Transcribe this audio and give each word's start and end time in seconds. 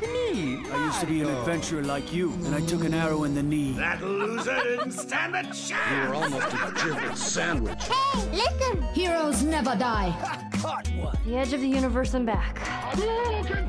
Me? 0.00 0.64
I 0.72 0.86
used 0.86 1.00
to 1.00 1.06
be 1.06 1.20
an 1.20 1.28
adventurer 1.28 1.82
like 1.82 2.12
you, 2.12 2.32
and 2.44 2.54
I 2.54 2.60
took 2.60 2.84
an 2.84 2.94
arrow 2.94 3.24
in 3.24 3.34
the 3.34 3.42
knee. 3.42 3.72
That 3.72 4.02
loser 4.02 4.56
didn't 4.62 4.92
stand 4.92 5.36
a 5.36 5.42
chance. 5.42 5.70
You 5.70 6.08
were 6.08 6.14
almost 6.14 6.46
a 6.52 6.72
jibble 6.76 7.16
sandwich. 7.16 7.84
Hey, 7.84 8.30
listen! 8.32 8.82
Heroes 8.94 9.42
never 9.42 9.74
die. 9.76 10.14
Caught 10.62 10.88
one. 10.96 11.16
The 11.26 11.36
edge 11.36 11.52
of 11.52 11.60
the 11.60 11.68
universe 11.68 12.14
and 12.14 12.24
back. 12.24 12.58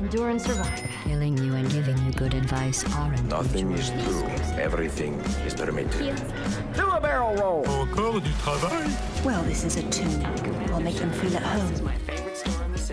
Endure 0.00 0.30
and 0.30 0.40
survive. 0.40 0.90
Killing 1.04 1.36
you 1.38 1.54
and 1.54 1.70
giving 1.70 1.96
you 2.04 2.12
good 2.12 2.34
advice 2.34 2.84
aren't 2.94 3.24
Nothing 3.24 3.72
is 3.72 3.90
true. 3.90 4.26
Everything 4.60 5.14
is 5.46 5.54
permitted. 5.54 6.16
Do 6.74 6.88
a 6.90 7.00
barrel 7.00 7.34
roll. 7.36 7.66
Encore 7.68 8.20
du 8.20 8.30
travail 8.42 8.90
Well, 9.24 9.42
this 9.44 9.64
is 9.64 9.76
a 9.76 9.82
tunic. 9.90 10.26
I'll 10.70 10.80
make 10.80 10.96
them 10.96 11.10
feel 11.12 11.36
at 11.36 11.42
home. 11.42 11.90
This 12.72 12.90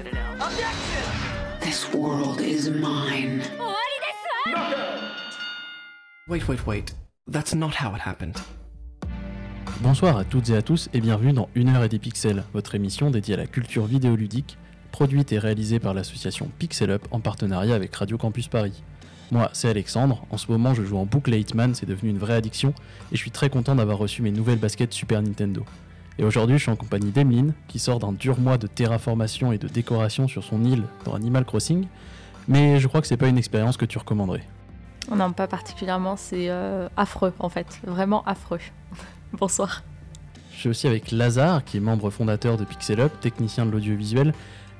world 1.94 2.42
is 2.42 2.70
mine. 2.70 3.42
Wait, 6.28 6.48
wait, 6.48 6.66
wait. 6.68 6.96
That's 7.28 7.56
not 7.56 7.72
how 7.80 7.96
it 7.96 8.02
happened. 8.06 8.38
Bonsoir 9.82 10.18
à 10.18 10.26
toutes 10.26 10.50
et 10.50 10.56
à 10.56 10.62
tous 10.62 10.90
et 10.94 11.00
bienvenue 11.00 11.34
dans 11.34 11.50
Une 11.56 11.70
heure 11.70 11.84
et 11.84 11.90
des 11.90 11.98
pixels, 11.98 12.44
votre 12.54 12.76
émission 12.76 13.10
dédiée 13.10 13.36
à 13.36 13.38
la 13.38 13.48
culture 13.48 13.86
vidéoludique, 13.86 14.58
produite 14.92 15.32
et 15.32 15.40
réalisée 15.40 15.80
par 15.80 15.94
l'association 15.94 16.52
Pixel 16.60 16.92
Up 16.92 17.08
en 17.12 17.20
partenariat 17.20 17.76
avec 17.76 17.96
Radio 17.96 18.18
Campus 18.18 18.48
Paris. 18.48 18.84
Moi, 19.32 19.50
c'est 19.54 19.70
Alexandre, 19.70 20.26
en 20.30 20.38
ce 20.38 20.52
moment 20.52 20.74
je 20.74 20.84
joue 20.84 20.98
en 20.98 21.06
boucle 21.06 21.34
à 21.34 21.38
Hitman, 21.38 21.74
c'est 21.74 21.86
devenu 21.86 22.10
une 22.10 22.20
vraie 22.20 22.36
addiction, 22.36 22.74
et 23.12 23.16
je 23.16 23.18
suis 23.18 23.32
très 23.32 23.50
content 23.50 23.76
d'avoir 23.76 23.98
reçu 23.98 24.22
mes 24.22 24.32
nouvelles 24.32 24.60
baskets 24.60 24.94
Super 24.94 25.22
Nintendo. 25.22 25.66
Et 26.20 26.24
aujourd'hui 26.24 26.58
je 26.58 26.64
suis 26.64 26.72
en 26.72 26.76
compagnie 26.76 27.12
d'Emeline, 27.12 27.54
qui 27.68 27.80
sort 27.80 28.00
d'un 28.00 28.12
dur 28.12 28.40
mois 28.40 28.58
de 28.58 28.68
terraformation 28.68 29.52
et 29.52 29.58
de 29.58 29.68
décoration 29.68 30.28
sur 30.28 30.44
son 30.44 30.64
île 30.64 30.84
dans 31.06 31.14
Animal 31.14 31.46
Crossing, 31.46 31.88
mais 32.48 32.80
je 32.80 32.88
crois 32.88 33.02
que 33.02 33.08
c'est 33.08 33.18
pas 33.18 33.28
une 33.28 33.38
expérience 33.38 33.78
que 33.78 33.86
tu 33.86 33.98
recommanderais. 33.98 34.44
Non, 35.16 35.32
pas 35.32 35.48
particulièrement, 35.48 36.16
c'est 36.16 36.50
euh, 36.50 36.88
affreux 36.96 37.34
en 37.40 37.50
fait, 37.50 37.80
vraiment 37.86 38.24
affreux. 38.26 38.60
Bonsoir. 39.34 39.84
Je 40.54 40.60
suis 40.60 40.70
aussi 40.70 40.88
avec 40.88 41.12
Lazare, 41.12 41.64
qui 41.64 41.78
est 41.78 41.80
membre 41.80 42.10
fondateur 42.10 42.58
de 42.58 42.66
Pixel 42.66 43.00
Up, 43.00 43.12
technicien 43.20 43.66
de 43.66 43.72
l'audiovisuel, 43.72 44.34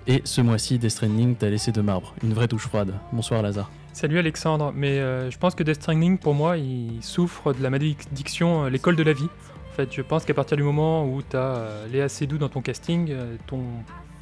et 0.08 0.22
ce 0.26 0.42
mois-ci, 0.42 0.80
Death 0.80 0.92
Stranding 0.92 1.36
t'a 1.36 1.50
laissé 1.50 1.72
de 1.72 1.82
marbre, 1.82 2.14
une 2.24 2.34
vraie 2.34 2.48
douche 2.48 2.68
froide. 2.68 2.94
Bonsoir 3.14 3.42
Lazare. 3.42 3.70
Salut 3.94 4.20
Alexandre, 4.20 4.72
mais 4.76 5.00
euh, 5.00 5.30
je 5.30 5.38
pense 5.38 5.54
que 5.54 5.64
Death 5.64 5.76
Stranding 5.76 6.18
pour 6.18 6.34
moi 6.34 6.58
il 6.58 7.00
souffre 7.02 7.54
de 7.54 7.62
la 7.62 7.70
malédiction 7.70 8.66
euh, 8.66 8.70
l'école 8.70 8.96
de 8.96 9.04
la 9.04 9.14
vie. 9.14 9.28
En 9.72 9.74
fait, 9.74 9.90
je 9.94 10.02
pense 10.02 10.26
qu'à 10.26 10.34
partir 10.34 10.58
du 10.58 10.64
moment 10.64 11.06
où 11.06 11.22
tu 11.22 11.38
as 11.38 11.86
Léa 11.90 12.10
Seydoux 12.10 12.38
dans 12.38 12.50
ton 12.50 12.62
casting, 12.62 13.08
euh, 13.10 13.38
ton 13.48 13.62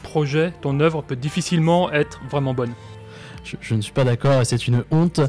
projet, 0.03 0.53
ton 0.61 0.79
œuvre 0.79 1.01
peut 1.01 1.15
difficilement 1.15 1.91
être 1.91 2.21
vraiment 2.29 2.53
bonne. 2.53 2.71
Je, 3.43 3.55
je 3.59 3.73
ne 3.73 3.81
suis 3.81 3.91
pas 3.91 4.03
d'accord, 4.03 4.45
c'est 4.45 4.67
une 4.67 4.83
honte, 4.91 5.21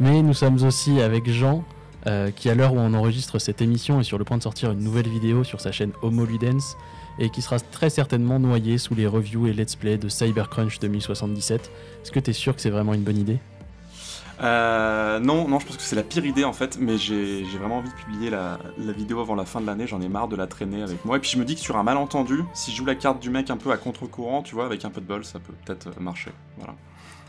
mais 0.00 0.22
nous 0.22 0.32
sommes 0.32 0.62
aussi 0.64 1.02
avec 1.02 1.30
Jean, 1.30 1.62
euh, 2.06 2.30
qui 2.30 2.48
à 2.48 2.54
l'heure 2.54 2.72
où 2.72 2.78
on 2.78 2.94
enregistre 2.94 3.38
cette 3.38 3.60
émission 3.60 4.00
est 4.00 4.04
sur 4.04 4.16
le 4.16 4.24
point 4.24 4.38
de 4.38 4.42
sortir 4.42 4.70
une 4.70 4.80
nouvelle 4.80 5.08
vidéo 5.08 5.44
sur 5.44 5.60
sa 5.60 5.72
chaîne 5.72 5.92
Homo 6.00 6.24
Ludens, 6.24 6.76
et 7.18 7.28
qui 7.28 7.42
sera 7.42 7.60
très 7.60 7.90
certainement 7.90 8.38
noyé 8.38 8.78
sous 8.78 8.94
les 8.94 9.06
reviews 9.06 9.46
et 9.46 9.52
let's 9.52 9.76
play 9.76 9.98
de 9.98 10.08
Cybercrunch 10.08 10.78
2077. 10.78 11.70
Est-ce 12.02 12.12
que 12.12 12.20
tu 12.20 12.30
es 12.30 12.32
sûr 12.32 12.54
que 12.56 12.62
c'est 12.62 12.70
vraiment 12.70 12.94
une 12.94 13.02
bonne 13.02 13.18
idée? 13.18 13.38
Euh, 14.40 15.18
non, 15.18 15.48
non, 15.48 15.58
je 15.58 15.66
pense 15.66 15.76
que 15.76 15.82
c'est 15.82 15.96
la 15.96 16.02
pire 16.02 16.26
idée 16.26 16.44
en 16.44 16.52
fait, 16.52 16.78
mais 16.78 16.98
j'ai 16.98 17.42
vraiment 17.58 17.78
envie 17.78 17.88
de 17.88 17.94
publier 17.94 18.30
la, 18.30 18.58
la 18.78 18.92
vidéo 18.92 19.20
avant 19.20 19.34
la 19.34 19.44
fin 19.44 19.60
de 19.60 19.66
l'année, 19.66 19.86
j'en 19.86 20.00
ai 20.00 20.08
marre 20.08 20.28
de 20.28 20.36
la 20.36 20.46
traîner 20.46 20.82
avec 20.82 21.04
moi. 21.04 21.16
Et 21.16 21.20
puis 21.20 21.30
je 21.30 21.38
me 21.38 21.44
dis 21.44 21.54
que 21.54 21.60
sur 21.60 21.76
un 21.76 21.82
malentendu, 21.82 22.42
si 22.52 22.70
je 22.70 22.76
joue 22.76 22.84
la 22.84 22.94
carte 22.94 23.20
du 23.20 23.30
mec 23.30 23.48
un 23.50 23.56
peu 23.56 23.70
à 23.70 23.76
contre-courant, 23.76 24.42
tu 24.42 24.54
vois, 24.54 24.66
avec 24.66 24.84
un 24.84 24.90
peu 24.90 25.00
de 25.00 25.06
bol, 25.06 25.24
ça 25.24 25.38
peut 25.38 25.54
peut-être 25.64 25.98
marcher. 26.00 26.32
Voilà. 26.58 26.74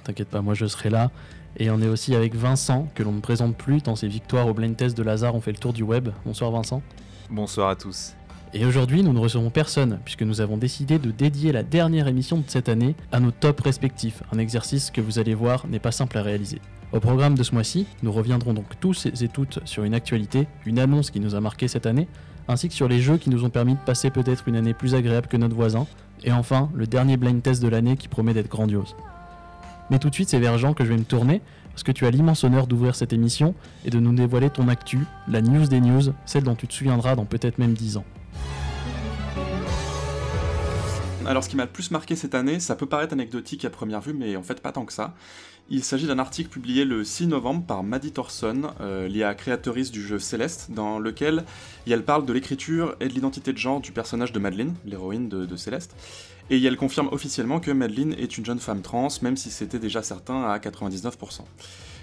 T'inquiète 0.04 0.30
pas, 0.30 0.42
moi 0.42 0.54
je 0.54 0.66
serai 0.66 0.90
là. 0.90 1.12
Et 1.56 1.72
on 1.72 1.82
est 1.82 1.88
aussi 1.88 2.14
avec 2.14 2.36
Vincent, 2.36 2.88
que 2.94 3.04
l'on 3.04 3.14
ne 3.14 3.22
présente 3.22 3.56
plus 3.56 3.82
tant 3.82 3.96
ses 3.96 4.08
victoires 4.08 4.48
au 4.48 4.54
blind 4.54 4.76
test 4.76 4.98
de 4.98 5.04
Lazare 5.04 5.34
ont 5.34 5.42
fait 5.42 5.54
le 5.54 5.58
tour 5.58 5.74
du 5.74 5.84
web. 5.84 6.10
Bonsoir 6.26 6.52
Vincent. 6.52 6.82
Bonsoir 7.30 7.70
à 7.70 7.76
tous. 7.76 8.17
Et 8.54 8.66
aujourd'hui, 8.66 9.04
nous 9.04 9.12
ne 9.12 9.20
recevons 9.20 9.50
personne, 9.50 10.00
puisque 10.06 10.24
nous 10.24 10.40
avons 10.40 10.58
décidé 10.58 11.00
de 11.00 11.12
dédier 11.12 11.52
la 11.52 11.64
dernière 11.64 12.08
émission 12.08 12.38
de 12.38 12.44
cette 12.48 12.70
année 12.70 12.96
à 13.12 13.20
nos 13.20 13.32
tops 13.32 13.62
respectifs, 13.62 14.24
un 14.32 14.40
exercice 14.40 14.90
que 14.90 15.02
vous 15.02 15.20
allez 15.20 15.36
voir 15.36 15.68
n'est 15.68 15.80
pas 15.80 15.92
simple 15.92 16.18
à 16.18 16.24
réaliser. 16.24 16.62
Au 16.94 17.02
programme 17.02 17.36
de 17.36 17.44
ce 17.44 17.54
mois-ci, 17.54 17.86
nous 18.04 18.12
reviendrons 18.14 18.54
donc 18.54 18.80
tous 18.80 19.08
et 19.08 19.28
toutes 19.28 19.60
sur 19.66 19.84
une 19.84 19.94
actualité, 19.94 20.48
une 20.66 20.80
annonce 20.80 21.12
qui 21.12 21.20
nous 21.20 21.36
a 21.36 21.42
marqué 21.42 21.68
cette 21.68 21.86
année, 21.86 22.08
ainsi 22.48 22.70
que 22.70 22.74
sur 22.74 22.88
les 22.88 23.02
jeux 23.02 23.18
qui 23.18 23.30
nous 23.30 23.44
ont 23.44 23.50
permis 23.50 23.74
de 23.74 23.80
passer 23.80 24.10
peut-être 24.10 24.48
une 24.48 24.56
année 24.56 24.74
plus 24.74 24.96
agréable 24.96 25.28
que 25.28 25.36
notre 25.36 25.56
voisin, 25.56 25.86
et 26.24 26.32
enfin, 26.32 26.70
le 26.74 26.88
dernier 26.88 27.18
blind 27.18 27.44
test 27.44 27.62
de 27.62 27.68
l'année 27.68 27.98
qui 27.98 28.08
promet 28.08 28.34
d'être 28.34 28.50
grandiose. 28.50 28.96
Mais 29.90 30.00
tout 30.00 30.10
de 30.10 30.16
suite, 30.16 30.30
c'est 30.30 30.40
vers 30.40 30.58
Jean 30.58 30.74
que 30.74 30.86
je 30.86 30.90
vais 30.90 30.98
me 30.98 31.04
tourner, 31.04 31.42
parce 31.72 31.84
que 31.84 31.92
tu 31.92 32.06
as 32.06 32.12
l'immense 32.12 32.46
honneur 32.46 32.68
d'ouvrir 32.68 32.96
cette 32.96 33.12
émission 33.12 33.54
et 33.84 33.90
de 33.90 34.00
nous 34.00 34.14
dévoiler 34.14 34.50
ton 34.50 34.70
actu, 34.70 35.00
la 35.28 35.42
news 35.42 35.68
des 35.68 35.82
news, 35.82 36.14
celle 36.26 36.44
dont 36.44 36.56
tu 36.56 36.68
te 36.68 36.74
souviendras 36.74 37.16
dans 37.16 37.26
peut-être 37.26 37.60
même 37.60 37.74
10 37.74 37.98
ans. 37.98 38.06
Alors 41.28 41.44
ce 41.44 41.50
qui 41.50 41.58
m'a 41.58 41.66
le 41.66 41.70
plus 41.70 41.92
marqué 41.92 42.16
cette 42.16 42.36
année, 42.36 42.62
ça 42.62 42.78
peut 42.78 42.86
paraître 42.86 43.12
anecdotique 43.12 43.66
à 43.66 43.70
première 43.70 44.00
vue, 44.00 44.14
mais 44.14 44.38
en 44.38 44.44
fait 44.44 44.62
pas 44.62 44.72
tant 44.72 44.86
que 44.86 44.94
ça. 44.94 45.14
Il 45.70 45.84
s'agit 45.84 46.08
d'un 46.08 46.20
article 46.20 46.50
publié 46.50 46.86
le 46.86 47.04
6 47.04 47.28
novembre 47.28 47.66
par 47.66 47.84
Maddie 47.84 48.14
Thorson, 48.14 48.72
euh, 48.80 49.30
à 49.30 49.36
créatrice 49.36 49.92
du 49.92 50.02
jeu 50.02 50.20
Céleste, 50.20 50.72
dans 50.72 51.00
lequel 51.00 51.44
elle 51.86 52.06
parle 52.06 52.26
de 52.26 52.32
l'écriture 52.32 52.96
et 53.02 53.10
de 53.10 53.14
l'identité 53.14 53.52
de 53.52 53.58
genre 53.58 53.82
du 53.82 53.92
personnage 53.92 54.32
de 54.32 54.40
Madeline, 54.40 54.74
l'héroïne 54.86 55.28
de, 55.28 55.46
de 55.46 55.56
Céleste. 55.58 55.98
Et 56.50 56.64
elle 56.64 56.78
confirme 56.78 57.10
officiellement 57.12 57.60
que 57.60 57.72
Madeline 57.72 58.14
est 58.14 58.38
une 58.38 58.46
jeune 58.46 58.60
femme 58.60 58.82
trans, 58.82 59.10
même 59.22 59.36
si 59.36 59.52
c'était 59.52 59.80
déjà 59.80 60.02
certain 60.04 60.46
à 60.46 60.58
99%. 60.60 61.42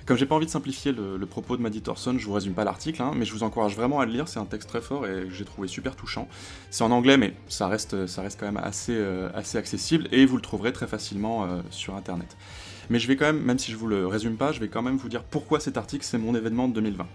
Comme 0.06 0.18
j'ai 0.18 0.26
pas 0.26 0.34
envie 0.34 0.44
de 0.44 0.50
simplifier 0.50 0.92
le, 0.92 1.24
propos 1.24 1.56
de 1.56 1.62
Maddie 1.62 1.80
Thorson, 1.80 2.16
je 2.18 2.26
vous 2.26 2.34
résume 2.34 2.52
pas 2.52 2.64
l'article, 2.64 3.00
hein, 3.00 3.12
mais 3.16 3.24
je 3.24 3.32
vous 3.32 3.42
encourage 3.42 3.74
vraiment 3.74 4.00
à 4.00 4.06
le 4.06 4.12
lire, 4.12 4.28
c'est 4.28 4.38
un 4.38 4.44
texte 4.44 4.68
très 4.68 4.82
fort 4.82 5.06
et 5.06 5.30
j'ai 5.30 5.46
trouvé 5.46 5.66
super 5.66 5.96
touchant. 5.96 6.28
C'est 6.70 6.84
en 6.84 6.90
anglais, 6.90 7.16
mais 7.16 7.34
ça 7.48 7.68
reste, 7.68 8.06
ça 8.06 8.20
reste 8.20 8.38
quand 8.38 8.44
même 8.44 8.62
assez, 8.62 8.94
euh, 8.94 9.30
assez 9.34 9.56
accessible, 9.56 10.06
et 10.12 10.26
vous 10.26 10.36
le 10.36 10.42
trouverez 10.42 10.74
très 10.74 10.86
facilement 10.86 11.44
euh, 11.44 11.62
sur 11.70 11.94
internet. 11.94 12.36
Mais 12.90 12.98
je 12.98 13.08
vais 13.08 13.16
quand 13.16 13.24
même, 13.24 13.40
même 13.40 13.58
si 13.58 13.72
je 13.72 13.76
vous 13.78 13.86
le 13.86 14.06
résume 14.06 14.36
pas, 14.36 14.52
je 14.52 14.60
vais 14.60 14.68
quand 14.68 14.82
même 14.82 14.98
vous 14.98 15.08
dire 15.08 15.24
pourquoi 15.24 15.58
cet 15.58 15.78
article 15.78 16.04
c'est 16.04 16.18
mon 16.18 16.34
événement 16.34 16.68
de 16.68 16.74
2020. 16.74 17.06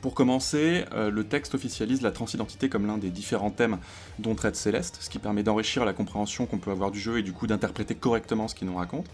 Pour 0.00 0.14
commencer, 0.14 0.84
euh, 0.92 1.10
le 1.10 1.24
texte 1.24 1.56
officialise 1.56 2.02
la 2.02 2.12
transidentité 2.12 2.68
comme 2.68 2.86
l'un 2.86 2.98
des 2.98 3.10
différents 3.10 3.50
thèmes 3.50 3.78
dont 4.20 4.36
traite 4.36 4.54
Céleste, 4.54 4.98
ce 5.00 5.10
qui 5.10 5.18
permet 5.18 5.42
d'enrichir 5.42 5.84
la 5.84 5.92
compréhension 5.92 6.46
qu'on 6.46 6.58
peut 6.58 6.70
avoir 6.70 6.92
du 6.92 7.00
jeu 7.00 7.18
et 7.18 7.22
du 7.22 7.32
coup 7.32 7.48
d'interpréter 7.48 7.96
correctement 7.96 8.46
ce 8.46 8.54
qu'il 8.54 8.68
nous 8.68 8.76
raconte. 8.76 9.06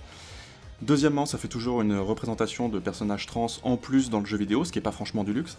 Deuxièmement, 0.83 1.27
ça 1.27 1.39
fait 1.39 1.49
toujours 1.49 1.83
une 1.83 1.99
représentation 1.99 2.69
de 2.69 2.79
personnages 2.79 3.27
trans 3.27 3.49
en 3.65 3.77
plus 3.77 4.11
dans 4.11 4.21
le 4.21 4.27
jeu 4.27 4.37
vidéo, 4.37 4.65
ce 4.65 4.71
qui 4.73 4.79
est 4.79 4.83
pas 4.83 4.93
franchement 4.93 5.25
du 5.25 5.33
luxe. 5.33 5.57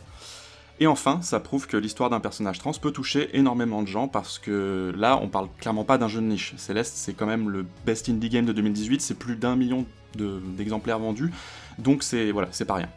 Et 0.82 0.88
enfin, 0.88 1.22
ça 1.22 1.42
prouve 1.42 1.68
que 1.68 1.76
l'histoire 1.76 2.10
d'un 2.10 2.22
personnage 2.22 2.58
trans 2.60 2.72
peut 2.72 2.92
toucher 2.92 3.30
énormément 3.38 3.82
de 3.84 3.88
gens 3.88 4.08
parce 4.08 4.40
que 4.40 4.94
là, 4.98 5.20
on 5.22 5.28
parle 5.28 5.50
clairement 5.60 5.84
pas 5.84 5.98
d'un 5.98 6.08
jeu 6.08 6.22
de 6.22 6.26
niche. 6.26 6.54
Céleste, 6.56 6.94
c'est 6.96 7.12
quand 7.12 7.26
même 7.26 7.50
le 7.50 7.66
best 7.86 8.08
indie 8.08 8.30
game 8.30 8.46
de 8.46 8.54
2018, 8.54 9.02
c'est 9.02 9.16
plus 9.20 9.36
d'un 9.36 9.58
million 9.58 9.86
de- 10.16 10.40
d'exemplaires 10.58 11.00
vendus, 11.00 11.32
donc 11.80 12.02
c'est 12.02 12.32
voilà, 12.32 12.48
c'est 12.52 12.64
pas 12.66 12.76
rien. 12.76 12.90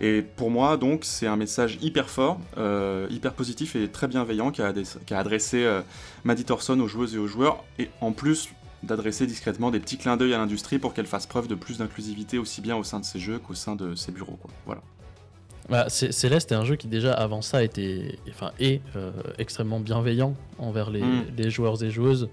Et 0.00 0.20
pour 0.22 0.50
moi, 0.50 0.76
donc, 0.76 1.00
c'est 1.04 1.26
un 1.26 1.36
message 1.36 1.78
hyper 1.80 2.10
fort, 2.10 2.38
euh, 2.58 3.06
hyper 3.10 3.32
positif 3.32 3.74
et 3.74 3.88
très 3.88 4.06
bienveillant 4.06 4.50
qu'a 4.50 4.72
adressé 5.18 5.64
euh, 5.64 5.80
Maddie 6.24 6.44
Thorson 6.44 6.78
aux 6.78 6.86
joueuses 6.88 7.14
et 7.14 7.18
aux 7.18 7.26
joueurs, 7.26 7.64
et 7.78 7.88
en 8.02 8.12
plus 8.12 8.50
d'adresser 8.82 9.26
discrètement 9.26 9.70
des 9.70 9.80
petits 9.80 9.98
clins 9.98 10.16
d'œil 10.16 10.32
à 10.34 10.38
l'industrie 10.38 10.78
pour 10.78 10.94
qu'elle 10.94 11.06
fasse 11.06 11.26
preuve 11.26 11.48
de 11.48 11.54
plus 11.54 11.78
d'inclusivité 11.78 12.38
aussi 12.38 12.60
bien 12.60 12.76
au 12.76 12.84
sein 12.84 12.98
de 13.00 13.04
ses 13.04 13.18
jeux 13.18 13.38
qu'au 13.38 13.54
sein 13.54 13.76
de 13.76 13.94
ses 13.94 14.10
bureaux. 14.12 14.38
Quoi. 14.40 14.50
Voilà. 14.66 14.80
Bah, 15.68 15.88
Cé- 15.88 16.10
Céleste 16.12 16.50
est 16.52 16.54
un 16.56 16.64
jeu 16.64 16.76
qui 16.76 16.88
déjà 16.88 17.12
avant 17.12 17.42
ça 17.42 17.62
était, 17.62 18.18
enfin, 18.30 18.50
est 18.58 18.80
euh, 18.96 19.12
extrêmement 19.38 19.78
bienveillant 19.80 20.34
envers 20.58 20.90
les, 20.90 21.02
Mm. 21.02 21.24
les 21.36 21.50
joueurs 21.50 21.82
et 21.82 21.90
joueuses. 21.90 22.28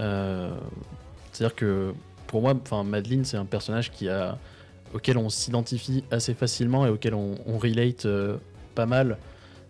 Euh, 0.00 0.50
C'est-à-dire 1.32 1.54
que 1.54 1.92
pour 2.26 2.40
moi, 2.42 2.54
Madeline, 2.84 3.24
c'est 3.24 3.36
un 3.36 3.44
personnage 3.44 3.92
qui 3.92 4.08
a, 4.08 4.38
auquel 4.94 5.18
on 5.18 5.28
s'identifie 5.28 6.02
assez 6.10 6.32
facilement 6.34 6.86
et 6.86 6.90
auquel 6.90 7.14
on, 7.14 7.34
on 7.46 7.58
relate 7.58 8.06
euh, 8.06 8.38
pas 8.74 8.86
mal, 8.86 9.18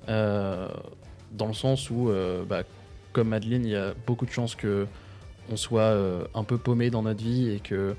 dans 0.09 1.47
le 1.49 1.53
sens 1.53 1.91
où, 1.91 2.11
bah, 2.49 2.63
comme 3.13 3.29
Madeline, 3.29 3.65
il 3.65 3.73
y 3.73 3.77
a 3.77 3.93
beaucoup 4.07 4.25
de 4.25 4.31
chances 4.31 4.55
que 4.55 4.87
on 5.51 5.57
soit 5.57 5.83
euh, 5.83 6.25
un 6.35 6.45
peu 6.45 6.59
paumé 6.59 6.91
dans 6.91 7.03
notre 7.03 7.23
vie 7.23 7.51
et 7.51 7.61
que 7.61 7.95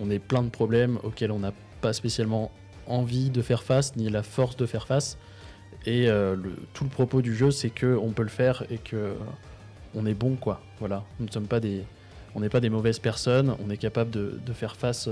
on 0.00 0.10
ait 0.10 0.18
plein 0.18 0.42
de 0.42 0.48
problèmes 0.48 0.98
auxquels 1.02 1.30
on 1.30 1.38
n'a 1.38 1.52
pas 1.80 1.92
spécialement 1.92 2.50
envie 2.86 3.30
de 3.30 3.42
faire 3.42 3.62
face 3.62 3.94
ni 3.96 4.10
la 4.10 4.22
force 4.22 4.56
de 4.56 4.66
faire 4.66 4.86
face. 4.86 5.16
Et 5.86 6.08
euh, 6.08 6.36
tout 6.72 6.84
le 6.84 6.90
propos 6.90 7.22
du 7.22 7.34
jeu, 7.34 7.50
c'est 7.50 7.70
que 7.70 7.96
on 7.96 8.10
peut 8.10 8.22
le 8.22 8.28
faire 8.28 8.64
et 8.70 8.78
que 8.78 8.96
euh, 8.96 9.14
on 9.94 10.06
est 10.06 10.14
bon, 10.14 10.34
quoi. 10.34 10.60
Voilà, 10.80 11.04
nous 11.20 11.26
ne 11.26 11.30
sommes 11.30 11.46
pas 11.46 11.60
des, 11.60 11.84
on 12.34 12.40
n'est 12.40 12.48
pas 12.48 12.60
des 12.60 12.70
mauvaises 12.70 12.98
personnes. 12.98 13.54
On 13.64 13.70
est 13.70 13.76
capable 13.76 14.10
de, 14.10 14.52
faire 14.52 14.76
face 14.76 15.08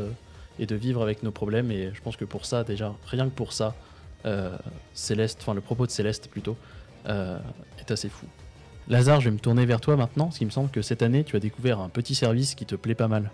et 0.59 0.67
de 0.67 0.75
vivre 0.75 1.03
avec 1.03 1.23
nos 1.23 1.31
problèmes. 1.31 1.71
Et 1.71 1.91
je 1.95 2.01
pense 2.01 2.17
que 2.17 2.25
pour 2.25 2.47
ça, 2.47 2.65
déjà, 2.65 2.95
rien 3.07 3.27
que 3.27 3.35
pour 3.35 3.53
ça, 3.53 3.75
Céleste, 4.95 5.39
enfin 5.43 5.55
le 5.55 5.61
propos 5.61 5.87
de 5.87 5.93
Céleste 5.93 6.29
plutôt, 6.29 6.57
est 7.07 7.91
assez 7.91 8.09
fou. 8.09 8.27
Lazare, 8.89 9.21
je 9.21 9.27
vais 9.27 9.35
me 9.35 9.39
tourner 9.39 9.65
vers 9.65 9.81
toi 9.81 9.97
maintenant, 9.97 10.27
parce 10.27 10.39
qu'il 10.39 10.47
me 10.47 10.53
semble 10.53 10.71
que 10.71 10.83
cette 10.83 11.03
année, 11.03 11.25
tu 11.25 11.37
as 11.37 11.41
découvert 11.41 11.81
un 11.81 11.89
petit 11.89 12.15
service 12.15 12.55
qui 12.55 12.67
te 12.67 12.75
plaît 12.75 12.95
pas 12.95 13.09
mal. 13.09 13.31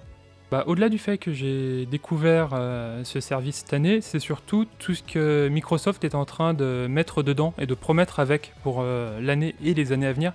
bah, 0.51 0.65
Au-delà 0.67 0.89
du 0.89 0.99
fait 0.99 1.17
que 1.17 1.33
j'ai 1.33 1.87
découvert 1.87 2.51
euh, 2.53 3.03
ce 3.05 3.21
service 3.21 3.57
cette 3.57 3.73
année, 3.73 4.01
c'est 4.01 4.19
surtout 4.19 4.67
tout 4.79 4.95
ce 4.95 5.03
que 5.03 5.49
Microsoft 5.49 6.05
est 6.05 6.15
en 6.15 6.27
train 6.27 6.53
de 6.53 6.87
mettre 6.89 7.23
dedans 7.23 7.55
et 7.59 7.67
de 7.67 7.75
promettre 7.75 8.21
avec 8.21 8.53
pour 8.63 8.81
euh, 8.81 9.21
l'année 9.21 9.55
et 9.65 9.73
les 9.73 9.93
années 9.93 10.07
à 10.07 10.13
venir, 10.13 10.33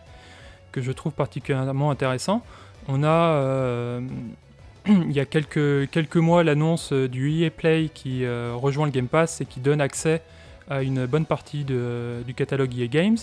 que 0.71 0.81
je 0.81 0.91
trouve 0.91 1.13
particulièrement 1.13 1.91
intéressant. 1.91 2.43
On 2.87 3.03
a, 3.03 3.07
euh, 3.07 4.01
il 4.87 5.11
y 5.11 5.19
a 5.19 5.25
quelques, 5.25 6.15
mois, 6.15 6.43
l'annonce 6.43 6.91
du 6.91 7.31
EA 7.31 7.51
Play 7.51 7.91
qui 7.93 8.27
rejoint 8.27 8.87
le 8.87 8.91
Game 8.91 9.07
Pass 9.07 9.41
et 9.41 9.45
qui 9.45 9.59
donne 9.59 9.79
accès 9.79 10.23
à 10.69 10.81
une 10.81 11.05
bonne 11.05 11.25
partie 11.25 11.65
du 11.65 12.33
catalogue 12.33 12.75
EA 12.79 12.87
Games. 12.87 13.17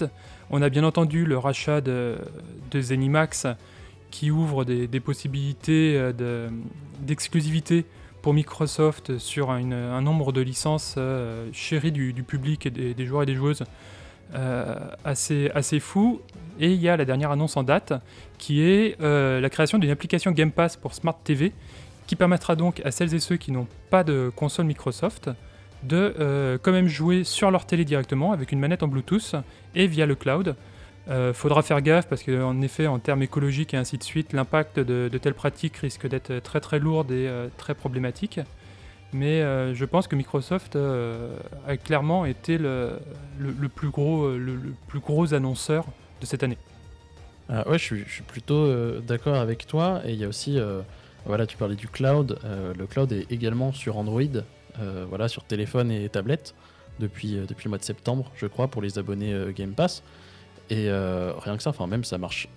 On 0.53 0.63
a 0.63 0.69
bien 0.69 0.83
entendu 0.83 1.25
le 1.25 1.39
rachat 1.39 1.81
de, 1.81 2.19
Zenimax 2.75 3.47
qui 4.11 4.33
ouvre 4.33 4.65
des, 4.65 5.01
possibilités 5.01 5.95
euh, 5.97 6.51
d'exclusivité 7.01 7.85
pour 8.21 8.35
Microsoft 8.35 9.19
sur 9.19 9.51
un 9.51 10.01
nombre 10.01 10.33
de 10.33 10.41
licences 10.41 10.97
euh, 10.99 11.49
chéries 11.53 11.93
du, 11.93 12.13
public 12.25 12.67
et 12.67 12.71
des, 12.71 13.07
joueurs 13.07 13.23
et 13.23 13.27
des 13.27 13.37
joueuses 13.37 13.63
euh, 14.35 14.75
assez, 15.05 15.53
assez 15.55 15.79
fou. 15.79 16.21
Et 16.59 16.73
il 16.73 16.81
y 16.81 16.89
a 16.89 16.97
la 16.97 17.05
dernière 17.05 17.31
annonce 17.31 17.57
en 17.57 17.63
date 17.63 17.93
qui 18.37 18.61
est 18.63 19.01
la 19.01 19.51
création 19.51 19.79
d'une 19.79 19.91
application 19.91 20.33
Game 20.33 20.51
Pass 20.51 20.77
pour 20.77 20.95
Smart 20.95 21.17
TV 21.23 21.53
qui 22.09 22.17
permettra 22.17 22.57
donc 22.57 22.83
à 22.85 22.91
celles 22.91 23.15
et 23.15 23.21
ceux 23.21 23.37
qui 23.37 23.53
n'ont 23.53 23.69
pas 23.89 24.03
de 24.03 24.33
console 24.35 24.67
Microsoft 24.67 25.31
de 25.83 26.59
quand 26.63 26.73
même 26.73 26.89
jouer 26.89 27.25
sur 27.25 27.51
leur 27.51 27.67
télé 27.67 27.85
directement 27.85 28.33
avec 28.33 28.53
une 28.53 28.61
manette 28.61 28.83
en 28.83 28.89
Bluetooth 28.89 29.37
et 29.75 29.87
via 29.87 30.07
le 30.07 30.15
cloud 30.15 30.55
euh, 31.09 31.33
faudra 31.33 31.63
faire 31.63 31.81
gaffe 31.81 32.07
parce 32.07 32.23
qu'en 32.23 32.61
effet, 32.61 32.87
en 32.87 32.99
termes 32.99 33.23
écologiques 33.23 33.75
et 33.75 33.77
ainsi 33.77 33.99
de 33.99 34.03
suite, 34.03 34.33
l'impact 34.33 34.79
de, 34.79 35.09
telles 35.19 35.35
pratiques 35.35 35.77
risque 35.79 36.07
d'être 36.07 36.39
très 36.41 36.61
très 36.61 36.79
lourd 36.79 37.05
et 37.11 37.27
euh, 37.27 37.49
très 37.57 37.75
problématique. 37.75 38.41
Mais 39.13 39.43
euh, 39.43 39.75
je 39.75 39.85
pense 39.85 40.07
que 40.07 40.15
Microsoft 40.15 40.77
a 40.77 41.77
clairement 41.79 42.27
été 42.27 42.59
le, 42.59 43.01
plus 43.75 43.89
gros, 43.89 45.35
annonceur 45.35 45.87
de 46.21 46.27
cette 46.27 46.43
année. 46.43 46.59
Ouais, 47.49 47.79
je 47.79 47.97
suis 48.07 48.23
plutôt 48.23 49.01
d'accord 49.01 49.35
avec 49.35 49.67
toi. 49.67 50.03
Et 50.05 50.13
il 50.13 50.19
y 50.21 50.25
a 50.25 50.29
aussi, 50.29 50.61
voilà, 51.27 51.47
tu 51.47 51.57
parlais 51.57 51.75
du 51.75 51.89
cloud. 51.89 52.39
le 52.45 52.87
cloud 52.87 53.11
est 53.11 53.33
également 53.33 53.73
sur 53.73 53.97
Android, 53.97 54.23
voilà, 55.09 55.29
sur 55.29 55.45
téléphone 55.45 55.91
et 55.91 56.09
tablette 56.09 56.55
depuis, 56.99 57.37
depuis 57.49 57.65
le 57.65 57.71
mois 57.71 57.79
de 57.79 57.85
septembre, 57.85 58.31
je 58.37 58.47
crois, 58.47 58.69
pour 58.69 58.83
les 58.83 58.99
abonnés 58.99 59.35
Game 59.55 59.73
Pass. 59.73 60.03
Et 60.71 60.89
euh, 60.89 61.33
rien 61.37 61.57
que 61.57 61.63
ça, 61.63 61.71
enfin 61.71 61.89
même 61.89 62.05
ça 62.05 62.17
marche 62.17 62.49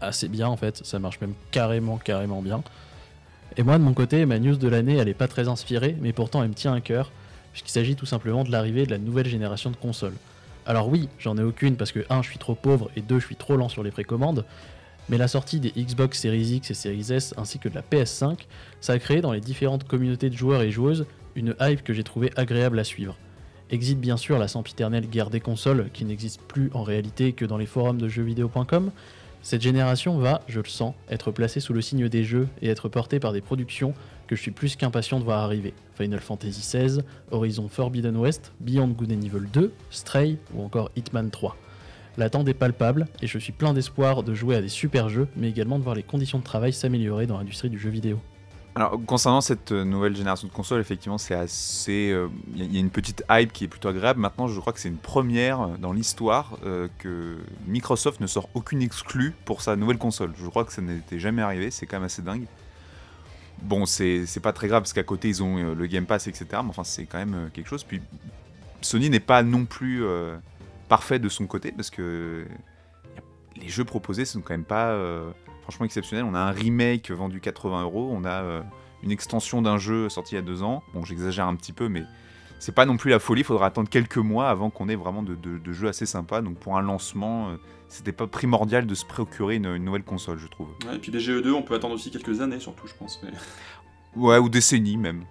assez 0.00 0.28
bien 0.28 0.48
en 0.48 0.56
fait, 0.56 0.84
ça 0.84 0.98
marche 0.98 1.20
même 1.20 1.34
carrément 1.52 1.98
carrément 1.98 2.42
bien. 2.42 2.62
Et 3.56 3.62
moi 3.62 3.78
de 3.78 3.82
mon 3.82 3.94
côté, 3.94 4.26
ma 4.26 4.38
news 4.38 4.56
de 4.56 4.68
l'année, 4.68 4.96
elle 4.96 5.08
est 5.08 5.14
pas 5.14 5.28
très 5.28 5.48
inspirée, 5.48 5.96
mais 6.00 6.12
pourtant 6.12 6.42
elle 6.42 6.48
me 6.48 6.54
tient 6.54 6.74
à 6.74 6.80
cœur, 6.80 7.12
puisqu'il 7.52 7.70
s'agit 7.70 7.94
tout 7.94 8.06
simplement 8.06 8.42
de 8.42 8.50
l'arrivée 8.50 8.86
de 8.86 8.90
la 8.90 8.98
nouvelle 8.98 9.28
génération 9.28 9.70
de 9.70 9.76
consoles. 9.76 10.14
Alors 10.66 10.88
oui, 10.88 11.08
j'en 11.18 11.38
ai 11.38 11.42
aucune 11.42 11.76
parce 11.76 11.92
que 11.92 12.04
1, 12.10 12.22
je 12.22 12.28
suis 12.28 12.38
trop 12.38 12.54
pauvre 12.56 12.90
et 12.96 13.02
2, 13.02 13.20
je 13.20 13.26
suis 13.26 13.36
trop 13.36 13.56
lent 13.56 13.68
sur 13.68 13.84
les 13.84 13.92
précommandes, 13.92 14.44
mais 15.08 15.16
la 15.16 15.28
sortie 15.28 15.60
des 15.60 15.70
Xbox 15.70 16.20
Series 16.20 16.56
X 16.56 16.72
et 16.72 16.74
Series 16.74 17.12
S 17.12 17.34
ainsi 17.36 17.60
que 17.60 17.68
de 17.68 17.74
la 17.76 17.82
PS5, 17.82 18.36
ça 18.80 18.94
a 18.94 18.98
créé 18.98 19.20
dans 19.20 19.32
les 19.32 19.40
différentes 19.40 19.84
communautés 19.84 20.28
de 20.28 20.36
joueurs 20.36 20.62
et 20.62 20.72
joueuses 20.72 21.06
une 21.40 21.56
hype 21.60 21.82
que 21.82 21.92
j'ai 21.92 22.04
trouvé 22.04 22.30
agréable 22.36 22.78
à 22.78 22.84
suivre. 22.84 23.16
Existe 23.70 23.98
bien 23.98 24.16
sûr 24.16 24.38
la 24.38 24.48
sempiternelle 24.48 25.08
guerre 25.08 25.30
des 25.30 25.40
consoles 25.40 25.88
qui 25.92 26.04
n'existe 26.04 26.40
plus 26.42 26.70
en 26.74 26.82
réalité 26.82 27.32
que 27.32 27.44
dans 27.44 27.56
les 27.56 27.66
forums 27.66 28.00
de 28.00 28.08
jeuxvideo.com. 28.08 28.90
Cette 29.42 29.62
génération 29.62 30.18
va, 30.18 30.42
je 30.48 30.60
le 30.60 30.68
sens, 30.68 30.94
être 31.08 31.30
placée 31.30 31.60
sous 31.60 31.72
le 31.72 31.80
signe 31.80 32.08
des 32.08 32.24
jeux 32.24 32.48
et 32.60 32.68
être 32.68 32.88
portée 32.88 33.20
par 33.20 33.32
des 33.32 33.40
productions 33.40 33.94
que 34.26 34.36
je 34.36 34.42
suis 34.42 34.50
plus 34.50 34.76
qu'impatient 34.76 35.18
de 35.18 35.24
voir 35.24 35.40
arriver. 35.40 35.72
Final 35.96 36.20
Fantasy 36.20 36.60
XVI, 36.60 37.00
Horizon 37.30 37.68
Forbidden 37.68 38.16
West, 38.16 38.52
Beyond 38.60 38.88
Good 38.88 39.12
and 39.12 39.22
Evil 39.22 39.46
2, 39.50 39.72
Stray 39.90 40.36
ou 40.54 40.62
encore 40.62 40.90
Hitman 40.94 41.30
3. 41.30 41.56
L'attente 42.18 42.48
est 42.48 42.54
palpable 42.54 43.06
et 43.22 43.26
je 43.26 43.38
suis 43.38 43.52
plein 43.52 43.72
d'espoir 43.72 44.22
de 44.22 44.34
jouer 44.34 44.56
à 44.56 44.60
des 44.60 44.68
super 44.68 45.08
jeux, 45.08 45.28
mais 45.36 45.48
également 45.48 45.78
de 45.78 45.84
voir 45.84 45.94
les 45.94 46.02
conditions 46.02 46.38
de 46.38 46.44
travail 46.44 46.72
s'améliorer 46.72 47.26
dans 47.26 47.38
l'industrie 47.38 47.70
du 47.70 47.78
jeu 47.78 47.88
vidéo. 47.88 48.20
Alors, 48.76 49.00
concernant 49.04 49.40
cette 49.40 49.72
euh, 49.72 49.84
nouvelle 49.84 50.14
génération 50.14 50.46
de 50.46 50.52
consoles, 50.52 50.80
effectivement, 50.80 51.18
c'est 51.18 51.34
assez. 51.34 51.92
Il 51.92 52.12
euh, 52.12 52.28
y, 52.54 52.76
a 52.76 52.80
une 52.80 52.90
petite 52.90 53.24
hype 53.28 53.52
qui 53.52 53.64
est 53.64 53.68
plutôt 53.68 53.88
agréable. 53.88 54.20
Maintenant, 54.20 54.46
je 54.46 54.60
crois 54.60 54.72
que 54.72 54.78
c'est 54.78 54.88
une 54.88 54.96
première 54.96 55.76
dans 55.78 55.92
l'histoire 55.92 56.56
euh, 56.64 56.86
que 56.98 57.38
Microsoft 57.66 58.20
ne 58.20 58.28
sort 58.28 58.48
aucune 58.54 58.80
exclue 58.80 59.34
pour 59.44 59.62
sa 59.62 59.74
nouvelle 59.74 59.98
console. 59.98 60.32
Je 60.36 60.46
crois 60.46 60.64
que 60.64 60.72
ça 60.72 60.82
n'était 60.82 61.18
jamais 61.18 61.42
arrivé, 61.42 61.72
c'est 61.72 61.86
quand 61.86 61.96
même 61.96 62.04
assez 62.04 62.22
dingue. 62.22 62.46
Bon, 63.62 63.86
c'est 63.86 64.24
pas 64.40 64.52
très 64.52 64.68
grave 64.68 64.82
parce 64.82 64.92
qu'à 64.92 65.02
côté, 65.02 65.28
ils 65.28 65.42
ont 65.42 65.74
le 65.74 65.86
Game 65.86 66.06
Pass, 66.06 66.28
etc. 66.28 66.46
Mais 66.52 66.70
enfin, 66.70 66.84
c'est 66.84 67.04
quand 67.04 67.18
même 67.18 67.50
quelque 67.52 67.68
chose. 67.68 67.84
Puis, 67.84 68.00
Sony 68.80 69.10
n'est 69.10 69.20
pas 69.20 69.42
non 69.42 69.66
plus 69.66 70.02
parfait 70.88 71.18
de 71.18 71.28
son 71.28 71.46
côté 71.46 71.70
parce 71.70 71.90
que 71.90 72.46
les 73.56 73.68
jeux 73.68 73.84
proposés 73.84 74.24
sont 74.24 74.40
quand 74.40 74.54
même 74.54 74.64
pas 74.64 74.98
franchement 75.70 75.86
exceptionnel. 75.86 76.24
On 76.24 76.34
a 76.34 76.40
un 76.40 76.50
remake 76.50 77.12
vendu 77.12 77.40
80 77.40 77.84
euros, 77.84 78.10
on 78.12 78.24
a 78.24 78.42
euh, 78.42 78.60
une 79.04 79.12
extension 79.12 79.62
d'un 79.62 79.78
jeu 79.78 80.08
sorti 80.08 80.34
il 80.34 80.36
y 80.36 80.38
a 80.38 80.42
deux 80.42 80.64
ans. 80.64 80.82
Bon, 80.92 81.04
j'exagère 81.04 81.46
un 81.46 81.54
petit 81.54 81.72
peu, 81.72 81.88
mais 81.88 82.02
c'est 82.58 82.74
pas 82.74 82.86
non 82.86 82.96
plus 82.96 83.10
la 83.10 83.20
folie. 83.20 83.42
Il 83.42 83.44
faudra 83.44 83.66
attendre 83.66 83.88
quelques 83.88 84.16
mois 84.16 84.50
avant 84.50 84.70
qu'on 84.70 84.88
ait 84.88 84.96
vraiment 84.96 85.22
de, 85.22 85.72
jeux 85.72 85.86
assez 85.86 86.06
sympas. 86.06 86.42
Donc 86.42 86.56
pour 86.56 86.76
un 86.76 86.82
lancement, 86.82 87.50
euh, 87.50 87.56
c'était 87.88 88.10
pas 88.10 88.26
primordial 88.26 88.84
de 88.84 88.94
se 88.96 89.04
procurer 89.04 89.56
une, 89.56 89.76
nouvelle 89.76 90.02
console, 90.02 90.38
je 90.38 90.48
trouve. 90.48 90.70
et 90.92 90.98
puis 90.98 91.12
des 91.12 91.20
GE2, 91.20 91.52
on 91.52 91.62
peut 91.62 91.74
attendre 91.74 91.94
aussi 91.94 92.10
quelques 92.10 92.40
années, 92.40 92.58
surtout, 92.58 92.88
je 92.88 92.94
pense. 92.94 93.20
Mais... 93.22 93.30
Ouais, 94.16 94.38
ou 94.38 94.48
décennies 94.48 94.96
même. 94.96 95.22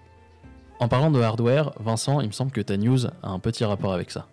En 0.80 0.88
parlant 0.88 1.12
de 1.12 1.20
hardware, 1.20 1.74
Vincent, 1.82 2.22
il 2.22 2.28
me 2.28 2.32
semble 2.32 2.54
que 2.54 2.62
ta 2.62 2.78
news 2.78 3.08
a 3.08 3.28
un 3.30 3.40
petit 3.40 3.66
rapport 3.66 3.92
avec 3.92 4.10
ça. 4.10 4.30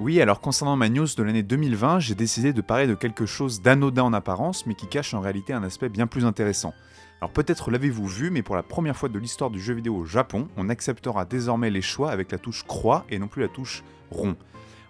Oui, 0.00 0.22
alors 0.22 0.40
concernant 0.40 0.74
ma 0.74 0.88
news 0.88 1.06
de 1.16 1.22
l'année 1.22 1.42
2020, 1.42 2.00
j'ai 2.00 2.14
décidé 2.14 2.54
de 2.54 2.62
parler 2.62 2.86
de 2.86 2.94
quelque 2.94 3.26
chose 3.26 3.60
d'anodin 3.60 4.04
en 4.04 4.14
apparence, 4.14 4.64
mais 4.66 4.74
qui 4.74 4.86
cache 4.86 5.12
en 5.12 5.20
réalité 5.20 5.52
un 5.52 5.62
aspect 5.62 5.90
bien 5.90 6.06
plus 6.06 6.24
intéressant. 6.24 6.72
Alors 7.20 7.30
peut-être 7.30 7.70
l'avez-vous 7.70 8.08
vu, 8.08 8.30
mais 8.30 8.42
pour 8.42 8.56
la 8.56 8.62
première 8.62 8.96
fois 8.96 9.10
de 9.10 9.18
l'histoire 9.18 9.50
du 9.50 9.60
jeu 9.60 9.74
vidéo 9.74 9.94
au 9.96 10.04
Japon, 10.06 10.48
on 10.56 10.70
acceptera 10.70 11.26
désormais 11.26 11.70
les 11.70 11.82
choix 11.82 12.10
avec 12.10 12.32
la 12.32 12.38
touche 12.38 12.64
croix 12.64 13.04
et 13.10 13.18
non 13.18 13.28
plus 13.28 13.42
la 13.42 13.48
touche 13.48 13.84
rond. 14.10 14.34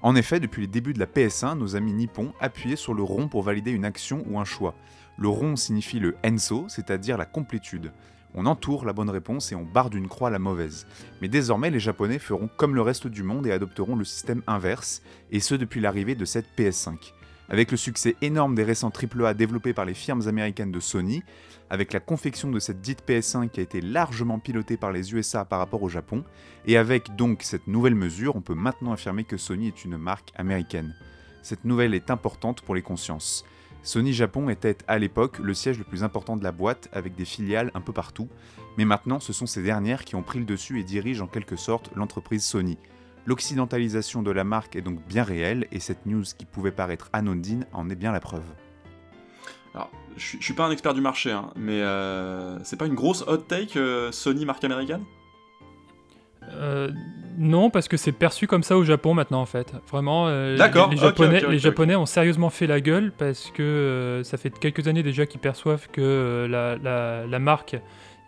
En 0.02 0.14
effet, 0.14 0.38
depuis 0.38 0.62
les 0.62 0.68
débuts 0.68 0.94
de 0.94 1.00
la 1.00 1.06
PS1, 1.06 1.58
nos 1.58 1.74
amis 1.74 1.92
nippons 1.92 2.32
appuyaient 2.40 2.76
sur 2.76 2.94
le 2.94 3.02
rond 3.02 3.26
pour 3.26 3.42
valider 3.42 3.72
une 3.72 3.84
action 3.84 4.24
ou 4.30 4.38
un 4.38 4.44
choix. 4.44 4.74
Le 5.18 5.28
rond 5.28 5.56
signifie 5.56 5.98
le 5.98 6.16
enso, 6.24 6.66
c'est-à-dire 6.68 7.18
la 7.18 7.26
complétude. 7.26 7.92
On 8.34 8.46
entoure 8.46 8.86
la 8.86 8.92
bonne 8.92 9.10
réponse 9.10 9.52
et 9.52 9.54
on 9.54 9.64
barre 9.64 9.90
d'une 9.90 10.08
croix 10.08 10.30
la 10.30 10.38
mauvaise. 10.38 10.86
Mais 11.20 11.28
désormais, 11.28 11.70
les 11.70 11.80
Japonais 11.80 12.18
feront 12.18 12.48
comme 12.56 12.74
le 12.74 12.80
reste 12.80 13.06
du 13.06 13.22
monde 13.22 13.46
et 13.46 13.52
adopteront 13.52 13.96
le 13.96 14.04
système 14.04 14.42
inverse, 14.46 15.02
et 15.30 15.40
ce 15.40 15.54
depuis 15.54 15.80
l'arrivée 15.80 16.14
de 16.14 16.24
cette 16.24 16.48
PS5. 16.56 17.12
Avec 17.50 17.70
le 17.70 17.76
succès 17.76 18.16
énorme 18.22 18.54
des 18.54 18.62
récents 18.62 18.90
AAA 18.90 19.34
développés 19.34 19.74
par 19.74 19.84
les 19.84 19.92
firmes 19.92 20.26
américaines 20.26 20.72
de 20.72 20.80
Sony, 20.80 21.22
avec 21.68 21.92
la 21.92 22.00
confection 22.00 22.50
de 22.50 22.58
cette 22.58 22.80
dite 22.80 23.02
PS5 23.06 23.50
qui 23.50 23.60
a 23.60 23.62
été 23.62 23.80
largement 23.82 24.38
pilotée 24.38 24.78
par 24.78 24.92
les 24.92 25.12
USA 25.14 25.44
par 25.44 25.58
rapport 25.58 25.82
au 25.82 25.88
Japon, 25.90 26.24
et 26.66 26.78
avec 26.78 27.14
donc 27.16 27.42
cette 27.42 27.66
nouvelle 27.66 27.94
mesure, 27.94 28.36
on 28.36 28.40
peut 28.40 28.54
maintenant 28.54 28.92
affirmer 28.92 29.24
que 29.24 29.36
Sony 29.36 29.68
est 29.68 29.84
une 29.84 29.98
marque 29.98 30.32
américaine. 30.36 30.94
Cette 31.42 31.64
nouvelle 31.64 31.92
est 31.92 32.10
importante 32.10 32.62
pour 32.62 32.74
les 32.74 32.82
consciences. 32.82 33.44
Sony 33.84 34.12
Japon 34.12 34.48
était 34.48 34.76
à 34.86 34.98
l'époque 34.98 35.38
le 35.40 35.54
siège 35.54 35.78
le 35.78 35.84
plus 35.84 36.04
important 36.04 36.36
de 36.36 36.44
la 36.44 36.52
boîte 36.52 36.88
avec 36.92 37.16
des 37.16 37.24
filiales 37.24 37.72
un 37.74 37.80
peu 37.80 37.92
partout, 37.92 38.28
mais 38.78 38.84
maintenant 38.84 39.18
ce 39.18 39.32
sont 39.32 39.46
ces 39.46 39.62
dernières 39.62 40.04
qui 40.04 40.14
ont 40.14 40.22
pris 40.22 40.38
le 40.38 40.44
dessus 40.44 40.78
et 40.78 40.84
dirigent 40.84 41.24
en 41.24 41.28
quelque 41.28 41.56
sorte 41.56 41.90
l'entreprise 41.96 42.44
Sony. 42.44 42.78
L'occidentalisation 43.26 44.22
de 44.22 44.30
la 44.30 44.44
marque 44.44 44.76
est 44.76 44.82
donc 44.82 45.04
bien 45.06 45.24
réelle 45.24 45.66
et 45.72 45.80
cette 45.80 46.06
news 46.06 46.24
qui 46.36 46.44
pouvait 46.44 46.72
paraître 46.72 47.08
anodine 47.12 47.66
en 47.72 47.90
est 47.90 47.96
bien 47.96 48.12
la 48.12 48.20
preuve. 48.20 48.44
Alors, 49.74 49.90
je, 50.16 50.36
suis 50.38 50.54
pas 50.54 50.66
un 50.66 50.70
expert 50.70 50.94
du 50.94 51.00
marché, 51.00 51.32
hein, 51.32 51.50
mais 51.56 51.80
euh, 51.80 52.62
c'est 52.62 52.76
pas 52.76 52.86
une 52.86 52.94
grosse 52.94 53.22
hot 53.26 53.38
take 53.38 53.78
euh, 53.78 54.12
Sony 54.12 54.44
marque 54.44 54.62
américaine? 54.64 55.04
Euh, 56.54 56.90
non, 57.38 57.70
parce 57.70 57.88
que 57.88 57.96
c'est 57.96 58.12
perçu 58.12 58.46
comme 58.46 58.62
ça 58.62 58.76
au 58.76 58.84
Japon 58.84 59.14
maintenant 59.14 59.40
en 59.40 59.46
fait. 59.46 59.72
Vraiment, 59.90 60.26
euh, 60.28 60.52
les, 60.52 60.96
Japonais, 60.96 61.42
les 61.48 61.58
Japonais 61.58 61.96
ont 61.96 62.06
sérieusement 62.06 62.50
fait 62.50 62.66
la 62.66 62.80
gueule 62.80 63.12
parce 63.16 63.50
que 63.50 63.62
euh, 63.62 64.24
ça 64.24 64.36
fait 64.36 64.56
quelques 64.58 64.86
années 64.86 65.02
déjà 65.02 65.26
qu'ils 65.26 65.40
perçoivent 65.40 65.88
que 65.90 66.46
la, 66.48 67.38
marque 67.38 67.76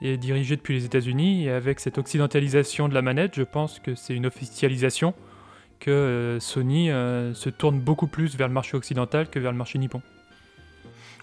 est 0.02 0.16
dirigée 0.16 0.56
depuis 0.56 0.75
les 0.75 0.85
États-Unis 0.85 1.44
et 1.44 1.50
avec 1.50 1.80
cette 1.80 1.99
occidentalisation 1.99 2.88
de 2.88 2.94
la 2.94 3.02
manette, 3.02 3.35
je 3.37 3.42
pense 3.42 3.78
que 3.78 3.94
c'est 3.94 4.14
une 4.14 4.26
officialisation 4.26 5.14
que 5.80 6.38
Sony 6.40 6.88
se 6.88 7.50
tourne 7.50 7.78
beaucoup 7.80 8.06
plus 8.06 8.37
vers 8.37 8.49
le 8.49 8.54
marché 8.54 8.76
occidental 8.76 9.28
que 9.28 9.38
vers 9.38 9.52
le 9.52 9.59
marché 9.59 9.78
nippon. 9.78 10.00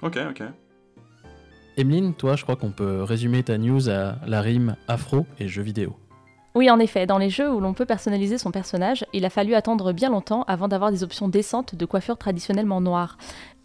Ok, 0.01 0.19
ok. 0.29 0.43
Emeline, 1.77 2.13
toi, 2.13 2.35
je 2.35 2.43
crois 2.43 2.55
qu'on 2.55 2.71
peut 2.71 3.01
résumer 3.01 3.43
ta 3.43 3.57
news 3.57 3.89
à 3.89 4.17
la 4.27 4.41
rime 4.41 4.75
afro 4.87 5.25
et 5.39 5.47
jeux 5.47 5.63
vidéo. 5.63 5.95
Oui, 6.53 6.69
en 6.69 6.79
effet, 6.79 7.05
dans 7.05 7.17
les 7.17 7.29
jeux 7.29 7.49
où 7.49 7.61
l'on 7.61 7.73
peut 7.73 7.85
personnaliser 7.85 8.37
son 8.37 8.51
personnage, 8.51 9.05
il 9.13 9.23
a 9.23 9.29
fallu 9.29 9.55
attendre 9.55 9.93
bien 9.93 10.09
longtemps 10.09 10.43
avant 10.49 10.67
d'avoir 10.67 10.91
des 10.91 11.01
options 11.01 11.29
décentes 11.29 11.75
de 11.75 11.85
coiffure 11.85 12.17
traditionnellement 12.17 12.81
noire. 12.81 13.17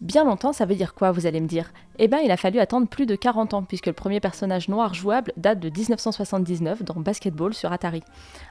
Bien 0.03 0.25
longtemps, 0.25 0.53
ça 0.53 0.67
veut 0.67 0.75
dire 0.75 0.93
quoi, 0.93 1.11
vous 1.11 1.25
allez 1.25 1.41
me 1.41 1.47
dire? 1.47 1.73
Eh 1.99 2.07
bien, 2.07 2.19
il 2.19 2.31
a 2.31 2.37
fallu 2.37 2.59
attendre 2.59 2.87
plus 2.87 3.07
de 3.07 3.17
40 3.17 3.55
ans, 3.55 3.63
puisque 3.63 3.87
le 3.87 3.95
premier 3.95 4.21
personnage 4.21 4.69
noir 4.69 4.93
jouable 4.93 5.33
date 5.39 5.59
de 5.59 5.71
1979 5.71 6.83
dans 6.83 7.01
Basketball 7.01 7.55
sur 7.55 7.73
Atari. 7.73 8.03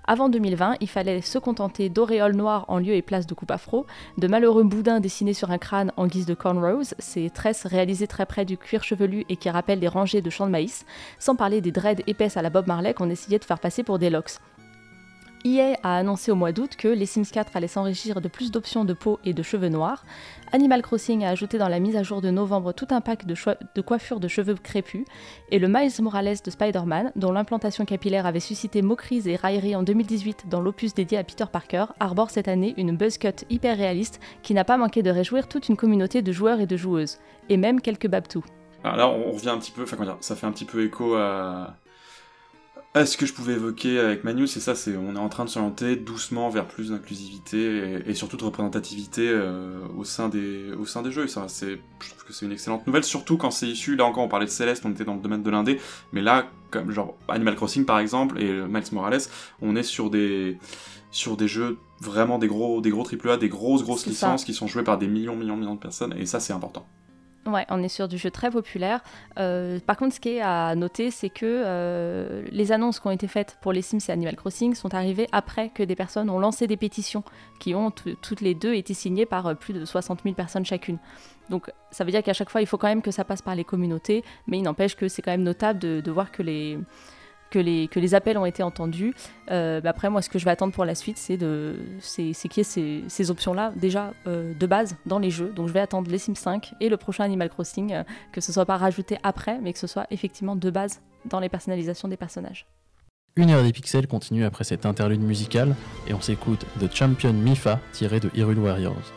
Avant 0.06 0.28
2020, 0.28 0.78
il 0.82 0.90
fallait 0.90 1.22
se 1.22 1.38
contenter 1.38 1.90
d'auréoles 1.90 2.36
noires 2.36 2.66
en 2.68 2.80
lieu 2.80 2.96
et 2.96 3.04
place 3.04 3.28
de 3.28 3.36
coupe 3.36 3.52
afro, 3.52 3.86
de 4.18 4.28
malheureux 4.28 4.64
boudins 4.64 5.00
dessinés 5.00 5.36
sur 5.36 5.52
un 5.52 5.60
crâne 5.60 5.92
en 5.98 6.08
guise 6.08 6.26
de 6.26 6.34
cornrows, 6.34 6.96
ces 6.98 7.30
tresses 7.30 7.68
réalisées 7.68 8.08
très 8.08 8.26
près 8.26 8.46
du 8.46 8.58
cuir 8.58 8.84
chevelu 8.84 9.24
et 9.30 9.36
qui 9.36 9.52
rappellent 9.52 9.80
des 9.80 9.88
rangées 9.88 10.24
de 10.24 10.32
champs 10.32 10.48
de 10.48 10.52
maïs, 10.52 10.84
sans 11.20 11.36
parler 11.36 11.62
des 11.62 11.72
dreads 11.72 12.02
épaisses 12.08 12.38
à 12.38 12.42
la 12.42 12.50
Bob 12.50 12.66
Marley 12.66 12.96
qu'on 12.96 13.12
essayait 13.12 13.38
de 13.38 13.46
faire 13.46 13.60
passer 13.60 13.84
pour 13.84 14.00
des 14.00 14.10
locks. 14.10 14.40
EA 15.46 15.78
a 15.84 15.98
annoncé 15.98 16.32
au 16.32 16.36
mois 16.36 16.52
d'août 16.52 16.72
que 16.76 16.88
les 16.88 17.06
Sims 17.06 17.30
4 17.32 17.56
allaient 17.56 17.68
s'enrichir 17.68 18.20
de 18.20 18.28
plus 18.28 18.50
d'options 18.50 18.84
de 18.84 18.94
peau 18.94 19.20
et 19.24 19.34
de 19.34 19.44
cheveux 19.44 19.70
noirs. 19.70 20.04
Animal 20.52 20.82
Crossing 20.82 21.24
a 21.24 21.30
ajouté 21.30 21.60
dans 21.60 21.68
la 21.68 21.80
mise 21.80 21.96
à 21.96 22.02
jour 22.02 22.20
de 22.20 22.32
novembre 22.32 22.74
tout 22.74 22.88
un 22.90 23.00
pack 23.00 23.28
de, 23.28 23.82
coiffures 23.82 24.20
de 24.20 24.28
cheveux 24.28 24.56
crépus. 24.56 25.06
Et 25.52 25.60
le 25.60 25.68
Miles 25.68 25.92
Morales 26.02 26.38
de 26.44 26.50
Spider-Man, 26.50 27.12
dont 27.16 27.32
l'implantation 27.32 27.86
capillaire 27.86 28.26
avait 28.26 28.40
suscité 28.40 28.82
moqueries 28.82 29.30
et 29.30 29.36
railleries 29.36 29.76
en 29.76 29.84
2018 29.84 30.46
dans 30.50 30.62
l'opus 30.62 30.96
dédié 30.96 31.20
à 31.20 31.24
Peter 31.24 31.46
Parker, 31.52 31.86
arbore 32.00 32.32
cette 32.32 32.48
année 32.48 32.74
une 32.78 32.98
buzzcut 32.98 33.46
hyper 33.52 33.78
réaliste 33.78 34.20
qui 34.42 34.56
n'a 34.56 34.64
pas 34.64 34.78
manqué 34.78 35.04
de 35.04 35.12
réjouir 35.12 35.48
toute 35.48 35.70
une 35.70 35.78
communauté 35.78 36.24
de 36.24 36.32
joueurs 36.32 36.60
et 36.60 36.66
de 36.66 36.76
joueuses. 36.76 37.20
Et 37.50 37.58
même 37.58 37.82
quelques 37.82 38.08
babtous. 38.08 38.46
Alors 38.84 38.98
là, 38.98 39.10
on 39.10 39.32
revient 39.32 39.50
un 39.50 39.60
petit 39.60 39.72
peu, 39.72 39.84
enfin, 39.84 39.98
ça 40.22 40.36
fait 40.36 40.48
un 40.48 40.52
petit 40.52 40.66
peu 40.66 40.84
écho 40.84 41.14
à 41.16 41.76
ce 43.04 43.18
que 43.18 43.26
je 43.26 43.34
pouvais 43.34 43.54
évoquer 43.54 44.00
avec 44.00 44.24
Manu, 44.24 44.48
c'est 44.48 44.62
ça, 44.62 44.74
c'est 44.74 44.96
on 44.96 45.16
est 45.16 45.20
en 45.20 45.28
train 45.28 45.44
de 45.44 45.50
s'orienter 45.50 45.98
doucement 45.98 46.50
vers 46.50 46.66
plus 46.66 46.92
d'inclusivité 46.92 48.02
et, 48.06 48.14
surtout 48.14 48.38
de 48.38 48.46
représentativité 48.46 49.28
euh, 49.28 49.80
au 49.98 50.06
sein 50.06 50.30
des 50.30 50.72
au 50.72 50.86
sein 50.86 51.02
des 51.02 51.12
jeux. 51.12 51.26
Et 51.26 51.28
ça, 51.28 51.46
c'est, 51.50 51.82
je 52.00 52.10
trouve 52.10 52.24
que 52.24 52.32
c'est 52.32 52.46
une 52.46 52.54
excellente 52.54 52.88
nouvelle, 52.88 53.04
surtout 53.04 53.36
quand 53.36 53.52
c'est 53.52 53.68
issu. 53.68 53.98
Là 53.98 54.06
encore, 54.06 54.24
on 54.24 54.30
parlait 54.30 54.46
de 54.46 54.52
Céleste, 54.52 54.86
on 54.86 54.92
était 54.92 55.04
dans 55.04 55.16
le 55.16 55.22
domaine 55.22 55.44
de 55.44 55.50
l'indé, 55.50 55.82
mais 56.14 56.22
là, 56.22 56.48
comme 56.72 56.92
genre 56.92 57.18
Animal 57.28 57.56
Crossing 57.56 57.84
par 57.84 58.00
exemple 58.00 58.42
et 58.42 58.50
Miles 58.50 58.84
Morales, 58.94 59.20
on 59.62 59.76
est 59.76 59.84
sur 59.84 60.10
des 60.10 60.58
sur 61.12 61.36
des 61.36 61.50
jeux 61.50 61.78
vraiment 62.00 62.40
des 62.40 62.48
gros 62.48 62.80
des 62.80 62.92
gros 62.92 63.06
AAA, 63.06 63.36
des 63.38 63.50
grosses 63.50 63.84
grosses 63.84 64.06
licences 64.06 64.46
qui 64.46 64.54
sont 64.54 64.68
jouées 64.68 64.84
par 64.84 64.98
des 64.98 65.08
millions 65.08 65.36
millions 65.36 65.58
millions 65.58 65.76
de 65.76 65.80
personnes, 65.80 66.14
et 66.18 66.26
ça 66.26 66.40
c'est 66.40 66.54
important. 66.54 66.88
Ouais, 67.46 67.66
on 67.70 67.84
est 67.84 67.90
sur 67.90 68.08
du 68.08 68.18
jeu 68.18 68.32
très 68.32 68.50
populaire. 68.50 69.02
Euh, 69.38 69.80
par 69.80 69.98
contre, 69.98 70.16
ce 70.16 70.20
qui 70.20 70.30
est 70.30 70.42
à 70.42 70.74
noter, 70.74 71.12
c'est 71.12 71.30
que 71.30 71.46
euh, 71.46 72.44
les 72.50 72.72
annonces 72.72 73.00
qui 73.00 73.06
ont 73.06 73.12
été 73.12 73.28
faites 73.28 73.58
pour 73.62 73.72
les 73.72 73.84
Sims 73.84 74.00
et 74.10 74.12
Animal 74.12 74.36
Crossing 74.36 74.74
sont 74.74 74.96
arrivées 74.96 75.28
après 75.32 75.70
que 75.70 75.84
des 75.84 75.96
personnes 75.96 76.32
ont 76.32 76.40
lancé 76.40 76.66
des 76.66 76.78
pétitions 76.78 77.24
qui 77.60 77.76
ont 77.76 77.92
toutes 77.92 78.42
les 78.42 78.56
deux 78.56 78.74
été 78.74 78.96
signées 78.96 79.28
par 79.28 79.46
euh, 79.46 79.54
plus 79.54 79.74
de 79.74 79.86
60 79.86 80.22
000 80.24 80.34
personnes 80.34 80.66
chacune. 80.66 80.98
Donc 81.52 81.72
ça 81.92 82.04
veut 82.04 82.10
dire 82.10 82.24
qu'à 82.24 82.34
chaque 82.34 82.50
fois, 82.50 82.62
il 82.62 82.68
faut 82.68 82.80
quand 82.80 82.88
même 82.88 83.04
que 83.04 83.12
ça 83.12 83.24
passe 83.24 83.44
par 83.44 83.54
les 83.54 83.64
communautés, 83.64 84.24
mais 84.48 84.58
il 84.58 84.64
n'empêche 84.64 84.96
que 84.96 85.08
c'est 85.08 85.22
quand 85.22 85.32
même 85.32 85.44
notable 85.44 85.80
de 85.80 86.12
voir 86.12 86.32
que 86.32 86.42
les, 86.42 86.80
que 87.50 87.60
les, 87.60 87.88
que 87.88 88.00
les 88.00 88.16
appels 88.16 88.38
ont 88.38 88.46
été 88.46 88.64
entendus. 88.64 89.14
Euh, 89.52 89.82
bah 89.82 89.92
après, 89.92 90.10
moi, 90.10 90.22
ce 90.22 90.30
que 90.30 90.40
je 90.40 90.46
vais 90.46 90.52
attendre 90.52 90.74
pour 90.74 90.86
la 90.86 90.96
suite, 90.96 91.18
c'est 91.18 91.38
qu'il 91.38 92.58
y 92.58 92.60
ait 92.60 92.64
ces, 92.64 93.04
ces 93.08 93.32
options-là 93.32 93.74
déjà 93.76 94.14
euh, 94.28 94.54
de 94.54 94.68
base 94.68 94.96
dans 95.06 95.20
les 95.20 95.30
jeux. 95.30 95.50
Donc, 95.56 95.68
je 95.68 95.74
vais 95.74 95.80
attendre 95.80 96.10
les 96.10 96.18
Sims 96.18 96.36
5 96.36 96.74
et 96.82 96.90
le 96.90 96.98
prochain 96.98 97.24
Animal 97.24 97.50
Crossing, 97.50 97.94
euh, 97.94 98.04
que 98.32 98.42
ce 98.42 98.52
soit 98.52 98.66
pas 98.66 98.78
rajouté 98.78 99.18
après, 99.24 99.60
mais 99.62 99.74
que 99.74 99.80
ce 99.80 99.88
soit 99.88 100.08
effectivement 100.12 100.56
de 100.56 100.70
base 100.70 101.02
dans 101.26 101.40
les 101.40 101.50
personnalisations 101.50 102.08
des 102.08 102.18
personnages. 102.18 102.68
Une 103.38 103.50
heure 103.50 103.64
des 103.64 103.74
pixels 103.74 104.08
continue 104.08 104.46
après 104.46 104.64
cette 104.64 104.86
interlude 104.86 105.22
musicale 105.22 105.76
et 106.08 106.14
on 106.14 106.22
s'écoute 106.22 106.66
The 106.80 106.94
Champion 106.94 107.34
Mifa 107.34 107.82
tiré 107.92 108.22
de 108.22 108.30
Hyrule 108.34 108.60
Warriors. 108.60 109.12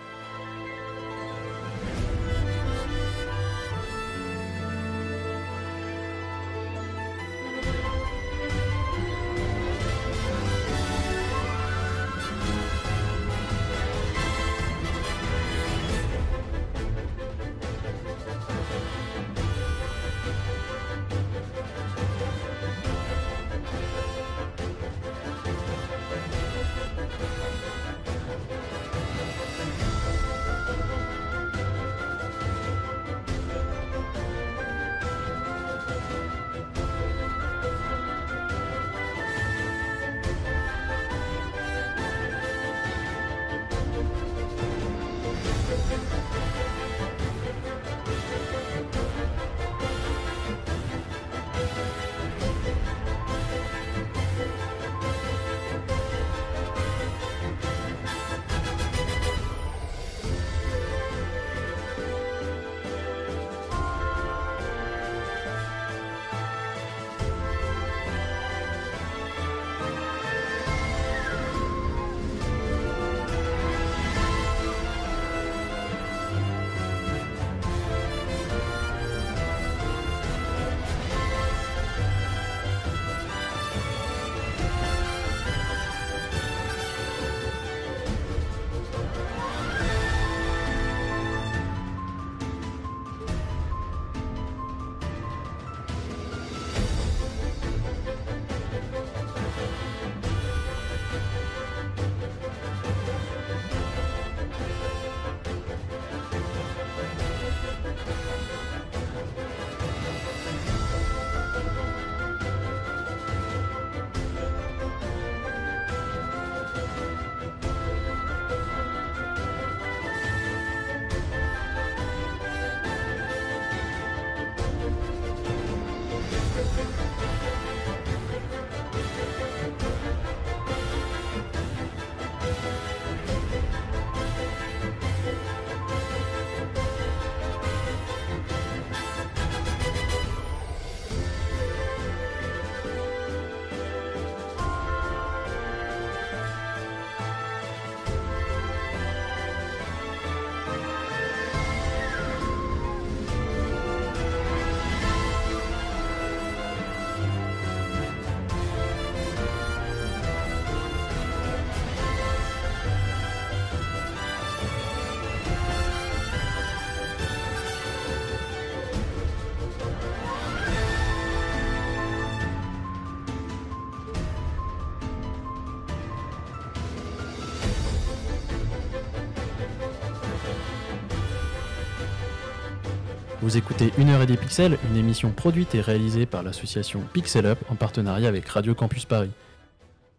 Vous 183.49 183.57
écoutez 183.57 183.95
Une 183.97 184.11
heure 184.11 184.21
et 184.21 184.27
des 184.27 184.37
pixels, 184.37 184.77
une 184.91 184.99
émission 184.99 185.31
produite 185.31 185.75
et 185.75 185.81
réalisée 185.81 186.27
par 186.27 186.43
l'association 186.43 187.01
Pixel 187.15 187.47
Up 187.47 187.59
en 187.71 187.77
partenariat 187.77 188.29
avec 188.29 188.47
Radio 188.47 188.75
Campus 188.75 189.07
Paris. 189.07 189.31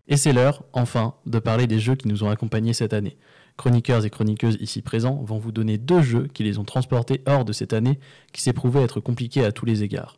Et 0.07 0.17
c'est 0.17 0.33
l'heure, 0.33 0.63
enfin, 0.74 1.13
de 1.27 1.38
parler 1.38 1.67
des 1.67 1.77
jeux 1.77 1.93
qui 1.93 2.07
nous 2.07 2.24
ont 2.24 2.31
accompagnés 2.31 2.74
cette 2.74 2.91
année. 2.91 3.19
Chroniqueurs 3.55 4.03
et 4.03 4.09
chroniqueuses 4.09 4.57
ici 4.59 4.81
présents 4.81 5.21
vont 5.24 5.38
vous 5.38 5.51
donner 5.51 5.77
deux 5.77 6.01
jeux 6.01 6.27
qui 6.33 6.43
les 6.43 6.57
ont 6.57 6.63
transportés 6.63 7.21
hors 7.27 7.45
de 7.45 7.53
cette 7.53 7.74
année 7.74 8.00
qui 8.33 8.41
s'est 8.41 8.51
prouvé 8.51 8.81
être 8.81 9.00
compliqué 9.00 9.45
à 9.45 9.51
tous 9.51 9.67
les 9.67 9.83
égards. 9.83 10.17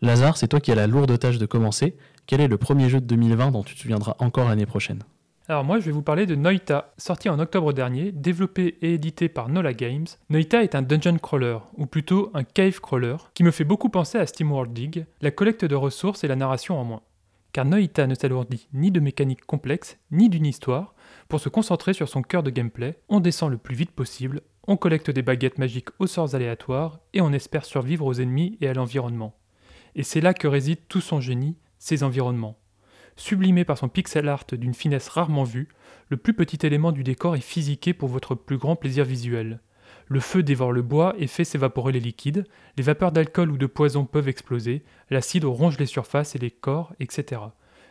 Lazare, 0.00 0.36
c'est 0.36 0.46
toi 0.46 0.60
qui 0.60 0.70
as 0.70 0.76
la 0.76 0.86
lourde 0.86 1.18
tâche 1.18 1.38
de 1.38 1.46
commencer. 1.46 1.96
Quel 2.28 2.40
est 2.40 2.46
le 2.46 2.58
premier 2.58 2.88
jeu 2.88 3.00
de 3.00 3.06
2020 3.06 3.50
dont 3.50 3.64
tu 3.64 3.74
te 3.74 3.80
souviendras 3.80 4.14
encore 4.20 4.48
l'année 4.48 4.66
prochaine? 4.66 5.02
Alors 5.48 5.64
moi 5.64 5.80
je 5.80 5.86
vais 5.86 5.92
vous 5.92 6.02
parler 6.02 6.24
de 6.24 6.36
Noita, 6.36 6.94
sorti 6.98 7.28
en 7.28 7.40
octobre 7.40 7.72
dernier, 7.72 8.12
développé 8.12 8.78
et 8.80 8.94
édité 8.94 9.28
par 9.28 9.48
Nola 9.48 9.74
Games. 9.74 10.06
Noita 10.30 10.62
est 10.62 10.76
un 10.76 10.82
dungeon 10.82 11.18
crawler, 11.18 11.58
ou 11.76 11.86
plutôt 11.86 12.30
un 12.32 12.44
cave 12.44 12.80
crawler, 12.80 13.16
qui 13.34 13.42
me 13.42 13.50
fait 13.50 13.64
beaucoup 13.64 13.88
penser 13.88 14.18
à 14.18 14.26
SteamWorld 14.26 14.72
Dig, 14.72 15.04
la 15.20 15.32
collecte 15.32 15.64
de 15.64 15.74
ressources 15.74 16.22
et 16.22 16.28
la 16.28 16.36
narration 16.36 16.78
en 16.78 16.84
moins. 16.84 17.02
Car 17.52 17.64
Noita 17.64 18.06
ne 18.06 18.14
s'alourdit 18.14 18.68
ni 18.72 18.92
de 18.92 19.00
mécaniques 19.00 19.44
complexes, 19.44 19.98
ni 20.12 20.28
d'une 20.28 20.46
histoire, 20.46 20.94
pour 21.28 21.40
se 21.40 21.48
concentrer 21.48 21.92
sur 21.92 22.08
son 22.08 22.22
cœur 22.22 22.44
de 22.44 22.50
gameplay, 22.50 23.00
on 23.08 23.18
descend 23.18 23.50
le 23.50 23.58
plus 23.58 23.74
vite 23.74 23.90
possible, 23.90 24.42
on 24.68 24.76
collecte 24.76 25.10
des 25.10 25.22
baguettes 25.22 25.58
magiques 25.58 25.90
aux 25.98 26.06
sorts 26.06 26.36
aléatoires, 26.36 27.00
et 27.14 27.20
on 27.20 27.32
espère 27.32 27.64
survivre 27.64 28.06
aux 28.06 28.14
ennemis 28.14 28.58
et 28.60 28.68
à 28.68 28.74
l'environnement. 28.74 29.34
Et 29.96 30.04
c'est 30.04 30.20
là 30.20 30.34
que 30.34 30.46
réside 30.46 30.86
tout 30.88 31.00
son 31.00 31.20
génie, 31.20 31.56
ses 31.80 32.04
environnements. 32.04 32.61
Sublimé 33.16 33.64
par 33.64 33.78
son 33.78 33.88
pixel 33.88 34.28
art 34.28 34.44
d'une 34.52 34.74
finesse 34.74 35.08
rarement 35.08 35.44
vue, 35.44 35.68
le 36.08 36.16
plus 36.16 36.34
petit 36.34 36.66
élément 36.66 36.92
du 36.92 37.04
décor 37.04 37.36
est 37.36 37.40
physiqué 37.40 37.94
pour 37.94 38.08
votre 38.08 38.34
plus 38.34 38.58
grand 38.58 38.76
plaisir 38.76 39.04
visuel. 39.04 39.60
Le 40.06 40.20
feu 40.20 40.42
dévore 40.42 40.72
le 40.72 40.82
bois 40.82 41.14
et 41.18 41.26
fait 41.26 41.44
s'évaporer 41.44 41.92
les 41.92 42.00
liquides, 42.00 42.46
les 42.76 42.82
vapeurs 42.82 43.12
d'alcool 43.12 43.50
ou 43.50 43.56
de 43.56 43.66
poison 43.66 44.04
peuvent 44.04 44.28
exploser, 44.28 44.82
l'acide 45.10 45.44
ronge 45.44 45.78
les 45.78 45.86
surfaces 45.86 46.34
et 46.34 46.38
les 46.38 46.50
corps, 46.50 46.92
etc. 47.00 47.40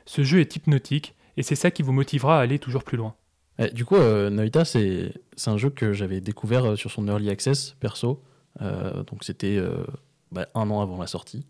Ce 0.05 0.23
jeu 0.23 0.39
est 0.39 0.55
hypnotique, 0.55 1.15
et 1.37 1.43
c'est 1.43 1.55
ça 1.55 1.71
qui 1.71 1.83
vous 1.83 1.93
motivera 1.93 2.39
à 2.39 2.41
aller 2.41 2.59
toujours 2.59 2.83
plus 2.83 2.97
loin. 2.97 3.15
Eh, 3.59 3.69
du 3.69 3.85
coup, 3.85 3.95
euh, 3.95 4.29
Noita, 4.29 4.65
c'est 4.65 5.13
un 5.45 5.57
jeu 5.57 5.69
que 5.69 5.93
j'avais 5.93 6.21
découvert 6.21 6.65
euh, 6.65 6.75
sur 6.75 6.91
son 6.91 7.07
Early 7.07 7.29
Access 7.29 7.75
perso. 7.79 8.23
Euh, 8.61 9.03
donc 9.03 9.23
c'était 9.23 9.59
bah, 10.31 10.47
un 10.55 10.69
an 10.69 10.81
avant 10.81 10.97
la 10.97 11.07
sortie, 11.07 11.45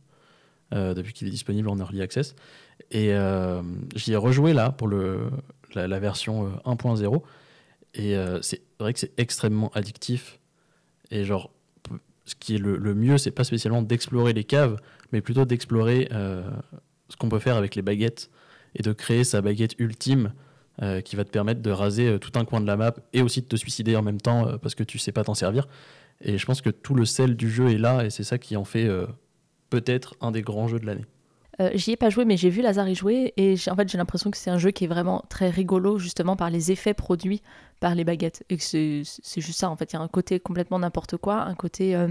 depuis 0.72 1.14
qu'il 1.14 1.28
est 1.28 1.32
disponible 1.32 1.68
en 1.70 1.78
Early 1.78 2.02
Access. 2.02 2.36
Et 2.92 3.14
euh, 3.14 3.62
j'y 3.96 4.14
ai 4.14 4.18
rejoué 4.18 4.54
là 4.54 4.72
pour 4.72 4.88
le, 4.88 5.30
la, 5.74 6.00
version 6.00 6.46
euh, 6.46 6.72
1.0. 6.72 7.22
Et 7.94 8.16
euh, 8.16 8.42
c'est 8.42 8.62
vrai 8.80 8.94
que 8.94 9.00
c'est 9.00 9.14
extrêmement 9.18 9.72
addictif. 9.74 10.40
Et 11.10 11.24
genre, 11.24 11.52
ce 12.26 12.36
qui 12.36 12.56
est 12.56 12.60
le, 12.60 12.78
le 12.78 12.94
mieux, 12.94 13.18
c'est 13.18 13.32
pas 13.32 13.44
spécialement 13.44 13.82
d'explorer 13.82 14.34
les 14.34 14.44
caves, 14.44 14.78
mais 15.12 15.22
plutôt 15.22 15.46
d'explorer 15.46 16.10
euh, 16.12 16.50
ce 17.10 17.18
qu'on 17.18 17.30
peut 17.30 17.40
faire 17.40 17.56
avec 17.56 17.76
les 17.76 17.82
baguettes 17.82 18.30
et 18.76 18.84
de 18.84 18.94
créer 18.94 19.24
sa 19.24 19.42
baguette 19.42 19.76
ultime 19.80 20.34
euh, 20.82 21.02
qui 21.02 21.16
va 21.16 21.26
te 21.26 21.30
permettre 21.30 21.62
de 21.62 21.72
raser 21.72 22.08
euh, 22.08 22.18
tout 22.18 22.32
un 22.40 22.46
coin 22.46 22.62
de 22.62 22.68
la 22.68 22.78
map 22.78 22.94
et 23.14 23.22
aussi 23.22 23.42
de 23.42 23.46
te 23.46 23.56
suicider 23.56 23.96
en 23.96 24.02
même 24.02 24.22
temps 24.22 24.48
euh, 24.48 24.58
parce 24.58 24.74
que 24.74 24.84
tu 24.84 24.98
sais 24.98 25.12
pas 25.12 25.24
t'en 25.24 25.34
servir. 25.34 25.68
Et 26.22 26.38
je 26.38 26.46
pense 26.46 26.62
que 26.62 26.70
tout 26.70 26.96
le 26.96 27.06
sel 27.06 27.36
du 27.36 27.50
jeu 27.50 27.70
est 27.70 27.78
là 27.78 28.06
et 28.06 28.10
c'est 28.10 28.24
ça 28.24 28.38
qui 28.38 28.56
en 28.56 28.64
fait 28.64 28.86
euh, 28.88 29.06
peut-être 29.70 30.16
un 30.22 30.32
des 30.32 30.42
grands 30.42 30.68
jeux 30.68 30.80
de 30.80 30.86
l'année. 30.86 31.06
Euh, 31.62 31.70
J'y 31.76 31.92
ai 31.92 31.96
pas 31.96 32.10
joué, 32.10 32.26
mais 32.26 32.38
j'ai 32.38 32.50
vu 32.50 32.62
Lazare 32.62 32.90
y 32.90 32.96
jouer 32.96 33.34
et 33.38 33.56
en 33.70 33.76
fait 33.76 33.88
j'ai 33.88 33.98
l'impression 33.98 34.32
que 34.32 34.38
c'est 34.38 34.50
un 34.50 34.58
jeu 34.58 34.72
qui 34.72 34.86
est 34.86 34.88
vraiment 34.88 35.24
très 35.30 35.50
rigolo 35.50 36.00
justement 36.00 36.36
par 36.36 36.50
les 36.50 36.72
effets 36.72 36.94
produits 36.94 37.42
par 37.80 37.94
les 37.94 38.04
baguettes 38.04 38.44
et 38.50 38.58
que 38.58 38.64
c'est 38.64 39.04
juste 39.42 39.60
ça 39.60 39.70
en 39.70 39.76
fait. 39.76 39.94
Il 39.94 39.96
y 39.96 40.00
a 40.00 40.02
un 40.02 40.08
côté 40.08 40.40
complètement 40.40 40.80
n'importe 40.80 41.18
quoi, 41.18 41.42
un 41.42 41.56
côté 41.56 41.96
euh, 41.96 42.08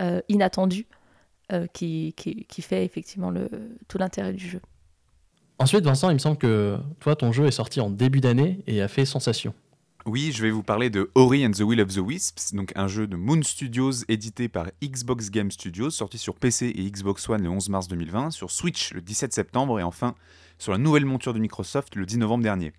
euh, 0.00 0.20
inattendu 0.28 0.86
qui 1.72 2.14
fait 2.60 2.84
effectivement 2.84 3.30
le, 3.30 3.48
tout 3.88 3.98
l'intérêt 3.98 4.32
du 4.32 4.48
jeu. 4.48 4.60
Ensuite, 5.58 5.84
Vincent, 5.84 6.08
il 6.10 6.14
me 6.14 6.18
semble 6.18 6.38
que 6.38 6.78
toi, 7.00 7.16
ton 7.16 7.32
jeu 7.32 7.46
est 7.46 7.50
sorti 7.50 7.80
en 7.80 7.90
début 7.90 8.20
d'année 8.20 8.60
et 8.68 8.80
a 8.80 8.88
fait 8.88 9.04
sensation. 9.04 9.52
Oui, 10.06 10.32
je 10.34 10.40
vais 10.40 10.50
vous 10.50 10.62
parler 10.62 10.88
de 10.88 11.10
Ori 11.14 11.46
and 11.46 11.50
the 11.50 11.60
Will 11.60 11.80
of 11.82 11.94
the 11.94 11.98
Wisps, 11.98 12.54
donc 12.54 12.72
un 12.74 12.88
jeu 12.88 13.06
de 13.06 13.16
Moon 13.16 13.42
Studios 13.42 13.92
édité 14.08 14.48
par 14.48 14.68
Xbox 14.82 15.30
Game 15.30 15.50
Studios, 15.50 15.90
sorti 15.90 16.16
sur 16.16 16.36
PC 16.36 16.72
et 16.74 16.90
Xbox 16.90 17.28
One 17.28 17.42
le 17.42 17.50
11 17.50 17.68
mars 17.68 17.86
2020, 17.86 18.30
sur 18.30 18.50
Switch 18.50 18.94
le 18.94 19.02
17 19.02 19.34
septembre 19.34 19.78
et 19.78 19.82
enfin 19.82 20.14
sur 20.56 20.72
la 20.72 20.78
nouvelle 20.78 21.04
monture 21.04 21.34
de 21.34 21.38
Microsoft 21.38 21.96
le 21.96 22.06
10 22.06 22.16
novembre 22.16 22.42
dernier. 22.42 22.72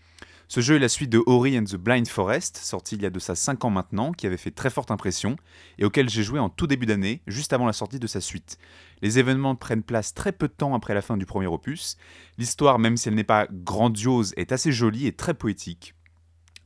Ce 0.47 0.61
jeu 0.61 0.77
est 0.77 0.79
la 0.79 0.89
suite 0.89 1.11
de 1.11 1.21
Ori 1.27 1.59
and 1.59 1.65
the 1.65 1.75
Blind 1.75 2.07
Forest, 2.07 2.57
sorti 2.57 2.95
il 2.95 3.03
y 3.03 3.05
a 3.05 3.11
de 3.11 3.19
ça 3.19 3.35
5 3.35 3.65
ans 3.65 3.69
maintenant, 3.69 4.13
qui 4.13 4.25
avait 4.25 4.35
fait 4.35 4.49
très 4.49 4.71
forte 4.71 4.89
impression 4.89 5.35
et 5.77 5.85
auquel 5.85 6.09
j'ai 6.09 6.23
joué 6.23 6.39
en 6.39 6.49
tout 6.49 6.65
début 6.65 6.87
d'année, 6.87 7.21
juste 7.27 7.53
avant 7.53 7.67
la 7.67 7.73
sortie 7.73 7.99
de 7.99 8.07
sa 8.07 8.19
suite. 8.19 8.57
Les 9.03 9.19
événements 9.19 9.55
prennent 9.55 9.83
place 9.83 10.15
très 10.15 10.31
peu 10.31 10.47
de 10.47 10.53
temps 10.53 10.73
après 10.73 10.95
la 10.95 11.03
fin 11.03 11.17
du 11.17 11.27
premier 11.27 11.47
opus. 11.47 11.97
L'histoire, 12.39 12.79
même 12.79 12.97
si 12.97 13.09
elle 13.09 13.15
n'est 13.15 13.23
pas 13.23 13.47
grandiose, 13.51 14.33
est 14.37 14.51
assez 14.51 14.71
jolie 14.71 15.05
et 15.05 15.13
très 15.13 15.35
poétique. 15.35 15.93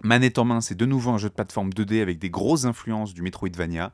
Manette 0.04 0.38
en 0.38 0.46
main, 0.46 0.62
c'est 0.62 0.76
de 0.76 0.86
nouveau 0.86 1.12
un 1.12 1.18
jeu 1.18 1.30
de 1.30 1.34
plateforme 1.34 1.70
2D 1.70 2.02
avec 2.02 2.20
des 2.20 2.30
grosses 2.30 2.66
influences 2.66 3.14
du 3.14 3.22
Metroidvania. 3.22 3.94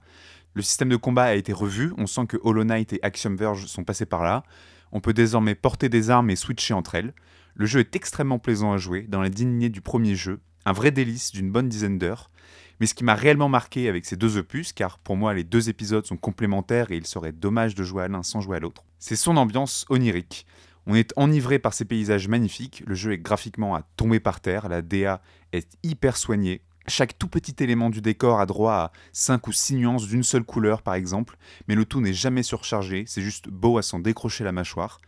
Le 0.53 0.61
système 0.61 0.89
de 0.89 0.97
combat 0.97 1.23
a 1.23 1.33
été 1.35 1.53
revu, 1.53 1.93
on 1.97 2.07
sent 2.07 2.25
que 2.27 2.37
Hollow 2.43 2.65
Knight 2.65 2.93
et 2.93 2.99
Action 3.03 3.33
Verge 3.33 3.67
sont 3.67 3.83
passés 3.83 4.05
par 4.05 4.23
là. 4.23 4.43
On 4.91 4.99
peut 4.99 5.13
désormais 5.13 5.55
porter 5.55 5.87
des 5.87 6.09
armes 6.09 6.29
et 6.29 6.35
switcher 6.35 6.73
entre 6.73 6.95
elles. 6.95 7.13
Le 7.55 7.65
jeu 7.65 7.79
est 7.79 7.95
extrêmement 7.95 8.39
plaisant 8.39 8.73
à 8.73 8.77
jouer, 8.77 9.05
dans 9.07 9.21
la 9.21 9.29
lignée 9.29 9.69
du 9.69 9.81
premier 9.81 10.15
jeu, 10.15 10.41
un 10.65 10.73
vrai 10.73 10.91
délice 10.91 11.31
d'une 11.31 11.51
bonne 11.51 11.69
dizaine 11.69 11.97
d'heures. 11.97 12.29
Mais 12.79 12.87
ce 12.87 12.93
qui 12.93 13.03
m'a 13.03 13.15
réellement 13.15 13.47
marqué 13.47 13.87
avec 13.87 14.05
ces 14.05 14.17
deux 14.17 14.37
opus, 14.37 14.73
car 14.73 14.97
pour 14.99 15.15
moi 15.15 15.33
les 15.33 15.43
deux 15.43 15.69
épisodes 15.69 16.05
sont 16.05 16.17
complémentaires 16.17 16.91
et 16.91 16.97
il 16.97 17.05
serait 17.05 17.31
dommage 17.31 17.75
de 17.75 17.83
jouer 17.83 18.03
à 18.03 18.07
l'un 18.07 18.23
sans 18.23 18.41
jouer 18.41 18.57
à 18.57 18.59
l'autre, 18.59 18.83
c'est 18.99 19.15
son 19.15 19.37
ambiance 19.37 19.85
onirique. 19.89 20.45
On 20.87 20.95
est 20.95 21.13
enivré 21.15 21.59
par 21.59 21.73
ces 21.73 21.85
paysages 21.85 22.27
magnifiques, 22.27 22.83
le 22.87 22.95
jeu 22.95 23.13
est 23.13 23.19
graphiquement 23.19 23.75
à 23.75 23.83
tomber 23.97 24.19
par 24.19 24.39
terre, 24.39 24.67
la 24.67 24.81
DA 24.81 25.21
est 25.51 25.77
hyper 25.83 26.17
soignée. 26.17 26.61
Chaque 26.87 27.19
tout 27.19 27.27
petit 27.27 27.63
élément 27.63 27.91
du 27.91 28.01
décor 28.01 28.39
a 28.39 28.47
droit 28.47 28.73
à 28.73 28.91
5 29.13 29.47
ou 29.47 29.51
6 29.51 29.75
nuances 29.75 30.07
d'une 30.07 30.23
seule 30.23 30.43
couleur 30.43 30.81
par 30.81 30.95
exemple, 30.95 31.37
mais 31.67 31.75
le 31.75 31.85
tout 31.85 32.01
n'est 32.01 32.13
jamais 32.13 32.41
surchargé, 32.41 33.03
c'est 33.05 33.21
juste 33.21 33.49
beau 33.49 33.77
à 33.77 33.83
s'en 33.83 33.99
décrocher 33.99 34.43
la 34.43 34.51
mâchoire. 34.51 34.99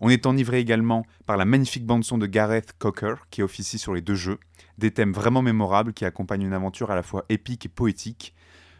On 0.00 0.08
est 0.08 0.26
enivré 0.26 0.58
également 0.58 1.06
par 1.26 1.36
la 1.36 1.44
magnifique 1.44 1.86
bande-son 1.86 2.18
de 2.18 2.26
Gareth 2.26 2.72
Cocker 2.78 3.14
qui 3.30 3.42
officie 3.42 3.78
sur 3.78 3.94
les 3.94 4.00
deux 4.00 4.14
jeux, 4.14 4.40
des 4.78 4.90
thèmes 4.90 5.12
vraiment 5.12 5.42
mémorables 5.42 5.92
qui 5.92 6.06
accompagnent 6.06 6.42
une 6.42 6.54
aventure 6.54 6.90
à 6.90 6.96
la 6.96 7.02
fois 7.02 7.24
épique 7.28 7.66
et 7.66 7.68
poétique. 7.68 8.34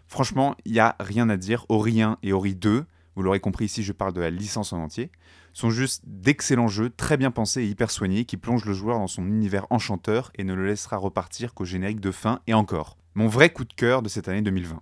Franchement, 0.08 0.56
il 0.64 0.72
n'y 0.72 0.80
a 0.80 0.96
rien 0.98 1.28
à 1.28 1.36
dire, 1.36 1.64
Ori 1.68 2.02
1 2.02 2.18
et 2.22 2.32
Ori 2.32 2.56
2, 2.56 2.86
vous 3.14 3.22
l'aurez 3.22 3.40
compris 3.40 3.66
ici 3.66 3.82
je 3.82 3.92
parle 3.92 4.14
de 4.14 4.20
la 4.20 4.30
licence 4.30 4.72
en 4.72 4.78
entier, 4.78 5.12
sont 5.52 5.70
juste 5.70 6.02
d'excellents 6.06 6.68
jeux, 6.68 6.90
très 6.90 7.16
bien 7.16 7.30
pensés 7.30 7.62
et 7.62 7.66
hyper 7.66 7.90
soignés, 7.90 8.24
qui 8.24 8.36
plongent 8.36 8.64
le 8.64 8.74
joueur 8.74 8.98
dans 8.98 9.06
son 9.06 9.26
univers 9.26 9.66
enchanteur 9.70 10.30
et 10.36 10.44
ne 10.44 10.54
le 10.54 10.66
laissera 10.66 10.96
repartir 10.96 11.54
qu'au 11.54 11.64
générique 11.64 12.00
de 12.00 12.10
fin 12.10 12.40
et 12.46 12.54
encore. 12.54 12.96
Mon 13.14 13.28
vrai 13.28 13.50
coup 13.50 13.64
de 13.64 13.72
cœur 13.72 14.02
de 14.02 14.08
cette 14.08 14.28
année 14.28 14.42
2020. 14.42 14.80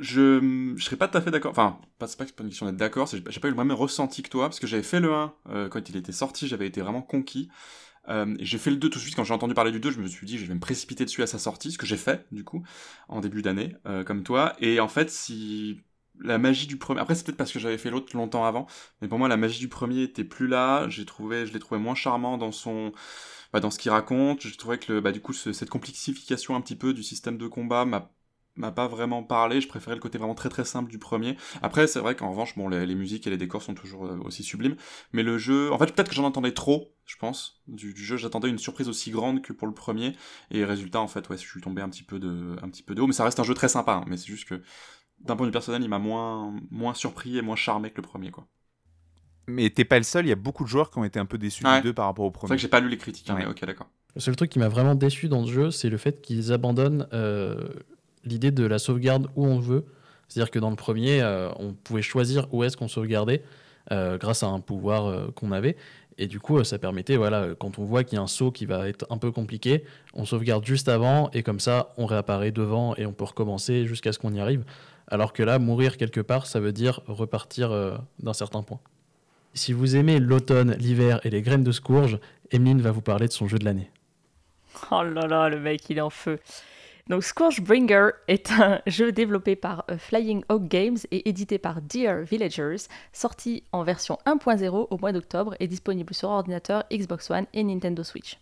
Je, 0.00 0.74
je 0.76 0.82
serais 0.82 0.96
pas 0.96 1.08
tout 1.08 1.18
à 1.18 1.20
fait 1.20 1.30
d'accord. 1.30 1.50
Enfin, 1.50 1.78
pas, 1.98 2.06
que 2.06 2.12
c'est 2.12 2.16
pas 2.16 2.42
une 2.42 2.48
question 2.48 2.66
d'être 2.66 2.76
d'accord, 2.76 3.06
j'ai 3.06 3.40
pas 3.40 3.48
eu 3.48 3.50
le 3.50 3.56
même 3.56 3.72
ressenti 3.72 4.22
que 4.22 4.30
toi, 4.30 4.48
parce 4.48 4.58
que 4.58 4.66
j'avais 4.66 4.82
fait 4.82 4.98
le 4.98 5.12
1 5.12 5.34
euh, 5.50 5.68
quand 5.68 5.88
il 5.88 5.96
était 5.96 6.12
sorti, 6.12 6.48
j'avais 6.48 6.66
été 6.66 6.80
vraiment 6.80 7.02
conquis. 7.02 7.50
Euh, 8.08 8.34
et 8.38 8.44
j'ai 8.46 8.56
fait 8.56 8.70
le 8.70 8.76
2 8.76 8.88
tout 8.88 8.98
de 8.98 9.02
suite, 9.02 9.14
quand 9.14 9.24
j'ai 9.24 9.34
entendu 9.34 9.52
parler 9.52 9.72
du 9.72 9.78
2, 9.78 9.90
je 9.90 10.00
me 10.00 10.06
suis 10.06 10.26
dit 10.26 10.38
je 10.38 10.46
vais 10.46 10.54
me 10.54 10.60
précipiter 10.60 11.04
dessus 11.04 11.22
à 11.22 11.26
sa 11.26 11.38
sortie, 11.38 11.70
ce 11.70 11.78
que 11.78 11.86
j'ai 11.86 11.98
fait, 11.98 12.26
du 12.32 12.44
coup, 12.44 12.62
en 13.08 13.20
début 13.20 13.42
d'année, 13.42 13.76
euh, 13.86 14.02
comme 14.02 14.22
toi. 14.22 14.56
Et 14.58 14.80
en 14.80 14.88
fait, 14.88 15.10
si 15.10 15.82
la 16.22 16.38
magie 16.38 16.66
du 16.66 16.76
premier. 16.76 17.00
Après, 17.00 17.14
c'est 17.14 17.24
peut-être 17.24 17.36
parce 17.38 17.52
que 17.52 17.58
j'avais 17.58 17.78
fait 17.78 17.90
l'autre 17.90 18.16
longtemps 18.16 18.44
avant, 18.44 18.66
mais 19.00 19.08
pour 19.08 19.18
moi, 19.18 19.28
la 19.28 19.36
magie 19.36 19.60
du 19.60 19.68
premier 19.68 20.02
était 20.02 20.24
plus 20.24 20.46
là. 20.48 20.88
J'ai 20.88 21.04
trouvé, 21.04 21.46
je 21.46 21.52
l'ai 21.52 21.58
trouvé 21.58 21.80
moins 21.80 21.94
charmant 21.94 22.38
dans 22.38 22.52
son, 22.52 22.92
bah, 23.52 23.60
dans 23.60 23.70
ce 23.70 23.78
qu'il 23.78 23.90
raconte. 23.90 24.42
Je 24.46 24.56
trouvais 24.56 24.78
que, 24.78 25.00
bah, 25.00 25.12
du 25.12 25.20
coup, 25.20 25.32
ce- 25.32 25.52
cette 25.52 25.70
complexification 25.70 26.56
un 26.56 26.60
petit 26.60 26.76
peu 26.76 26.94
du 26.94 27.02
système 27.02 27.38
de 27.38 27.46
combat 27.48 27.84
m'a 27.84 28.10
m'a 28.56 28.72
pas 28.72 28.88
vraiment 28.88 29.22
parlé. 29.22 29.60
Je 29.60 29.68
préférais 29.68 29.94
le 29.96 30.00
côté 30.02 30.18
vraiment 30.18 30.34
très 30.34 30.48
très 30.48 30.64
simple 30.64 30.90
du 30.90 30.98
premier. 30.98 31.36
Après, 31.62 31.86
c'est 31.86 32.00
vrai 32.00 32.14
qu'en 32.16 32.30
revanche, 32.30 32.56
bon, 32.56 32.68
les, 32.68 32.94
musiques 32.94 33.26
et 33.26 33.30
les 33.30 33.36
décors 33.36 33.62
sont 33.62 33.74
toujours 33.74 34.06
euh, 34.06 34.18
aussi 34.24 34.42
sublimes, 34.42 34.76
mais 35.12 35.22
le 35.22 35.38
jeu, 35.38 35.72
en 35.72 35.78
fait, 35.78 35.86
peut-être 35.94 36.08
que 36.08 36.14
j'en 36.14 36.24
entendais 36.24 36.52
trop, 36.52 36.92
je 37.06 37.16
pense, 37.16 37.62
du, 37.68 37.94
jeu. 37.96 38.16
J'attendais 38.16 38.48
une 38.48 38.58
surprise 38.58 38.88
aussi 38.88 39.10
grande 39.12 39.40
que 39.42 39.52
pour 39.52 39.66
le 39.68 39.72
premier, 39.74 40.14
et 40.50 40.64
résultat, 40.64 41.00
en 41.00 41.08
fait, 41.08 41.28
ouais, 41.30 41.36
je 41.38 41.46
suis 41.48 41.60
tombé 41.60 41.80
un 41.80 41.88
petit 41.88 42.02
peu 42.02 42.18
de, 42.18 42.56
un 42.62 42.68
petit 42.68 42.82
peu 42.82 42.94
de 42.94 43.00
haut. 43.00 43.06
Mais 43.06 43.12
ça 43.12 43.24
reste 43.24 43.40
un 43.40 43.44
jeu 43.44 43.54
très 43.54 43.68
sympa. 43.68 43.92
hein, 43.94 44.04
mais 44.08 44.16
c'est 44.16 44.26
juste 44.26 44.48
que 44.48 44.60
d'un 45.24 45.36
point 45.36 45.46
de 45.46 45.50
vue 45.50 45.52
personnel, 45.52 45.82
il 45.82 45.88
m'a 45.88 45.98
moins, 45.98 46.54
moins 46.70 46.94
surpris 46.94 47.36
et 47.38 47.42
moins 47.42 47.56
charmé 47.56 47.90
que 47.90 47.96
le 47.96 48.02
premier, 48.02 48.30
quoi. 48.30 48.46
Mais 49.48 49.68
t'es 49.70 49.84
pas 49.84 49.98
le 49.98 50.04
seul, 50.04 50.26
il 50.26 50.28
y 50.28 50.32
a 50.32 50.36
beaucoup 50.36 50.62
de 50.64 50.68
joueurs 50.68 50.90
qui 50.90 50.98
ont 50.98 51.04
été 51.04 51.18
un 51.18 51.26
peu 51.26 51.36
déçus 51.38 51.64
Ouais. 51.66 51.80
du 51.80 51.88
2 51.88 51.92
par 51.92 52.06
rapport 52.06 52.24
au 52.24 52.28
C'est 52.28 52.32
premier. 52.34 52.48
vrai 52.48 52.56
que 52.56 52.62
j'ai 52.62 52.68
pas 52.68 52.80
lu 52.80 52.88
les 52.88 52.96
critiques, 52.98 53.28
hein, 53.30 53.34
Ouais. 53.34 53.40
mais 53.44 53.50
ok, 53.50 53.64
d'accord. 53.64 53.88
Le 54.14 54.20
seul 54.20 54.36
truc 54.36 54.50
qui 54.50 54.58
m'a 54.58 54.68
vraiment 54.68 54.94
déçu 54.94 55.28
dans 55.28 55.44
ce 55.44 55.50
jeu, 55.52 55.70
c'est 55.70 55.88
le 55.88 55.96
fait 55.96 56.20
qu'ils 56.20 56.52
abandonnent 56.52 57.06
euh, 57.12 57.68
l'idée 58.24 58.50
de 58.50 58.64
la 58.64 58.78
sauvegarde 58.78 59.28
où 59.36 59.46
on 59.46 59.58
veut. 59.58 59.84
C'est-à-dire 60.28 60.50
que 60.50 60.58
dans 60.58 60.70
le 60.70 60.76
premier, 60.76 61.20
euh, 61.22 61.50
on 61.58 61.72
pouvait 61.72 62.02
choisir 62.02 62.46
où 62.52 62.62
est-ce 62.64 62.76
qu'on 62.76 62.88
sauvegardait 62.88 63.42
euh, 63.92 64.18
grâce 64.18 64.42
à 64.42 64.46
un 64.48 64.60
pouvoir 64.60 65.06
euh, 65.06 65.30
qu'on 65.34 65.50
avait. 65.52 65.76
Et 66.18 66.26
du 66.26 66.38
coup, 66.38 66.58
euh, 66.58 66.64
ça 66.64 66.78
permettait, 66.78 67.16
voilà, 67.16 67.48
quand 67.58 67.78
on 67.78 67.84
voit 67.84 68.04
qu'il 68.04 68.16
y 68.16 68.18
a 68.18 68.22
un 68.22 68.26
saut 68.28 68.52
qui 68.52 68.66
va 68.66 68.88
être 68.88 69.06
un 69.10 69.16
peu 69.18 69.32
compliqué, 69.32 69.84
on 70.14 70.24
sauvegarde 70.24 70.64
juste 70.64 70.88
avant 70.88 71.30
et 71.32 71.42
comme 71.42 71.58
ça, 71.60 71.94
on 71.96 72.06
réapparaît 72.06 72.52
devant 72.52 72.94
et 72.96 73.06
on 73.06 73.12
peut 73.12 73.24
recommencer 73.24 73.86
jusqu'à 73.86 74.12
ce 74.12 74.18
qu'on 74.18 74.32
y 74.34 74.38
arrive. 74.40 74.64
Alors 75.10 75.32
que 75.32 75.42
là, 75.42 75.58
mourir 75.58 75.96
quelque 75.96 76.20
part, 76.20 76.46
ça 76.46 76.60
veut 76.60 76.72
dire 76.72 77.00
repartir 77.06 77.72
euh, 77.72 77.96
d'un 78.20 78.32
certain 78.32 78.62
point. 78.62 78.80
Si 79.54 79.72
vous 79.72 79.96
aimez 79.96 80.20
l'automne, 80.20 80.76
l'hiver 80.78 81.20
et 81.24 81.30
les 81.30 81.42
graines 81.42 81.64
de 81.64 81.72
scourge, 81.72 82.18
Emeline 82.52 82.80
va 82.80 82.92
vous 82.92 83.00
parler 83.00 83.26
de 83.26 83.32
son 83.32 83.48
jeu 83.48 83.58
de 83.58 83.64
l'année. 83.64 83.90
Oh 84.92 85.02
là 85.02 85.26
là, 85.26 85.48
le 85.48 85.58
mec, 85.58 85.90
il 85.90 85.98
est 85.98 86.02
en 86.02 86.10
feu. 86.10 86.38
Donc 87.08 87.24
Scourgebringer 87.24 88.10
est 88.28 88.52
un 88.52 88.80
jeu 88.86 89.10
développé 89.10 89.56
par 89.56 89.84
euh, 89.90 89.98
Flying 89.98 90.44
Hawk 90.48 90.68
Games 90.68 90.98
et 91.10 91.28
édité 91.28 91.58
par 91.58 91.82
Dear 91.82 92.22
Villagers, 92.22 92.86
sorti 93.12 93.64
en 93.72 93.82
version 93.82 94.18
1.0 94.26 94.86
au 94.90 94.98
mois 94.98 95.10
d'octobre 95.10 95.56
et 95.58 95.66
disponible 95.66 96.14
sur 96.14 96.28
ordinateur, 96.28 96.84
Xbox 96.92 97.28
One 97.30 97.46
et 97.52 97.64
Nintendo 97.64 98.04
Switch. 98.04 98.38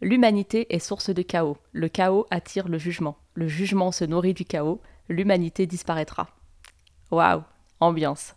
L'humanité 0.00 0.72
est 0.74 0.78
source 0.78 1.10
de 1.10 1.22
chaos. 1.22 1.56
Le 1.72 1.88
chaos 1.88 2.26
attire 2.30 2.68
le 2.68 2.78
jugement. 2.78 3.18
Le 3.34 3.48
jugement 3.48 3.90
se 3.90 4.04
nourrit 4.04 4.32
du 4.32 4.44
chaos. 4.44 4.80
L'humanité 5.10 5.66
disparaîtra. 5.66 6.28
Waouh, 7.10 7.42
ambiance. 7.80 8.36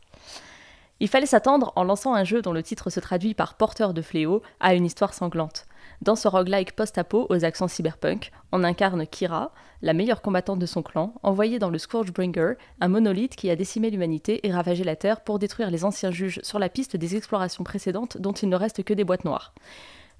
Il 0.99 1.07
fallait 1.07 1.27
s'attendre, 1.27 1.71
en 1.75 1.83
lançant 1.83 2.15
un 2.15 2.23
jeu 2.23 2.41
dont 2.41 2.51
le 2.51 2.63
titre 2.63 2.89
se 2.89 2.99
traduit 2.99 3.35
par 3.35 3.57
porteur 3.57 3.93
de 3.93 4.01
fléau, 4.01 4.41
à 4.59 4.73
une 4.73 4.85
histoire 4.85 5.13
sanglante. 5.13 5.67
Dans 6.01 6.15
ce 6.15 6.27
roguelike 6.27 6.75
post-apo 6.75 7.27
aux 7.29 7.45
accents 7.45 7.67
cyberpunk, 7.67 8.31
on 8.51 8.63
incarne 8.63 9.05
Kira, 9.05 9.51
la 9.83 9.93
meilleure 9.93 10.23
combattante 10.23 10.57
de 10.57 10.65
son 10.65 10.81
clan, 10.81 11.13
envoyée 11.21 11.59
dans 11.59 11.69
le 11.69 11.77
Scourgebringer, 11.77 12.53
un 12.81 12.87
monolithe 12.87 13.35
qui 13.35 13.51
a 13.51 13.55
décimé 13.55 13.91
l'humanité 13.91 14.47
et 14.47 14.51
ravagé 14.51 14.83
la 14.83 14.95
Terre 14.95 15.21
pour 15.21 15.37
détruire 15.37 15.69
les 15.69 15.85
anciens 15.85 16.09
juges 16.09 16.39
sur 16.41 16.57
la 16.57 16.69
piste 16.69 16.97
des 16.97 17.15
explorations 17.15 17.63
précédentes 17.63 18.17
dont 18.17 18.33
il 18.33 18.49
ne 18.49 18.55
reste 18.55 18.83
que 18.83 18.95
des 18.95 19.03
boîtes 19.03 19.25
noires. 19.25 19.53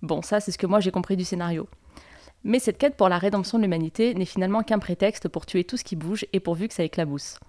Bon, 0.03 0.21
ça 0.21 0.39
c'est 0.39 0.51
ce 0.51 0.59
que 0.59 0.67
moi 0.67 0.81
j'ai 0.81 0.91
compris 0.91 1.17
du 1.17 1.23
scénario. 1.23 1.67
Mais 2.43 2.59
cette 2.59 2.77
quête 2.77 2.95
pour 2.97 3.09
la 3.09 3.17
rédemption 3.17 3.57
de 3.57 3.63
l'humanité 3.63 4.13
n'est 4.13 4.25
finalement 4.25 4.63
qu'un 4.63 4.79
prétexte 4.79 5.29
pour 5.29 5.45
tuer 5.45 5.63
tout 5.63 5.77
ce 5.77 5.83
qui 5.83 5.95
bouge 5.95 6.25
et 6.33 6.39
pourvu 6.39 6.67
que 6.67 6.73
ça 6.73 6.83
éclabousse. 6.83 7.39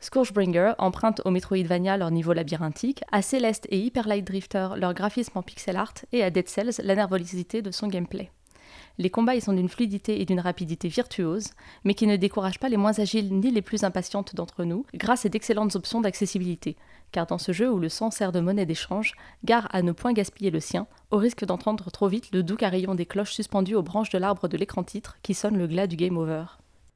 Scourgebringer 0.00 0.72
emprunte 0.78 1.20
au 1.24 1.30
Metroidvania 1.30 1.96
leur 1.96 2.10
niveau 2.10 2.32
labyrinthique, 2.32 3.02
à 3.10 3.20
Celeste 3.20 3.66
et 3.70 3.78
Hyper 3.78 4.06
Light 4.06 4.26
Drifter 4.26 4.68
leur 4.76 4.94
graphisme 4.94 5.36
en 5.36 5.42
pixel 5.42 5.76
art 5.76 5.94
et 6.12 6.22
à 6.22 6.30
Dead 6.30 6.48
Cells 6.48 6.80
la 6.84 6.94
nervosité 6.94 7.62
de 7.62 7.70
son 7.70 7.88
gameplay. 7.88 8.30
Les 9.00 9.10
combats 9.10 9.36
y 9.36 9.40
sont 9.40 9.52
d'une 9.52 9.68
fluidité 9.68 10.20
et 10.20 10.24
d'une 10.24 10.40
rapidité 10.40 10.88
virtuose, 10.88 11.50
mais 11.84 11.94
qui 11.94 12.08
ne 12.08 12.16
découragent 12.16 12.58
pas 12.58 12.68
les 12.68 12.76
moins 12.76 12.98
agiles 12.98 13.32
ni 13.32 13.52
les 13.52 13.62
plus 13.62 13.84
impatientes 13.84 14.34
d'entre 14.34 14.64
nous, 14.64 14.84
grâce 14.92 15.24
à 15.24 15.28
d'excellentes 15.28 15.76
options 15.76 16.00
d'accessibilité. 16.00 16.76
Car 17.12 17.26
dans 17.26 17.38
ce 17.38 17.52
jeu 17.52 17.70
où 17.70 17.78
le 17.78 17.88
sang 17.88 18.10
sert 18.10 18.32
de 18.32 18.40
monnaie 18.40 18.66
d'échange, 18.66 19.14
gare 19.44 19.68
à 19.72 19.82
ne 19.82 19.92
point 19.92 20.12
gaspiller 20.12 20.50
le 20.50 20.58
sien, 20.58 20.88
au 21.12 21.16
risque 21.16 21.44
d'entendre 21.44 21.92
trop 21.92 22.08
vite 22.08 22.30
le 22.32 22.42
doux 22.42 22.56
carillon 22.56 22.96
des 22.96 23.06
cloches 23.06 23.34
suspendues 23.34 23.76
aux 23.76 23.82
branches 23.82 24.10
de 24.10 24.18
l'arbre 24.18 24.48
de 24.48 24.56
l'écran 24.56 24.82
titre 24.82 25.16
qui 25.22 25.32
sonne 25.32 25.56
le 25.56 25.68
glas 25.68 25.86
du 25.86 25.94
game 25.94 26.18
over. 26.18 26.44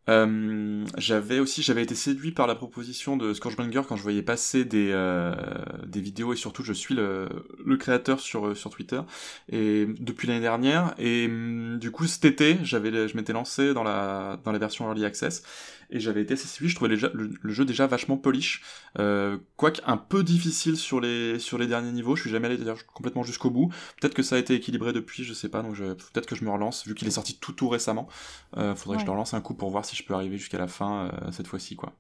Euh, 0.09 0.85
j'avais 0.99 1.39
aussi 1.39 1.63
j'avais 1.63 1.85
été 1.85 1.95
séduit 1.95 2.33
par 2.33 2.49
la 2.49 2.57
proposition 2.57 3.17
de 3.17 3.33
Scourgebringer 3.33 3.83
quand 3.89 3.95
je 3.95 4.03
voyais 4.03 4.23
passer 4.23 4.65
des 4.65 4.91
euh, 4.91 5.33
des 5.87 6.01
vidéos 6.01 6.33
et 6.33 6.37
surtout 6.37 6.65
je 6.65 6.73
suis 6.73 6.93
le, 6.97 7.29
le 7.65 7.77
créateur 7.77 8.19
sur 8.19 8.57
sur 8.57 8.71
Twitter 8.71 9.01
et 9.49 9.87
depuis 10.01 10.27
l'année 10.27 10.41
dernière 10.41 10.93
et 10.99 11.27
hum, 11.27 11.79
du 11.79 11.93
coup 11.93 12.09
cet 12.09 12.25
été 12.25 12.59
j'avais 12.65 13.07
je 13.07 13.17
m'étais 13.17 13.33
lancé 13.33 13.75
dans 13.75 13.85
la 13.85 14.41
dans 14.43 14.51
la 14.51 14.59
version 14.59 14.89
early 14.89 15.05
access 15.05 15.45
et 15.93 16.01
j'avais 16.01 16.23
été 16.23 16.35
assez 16.35 16.49
séduit. 16.49 16.69
Je 16.69 16.75
trouvais 16.75 16.91
déjà, 16.91 17.11
le, 17.13 17.53
jeu 17.53 17.65
déjà 17.65 17.87
vachement 17.87 18.17
polish, 18.17 18.63
euh, 18.99 19.39
quoique 19.57 19.81
un 19.87 19.97
peu 19.97 20.25
difficile 20.25 20.77
sur 20.77 21.01
les 21.01 21.39
sur 21.39 21.59
les 21.59 21.67
derniers 21.67 21.93
niveaux. 21.93 22.17
Je 22.17 22.23
suis 22.23 22.31
jamais 22.31 22.47
allé 22.47 22.59
complètement 22.93 23.23
jusqu'au 23.23 23.51
bout. 23.51 23.69
Peut-être 24.01 24.15
que 24.15 24.23
ça 24.23 24.37
a 24.37 24.39
été 24.39 24.55
équilibré 24.55 24.93
depuis, 24.93 25.23
je 25.23 25.35
sais 25.35 25.49
pas. 25.49 25.63
Donc 25.63 25.77
peut-être 25.77 26.27
que 26.27 26.35
je 26.35 26.45
me 26.45 26.51
relance 26.51 26.87
vu 26.87 26.95
qu'il 26.95 27.07
est 27.07 27.13
sorti 27.13 27.39
tout 27.39 27.53
tout 27.53 27.69
récemment. 27.69 28.09
Euh, 28.57 28.75
faudrait 28.75 28.97
que 28.97 29.03
je 29.03 29.07
le 29.07 29.13
relance 29.13 29.35
un 29.35 29.41
coup 29.41 29.55
pour 29.55 29.71
voir 29.71 29.85
si 29.85 29.95
je 29.95 30.05
peux 30.05 30.15
arriver 30.15 30.39
jusqu'à 30.39 30.59
la 30.59 30.69
fin 30.69 31.07
euh, 31.07 31.31
cette 31.31 31.47
fois-ci 31.47 31.77
quoi. 31.77 31.93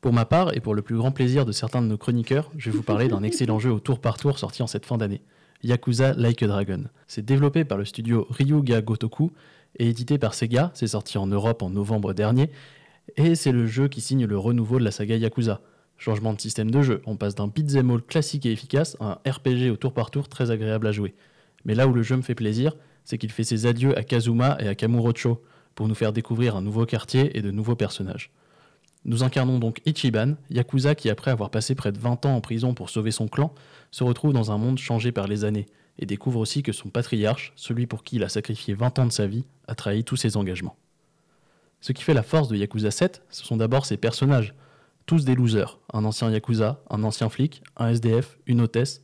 Pour 0.00 0.12
ma 0.12 0.24
part, 0.24 0.54
et 0.54 0.60
pour 0.60 0.74
le 0.74 0.82
plus 0.82 0.96
grand 0.96 1.10
plaisir 1.10 1.44
de 1.44 1.52
certains 1.52 1.82
de 1.82 1.88
nos 1.88 1.98
chroniqueurs, 1.98 2.50
je 2.56 2.70
vais 2.70 2.76
vous 2.76 2.82
parler 2.82 3.08
d'un 3.08 3.22
excellent 3.24 3.58
jeu 3.58 3.72
au 3.72 3.80
tour 3.80 4.00
par 4.00 4.18
tour 4.18 4.38
sorti 4.38 4.62
en 4.62 4.66
cette 4.66 4.86
fin 4.86 4.98
d'année. 4.98 5.22
Yakuza 5.62 6.12
Like 6.12 6.42
a 6.42 6.46
Dragon. 6.46 6.84
C'est 7.08 7.24
développé 7.24 7.64
par 7.64 7.78
le 7.78 7.84
studio 7.84 8.26
Ryuga 8.30 8.82
Gotoku 8.82 9.32
et 9.78 9.88
édité 9.88 10.18
par 10.18 10.34
Sega, 10.34 10.70
c'est 10.74 10.86
sorti 10.86 11.18
en 11.18 11.26
Europe 11.26 11.62
en 11.62 11.70
novembre 11.70 12.12
dernier, 12.14 12.50
et 13.16 13.34
c'est 13.34 13.52
le 13.52 13.66
jeu 13.66 13.88
qui 13.88 14.00
signe 14.00 14.26
le 14.26 14.38
renouveau 14.38 14.78
de 14.78 14.84
la 14.84 14.90
saga 14.90 15.16
Yakuza. 15.16 15.60
Changement 15.98 16.34
de 16.34 16.40
système 16.40 16.70
de 16.70 16.82
jeu, 16.82 17.02
on 17.06 17.16
passe 17.16 17.34
d'un 17.34 17.46
beat'em 17.46 17.90
all 17.90 18.02
classique 18.02 18.44
et 18.44 18.52
efficace 18.52 18.96
à 19.00 19.20
un 19.24 19.30
RPG 19.30 19.70
au 19.70 19.76
tour 19.76 19.94
par 19.94 20.10
tour 20.10 20.28
très 20.28 20.50
agréable 20.50 20.86
à 20.86 20.92
jouer. 20.92 21.14
Mais 21.64 21.74
là 21.74 21.86
où 21.86 21.92
le 21.92 22.02
jeu 22.02 22.16
me 22.16 22.22
fait 22.22 22.34
plaisir, 22.34 22.76
c'est 23.04 23.18
qu'il 23.18 23.30
fait 23.30 23.44
ses 23.44 23.66
adieux 23.66 23.96
à 23.96 24.02
Kazuma 24.02 24.56
et 24.60 24.68
à 24.68 24.74
Kamurocho 24.74 25.42
pour 25.74 25.88
nous 25.88 25.94
faire 25.94 26.12
découvrir 26.12 26.56
un 26.56 26.62
nouveau 26.62 26.84
quartier 26.84 27.36
et 27.38 27.42
de 27.42 27.50
nouveaux 27.50 27.76
personnages. 27.76 28.30
Nous 29.04 29.22
incarnons 29.22 29.58
donc 29.58 29.80
Ichiban, 29.86 30.34
Yakuza 30.50 30.94
qui 30.96 31.08
après 31.08 31.30
avoir 31.30 31.50
passé 31.50 31.74
près 31.76 31.92
de 31.92 31.98
20 31.98 32.26
ans 32.26 32.34
en 32.34 32.40
prison 32.40 32.74
pour 32.74 32.90
sauver 32.90 33.12
son 33.12 33.28
clan, 33.28 33.54
se 33.92 34.02
retrouve 34.02 34.32
dans 34.32 34.50
un 34.50 34.58
monde 34.58 34.78
changé 34.78 35.12
par 35.12 35.28
les 35.28 35.44
années, 35.44 35.66
et 35.98 36.06
découvre 36.06 36.40
aussi 36.40 36.62
que 36.62 36.72
son 36.72 36.88
patriarche, 36.88 37.52
celui 37.54 37.86
pour 37.86 38.02
qui 38.02 38.16
il 38.16 38.24
a 38.24 38.28
sacrifié 38.28 38.74
20 38.74 38.98
ans 38.98 39.06
de 39.06 39.12
sa 39.12 39.26
vie, 39.26 39.44
a 39.68 39.74
trahi 39.74 40.02
tous 40.02 40.16
ses 40.16 40.36
engagements. 40.36 40.76
Ce 41.86 41.92
qui 41.92 42.02
fait 42.02 42.14
la 42.14 42.24
force 42.24 42.48
de 42.48 42.56
Yakuza 42.56 42.90
7, 42.90 43.22
ce 43.30 43.44
sont 43.44 43.56
d'abord 43.56 43.86
ses 43.86 43.96
personnages, 43.96 44.54
tous 45.06 45.24
des 45.24 45.36
losers, 45.36 45.78
un 45.92 46.04
ancien 46.04 46.28
Yakuza, 46.32 46.82
un 46.90 47.04
ancien 47.04 47.28
flic, 47.28 47.62
un 47.76 47.90
SDF, 47.90 48.40
une 48.48 48.60
hôtesse, 48.60 49.02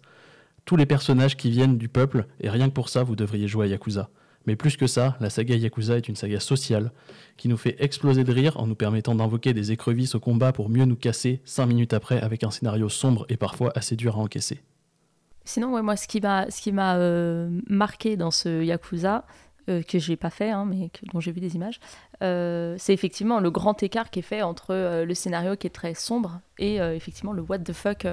tous 0.64 0.74
les 0.74 0.84
personnages 0.84 1.36
qui 1.36 1.48
viennent 1.48 1.78
du 1.78 1.88
peuple, 1.88 2.26
et 2.40 2.50
rien 2.50 2.68
que 2.68 2.74
pour 2.74 2.88
ça, 2.88 3.04
vous 3.04 3.14
devriez 3.14 3.46
jouer 3.46 3.66
à 3.66 3.68
Yakuza. 3.68 4.10
Mais 4.46 4.56
plus 4.56 4.76
que 4.76 4.88
ça, 4.88 5.16
la 5.20 5.30
saga 5.30 5.54
Yakuza 5.54 5.96
est 5.96 6.08
une 6.08 6.16
saga 6.16 6.40
sociale, 6.40 6.90
qui 7.36 7.46
nous 7.46 7.56
fait 7.56 7.76
exploser 7.78 8.24
de 8.24 8.32
rire 8.32 8.58
en 8.58 8.66
nous 8.66 8.74
permettant 8.74 9.14
d'invoquer 9.14 9.54
des 9.54 9.70
écrevisses 9.70 10.16
au 10.16 10.20
combat 10.20 10.52
pour 10.52 10.68
mieux 10.68 10.84
nous 10.84 10.96
casser 10.96 11.40
5 11.44 11.66
minutes 11.66 11.92
après 11.92 12.20
avec 12.20 12.42
un 12.42 12.50
scénario 12.50 12.88
sombre 12.88 13.26
et 13.28 13.36
parfois 13.36 13.70
assez 13.76 13.94
dur 13.94 14.16
à 14.16 14.18
encaisser. 14.18 14.60
Sinon, 15.44 15.80
moi, 15.84 15.96
ce 15.96 16.08
qui 16.08 16.20
m'a, 16.20 16.50
ce 16.50 16.60
qui 16.60 16.72
m'a 16.72 16.96
euh, 16.96 17.48
marqué 17.68 18.16
dans 18.16 18.32
ce 18.32 18.62
Yakuza, 18.64 19.24
euh, 19.68 19.82
que 19.82 20.00
j'ai 20.00 20.16
pas 20.16 20.30
fait, 20.30 20.50
hein, 20.50 20.64
mais 20.64 20.90
dont 21.12 21.20
j'ai 21.20 21.30
vu 21.30 21.40
des 21.40 21.54
images, 21.54 21.78
euh, 22.20 22.74
c'est 22.78 22.92
effectivement 22.92 23.38
le 23.38 23.48
grand 23.52 23.80
écart 23.80 24.10
qui 24.10 24.18
est 24.18 24.22
fait 24.22 24.42
entre 24.42 24.74
euh, 24.74 25.04
le 25.04 25.14
scénario 25.14 25.54
qui 25.54 25.68
est 25.68 25.70
très 25.70 25.94
sombre 25.94 26.40
et 26.58 26.76
effectivement 26.76 27.32
le 27.32 27.42
what 27.42 27.58
the 27.60 27.72
fuck 27.72 28.06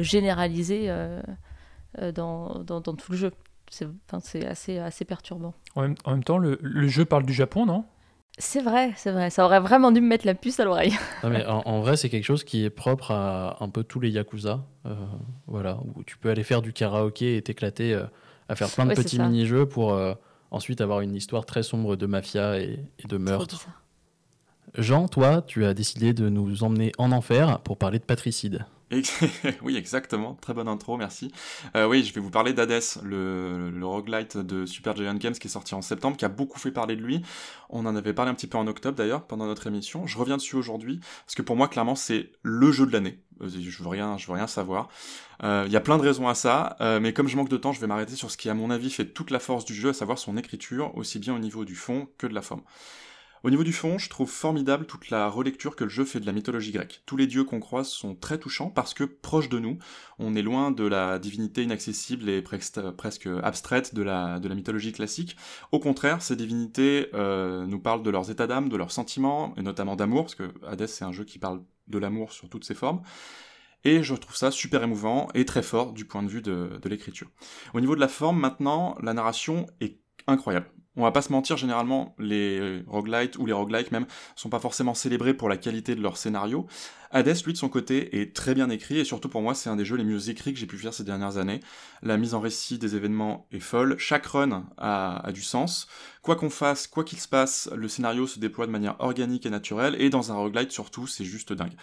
généralisé 0.00 0.90
dans, 2.14 2.62
dans, 2.64 2.80
tout 2.80 3.12
le 3.12 3.16
jeu. 3.16 3.32
C'est 3.70 3.88
assez, 4.44 4.78
assez 4.78 5.04
perturbant. 5.04 5.54
En 5.74 5.82
même, 5.82 6.24
temps, 6.24 6.38
le, 6.38 6.58
le, 6.60 6.88
jeu 6.88 7.04
parle 7.04 7.24
du 7.24 7.32
Japon, 7.32 7.66
non? 7.66 7.84
C'est 8.38 8.60
vrai, 8.62 8.92
c'est 8.96 9.12
vrai. 9.12 9.30
Ça 9.30 9.44
aurait 9.44 9.60
vraiment 9.60 9.92
dû 9.92 10.00
me 10.00 10.08
mettre 10.08 10.26
la 10.26 10.34
puce 10.34 10.60
à 10.60 10.64
l'oreille. 10.64 10.94
mais 11.24 11.46
en, 11.46 11.80
vrai, 11.80 11.96
c'est 11.96 12.08
quelque 12.08 12.24
chose 12.24 12.44
qui 12.44 12.64
est 12.64 12.70
propre 12.70 13.12
à 13.12 13.56
un 13.60 13.68
peu 13.68 13.84
tous 13.84 14.00
les 14.00 14.10
yakuza. 14.10 14.64
voilà, 15.46 15.78
où 15.94 16.04
tu 16.04 16.18
peux 16.18 16.30
aller 16.30 16.42
faire 16.42 16.62
du 16.62 16.72
karaoké 16.72 17.36
et 17.36 17.42
t'éclater 17.42 17.98
à 18.48 18.56
faire 18.56 18.68
plein 18.68 18.86
de 18.86 18.94
petits 18.94 19.18
mini-jeux 19.18 19.66
pour 19.66 19.98
ensuite 20.50 20.80
avoir 20.80 21.00
une 21.00 21.14
histoire 21.14 21.46
très 21.46 21.62
sombre 21.62 21.96
de 21.96 22.06
mafia 22.06 22.58
et, 22.58 22.78
de 23.08 23.16
meurtre. 23.16 23.66
Jean, 24.76 25.08
toi, 25.08 25.42
tu 25.42 25.64
as 25.64 25.74
décidé 25.74 26.12
de 26.12 26.28
nous 26.28 26.62
emmener 26.62 26.92
en 26.98 27.12
enfer 27.12 27.60
pour 27.60 27.76
parler 27.76 27.98
de 27.98 28.04
patricide. 28.04 28.66
oui, 29.62 29.76
exactement. 29.76 30.34
Très 30.34 30.52
bonne 30.52 30.68
intro, 30.68 30.96
merci. 30.96 31.32
Euh, 31.76 31.86
oui, 31.86 32.02
je 32.02 32.12
vais 32.12 32.20
vous 32.20 32.30
parler 32.30 32.52
d'Hades, 32.52 32.82
le, 33.04 33.70
le 33.70 33.86
roguelite 33.86 34.36
de 34.36 34.66
Super 34.66 34.96
Giant 34.96 35.14
Games 35.14 35.34
qui 35.34 35.46
est 35.46 35.50
sorti 35.50 35.74
en 35.74 35.82
septembre, 35.82 36.16
qui 36.16 36.24
a 36.24 36.28
beaucoup 36.28 36.58
fait 36.58 36.72
parler 36.72 36.96
de 36.96 37.02
lui. 37.02 37.22
On 37.68 37.86
en 37.86 37.94
avait 37.94 38.12
parlé 38.12 38.32
un 38.32 38.34
petit 38.34 38.48
peu 38.48 38.58
en 38.58 38.66
octobre 38.66 38.96
d'ailleurs, 38.96 39.26
pendant 39.26 39.46
notre 39.46 39.68
émission. 39.68 40.06
Je 40.06 40.18
reviens 40.18 40.36
dessus 40.36 40.56
aujourd'hui, 40.56 41.00
parce 41.24 41.36
que 41.36 41.42
pour 41.42 41.54
moi, 41.54 41.68
clairement, 41.68 41.94
c'est 41.94 42.32
le 42.42 42.72
jeu 42.72 42.84
de 42.84 42.92
l'année. 42.92 43.20
Euh, 43.40 43.48
je 43.48 43.82
veux 43.82 43.88
rien, 43.88 44.18
je 44.18 44.26
veux 44.26 44.32
rien 44.32 44.48
savoir. 44.48 44.88
Euh, 45.44 45.64
il 45.66 45.72
y 45.72 45.76
a 45.76 45.80
plein 45.80 45.96
de 45.96 46.02
raisons 46.02 46.28
à 46.28 46.34
ça, 46.34 46.76
mais 47.00 47.12
comme 47.12 47.28
je 47.28 47.36
manque 47.36 47.48
de 47.48 47.56
temps, 47.56 47.72
je 47.72 47.80
vais 47.80 47.86
m'arrêter 47.86 48.16
sur 48.16 48.30
ce 48.30 48.36
qui, 48.36 48.48
à 48.48 48.54
mon 48.54 48.70
avis, 48.70 48.90
fait 48.90 49.06
toute 49.06 49.30
la 49.30 49.38
force 49.38 49.64
du 49.64 49.74
jeu, 49.74 49.90
à 49.90 49.94
savoir 49.94 50.18
son 50.18 50.36
écriture, 50.36 50.96
aussi 50.96 51.20
bien 51.20 51.34
au 51.34 51.38
niveau 51.38 51.64
du 51.64 51.76
fond 51.76 52.08
que 52.18 52.26
de 52.26 52.34
la 52.34 52.42
forme. 52.42 52.62
Au 53.42 53.48
niveau 53.48 53.64
du 53.64 53.72
fond, 53.72 53.96
je 53.96 54.10
trouve 54.10 54.30
formidable 54.30 54.84
toute 54.84 55.08
la 55.08 55.26
relecture 55.26 55.74
que 55.74 55.84
le 55.84 55.90
jeu 55.90 56.04
fait 56.04 56.20
de 56.20 56.26
la 56.26 56.32
mythologie 56.32 56.72
grecque. 56.72 57.02
Tous 57.06 57.16
les 57.16 57.26
dieux 57.26 57.44
qu'on 57.44 57.58
croise 57.58 57.88
sont 57.88 58.14
très 58.14 58.36
touchants 58.36 58.68
parce 58.68 58.92
que 58.92 59.04
proches 59.04 59.48
de 59.48 59.58
nous, 59.58 59.78
on 60.18 60.34
est 60.34 60.42
loin 60.42 60.70
de 60.70 60.84
la 60.84 61.18
divinité 61.18 61.62
inaccessible 61.62 62.28
et 62.28 62.42
presque 62.42 63.28
abstraite 63.42 63.94
de 63.94 64.02
la, 64.02 64.38
mythologie 64.40 64.92
classique. 64.92 65.38
Au 65.72 65.78
contraire, 65.78 66.20
ces 66.20 66.36
divinités 66.36 67.08
euh, 67.14 67.66
nous 67.66 67.80
parlent 67.80 68.02
de 68.02 68.10
leurs 68.10 68.30
états 68.30 68.46
d'âme, 68.46 68.68
de 68.68 68.76
leurs 68.76 68.92
sentiments, 68.92 69.54
et 69.56 69.62
notamment 69.62 69.96
d'amour, 69.96 70.24
parce 70.24 70.34
que 70.34 70.52
Hades 70.66 70.86
c'est 70.86 71.04
un 71.06 71.12
jeu 71.12 71.24
qui 71.24 71.38
parle 71.38 71.62
de 71.88 71.98
l'amour 71.98 72.32
sur 72.32 72.50
toutes 72.50 72.64
ses 72.64 72.74
formes. 72.74 73.00
Et 73.84 74.02
je 74.02 74.14
trouve 74.14 74.36
ça 74.36 74.50
super 74.50 74.82
émouvant 74.82 75.28
et 75.34 75.46
très 75.46 75.62
fort 75.62 75.94
du 75.94 76.04
point 76.04 76.22
de 76.22 76.28
vue 76.28 76.42
de 76.42 76.78
l'écriture. 76.84 77.30
Au 77.72 77.80
niveau 77.80 77.94
de 77.94 78.00
la 78.00 78.08
forme, 78.08 78.38
maintenant, 78.38 78.98
la 79.02 79.14
narration 79.14 79.66
est 79.80 79.98
incroyable 80.26 80.70
on 81.00 81.04
va 81.04 81.12
pas 81.12 81.22
se 81.22 81.32
mentir, 81.32 81.56
généralement, 81.56 82.14
les 82.18 82.82
roguelites 82.86 83.36
ou 83.38 83.46
les 83.46 83.52
roguelikes 83.52 83.90
même 83.90 84.06
sont 84.36 84.48
pas 84.48 84.60
forcément 84.60 84.94
célébrés 84.94 85.34
pour 85.34 85.48
la 85.48 85.56
qualité 85.56 85.94
de 85.94 86.02
leur 86.02 86.16
scénario. 86.16 86.66
Hades, 87.10 87.44
lui, 87.44 87.52
de 87.52 87.58
son 87.58 87.68
côté, 87.68 88.20
est 88.20 88.36
très 88.36 88.54
bien 88.54 88.70
écrit, 88.70 88.98
et 88.98 89.04
surtout 89.04 89.28
pour 89.28 89.42
moi, 89.42 89.54
c'est 89.54 89.68
un 89.68 89.76
des 89.76 89.84
jeux 89.84 89.96
les 89.96 90.04
mieux 90.04 90.30
écrits 90.30 90.52
que 90.52 90.58
j'ai 90.60 90.66
pu 90.66 90.76
faire 90.76 90.94
ces 90.94 91.02
dernières 91.02 91.38
années. 91.38 91.60
La 92.02 92.16
mise 92.16 92.34
en 92.34 92.40
récit 92.40 92.78
des 92.78 92.94
événements 92.94 93.46
est 93.50 93.60
folle, 93.60 93.96
chaque 93.98 94.26
run 94.26 94.66
a, 94.76 95.26
a 95.26 95.32
du 95.32 95.42
sens. 95.42 95.88
Quoi 96.22 96.36
qu'on 96.36 96.50
fasse, 96.50 96.86
quoi 96.86 97.02
qu'il 97.02 97.18
se 97.18 97.28
passe, 97.28 97.68
le 97.74 97.88
scénario 97.88 98.26
se 98.26 98.38
déploie 98.38 98.66
de 98.66 98.72
manière 98.72 98.96
organique 99.00 99.46
et 99.46 99.50
naturelle, 99.50 99.96
et 99.98 100.10
dans 100.10 100.30
un 100.30 100.36
roguelite 100.36 100.70
surtout, 100.70 101.06
c'est 101.06 101.24
juste 101.24 101.52
dingue. 101.52 101.74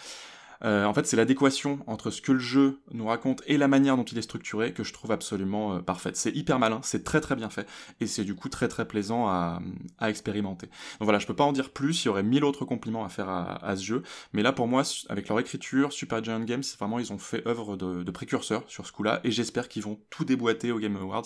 Euh, 0.64 0.86
en 0.86 0.94
fait, 0.94 1.06
c'est 1.06 1.18
l'adéquation 1.18 1.80
entre 1.88 2.12
ce 2.12 2.22
que 2.22 2.32
le 2.32 2.40
jeu 2.40 2.80
nous 2.92 3.06
raconte 3.06 3.42
et 3.48 3.58
la 3.58 3.68
manière 3.68 3.98
dont 3.98 4.04
il 4.04 4.18
est 4.18 4.24
structuré 4.24 4.74
que 4.74 4.84
je 4.84 4.94
trouve 4.94 5.12
absolument 5.12 5.76
euh, 5.76 5.80
parfaite. 5.80 6.18
C'est 6.18 6.36
hyper 6.36 6.60
malin, 6.60 6.80
c'est 6.84 7.04
très 7.04 7.22
très 7.22 7.36
bien 7.36 7.50
fait, 7.50 7.68
et 8.00 8.08
c'est 8.08 8.24
du 8.24 8.36
coup 8.36 8.50
très 8.50 8.68
très 8.68 8.88
plaisant 8.88 9.28
à, 9.28 9.60
expérimenter. 10.02 10.68
Donc 10.68 11.06
voilà, 11.06 11.20
je 11.20 11.28
peux 11.28 11.36
pas 11.36 11.44
en 11.44 11.52
dire 11.52 11.72
plus, 11.72 12.04
il 12.04 12.08
y 12.08 12.10
aurait 12.10 12.24
mille 12.24 12.44
autres 12.44 12.66
compliments 12.66 13.06
à 13.06 13.10
faire 13.10 13.30
à, 13.30 13.76
ce 13.76 13.84
jeu, 13.84 14.04
mais 14.34 14.42
là 14.42 14.54
pour 14.54 14.68
moi, 14.68 14.84
avec 15.10 15.28
leur 15.28 15.40
écriture, 15.40 15.92
Super 15.94 16.24
Giant 16.24 16.40
Games, 16.42 16.64
vraiment 16.80 17.00
ils 17.00 17.12
ont 17.14 17.18
fait 17.18 17.46
œuvre 17.48 17.76
de, 17.78 18.04
de 18.04 18.12
précurseur 18.12 18.64
sur 18.68 18.86
ce 18.86 18.92
coup-là, 18.92 19.20
et 19.24 19.32
j'espère 19.32 19.70
qu'ils 19.70 19.84
vont 19.84 20.00
tout 20.10 20.26
déboîter 20.26 20.72
au 20.72 20.80
Game 20.80 20.96
Awards, 20.96 21.26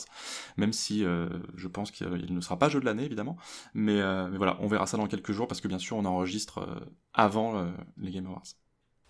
même 0.58 0.74
si 0.74 1.04
euh, 1.04 1.30
je 1.56 1.68
pense 1.68 1.92
qu'il 1.92 2.34
ne 2.34 2.42
sera 2.42 2.58
pas 2.58 2.70
jeu 2.70 2.80
de 2.80 2.86
l'année 2.86 3.06
évidemment, 3.06 3.38
mais, 3.74 4.02
voilà, 4.36 4.58
on 4.62 4.68
verra 4.68 4.88
ça 4.88 4.98
dans 4.98 5.08
quelques 5.08 5.32
jours, 5.32 5.48
parce 5.48 5.62
que 5.62 5.68
bien 5.68 5.80
sûr 5.80 5.98
on 5.98 6.06
enregistre 6.06 6.82
avant 7.14 7.72
les 7.98 8.12
Game 8.12 8.26
Awards. 8.26 8.56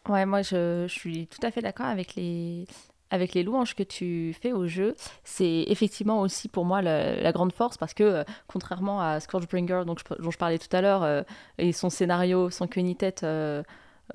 Ouais, 0.09 0.25
moi 0.25 0.41
je, 0.41 0.87
suis 0.87 1.27
tout 1.27 1.39
à 1.43 1.51
fait 1.51 1.61
d'accord 1.61 1.85
avec 1.85 2.15
les, 2.15 2.65
avec 3.11 3.33
les 3.33 3.43
louanges 3.43 3.75
que 3.75 3.83
tu 3.83 4.35
fais 4.41 4.51
au 4.51 4.67
jeu. 4.67 4.95
C'est 5.23 5.65
effectivement 5.67 6.21
aussi 6.21 6.47
pour 6.47 6.65
moi 6.65 6.81
la, 6.81 7.31
grande 7.31 7.53
force 7.53 7.77
parce 7.77 7.93
que 7.93 8.03
euh, 8.03 8.23
contrairement 8.47 8.99
à 8.99 9.19
je, 9.19 9.83
dont 9.83 10.31
je 10.31 10.37
parlais 10.37 10.57
tout 10.57 10.75
à 10.75 10.81
l'heure 10.81 11.03
euh, 11.03 11.21
et 11.59 11.71
son 11.71 11.89
scénario 11.89 12.49
sans 12.49 12.67
queue 12.67 12.81
ni 12.81 12.95
tête, 12.95 13.23
euh, 13.23 13.63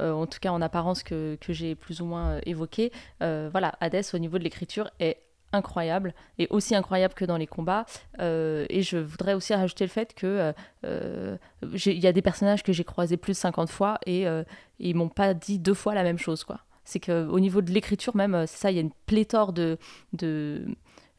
en 0.00 0.26
tout 0.26 0.40
cas 0.40 0.50
en 0.50 0.60
apparence 0.60 1.02
que, 1.02 1.36
que 1.40 1.52
j'ai 1.52 1.74
plus 1.74 2.00
ou 2.00 2.04
moins 2.04 2.40
évoqué, 2.44 2.90
voilà, 3.20 3.74
Hades 3.80 4.04
au 4.12 4.18
niveau 4.18 4.38
de 4.38 4.44
l'écriture 4.44 4.90
est 4.98 5.18
incroyable 5.52 6.14
et 6.38 6.46
aussi 6.50 6.74
incroyable 6.74 7.14
que 7.14 7.24
dans 7.24 7.36
les 7.36 7.46
combats. 7.46 7.86
Euh, 8.20 8.66
et 8.68 8.82
je 8.82 8.98
voudrais 8.98 9.34
aussi 9.34 9.54
rajouter 9.54 9.84
le 9.84 9.90
fait 9.90 10.14
que 10.14 10.52
euh, 10.84 11.36
il 11.62 11.98
y 11.98 12.06
a 12.06 12.12
des 12.12 12.22
personnages 12.22 12.62
que 12.62 12.72
j'ai 12.72 12.84
croisés 12.84 13.16
plus 13.16 13.32
de 13.32 13.38
50 13.38 13.70
fois 13.70 13.98
et, 14.06 14.26
euh, 14.26 14.44
ils 14.78 14.94
m'ont 14.94 15.08
pas 15.08 15.34
dit 15.34 15.58
deux 15.58 15.74
fois 15.74 15.94
la 15.94 16.02
même 16.02 16.18
chose. 16.18 16.44
quoi. 16.44 16.60
C'est 16.84 17.00
qu'au 17.00 17.40
niveau 17.40 17.62
de 17.62 17.72
l'écriture 17.72 18.16
même, 18.16 18.46
ça, 18.46 18.70
il 18.70 18.74
y 18.74 18.78
a 18.78 18.82
une 18.82 18.92
pléthore 19.06 19.52
de, 19.52 19.78
de, 20.12 20.66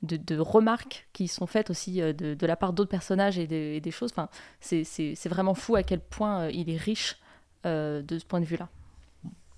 de, 0.03 0.39
remarques 0.39 1.07
qui 1.11 1.27
sont 1.27 1.47
faites 1.47 1.69
aussi 1.69 1.99
de, 1.99 2.45
la 2.45 2.55
part 2.55 2.71
d'autres 2.71 2.89
personnages 2.89 3.37
et, 3.37 3.47
des 3.47 3.91
choses. 3.91 4.11
Enfin, 4.11 4.29
c'est 4.61 5.27
vraiment 5.27 5.55
fou 5.55 5.75
à 5.75 5.83
quel 5.83 5.99
point 5.99 6.47
il 6.49 6.69
est 6.69 6.77
riche 6.77 7.17
de 7.65 8.05
ce 8.17 8.25
point 8.25 8.39
de 8.39 8.45
vue-là. 8.45 8.69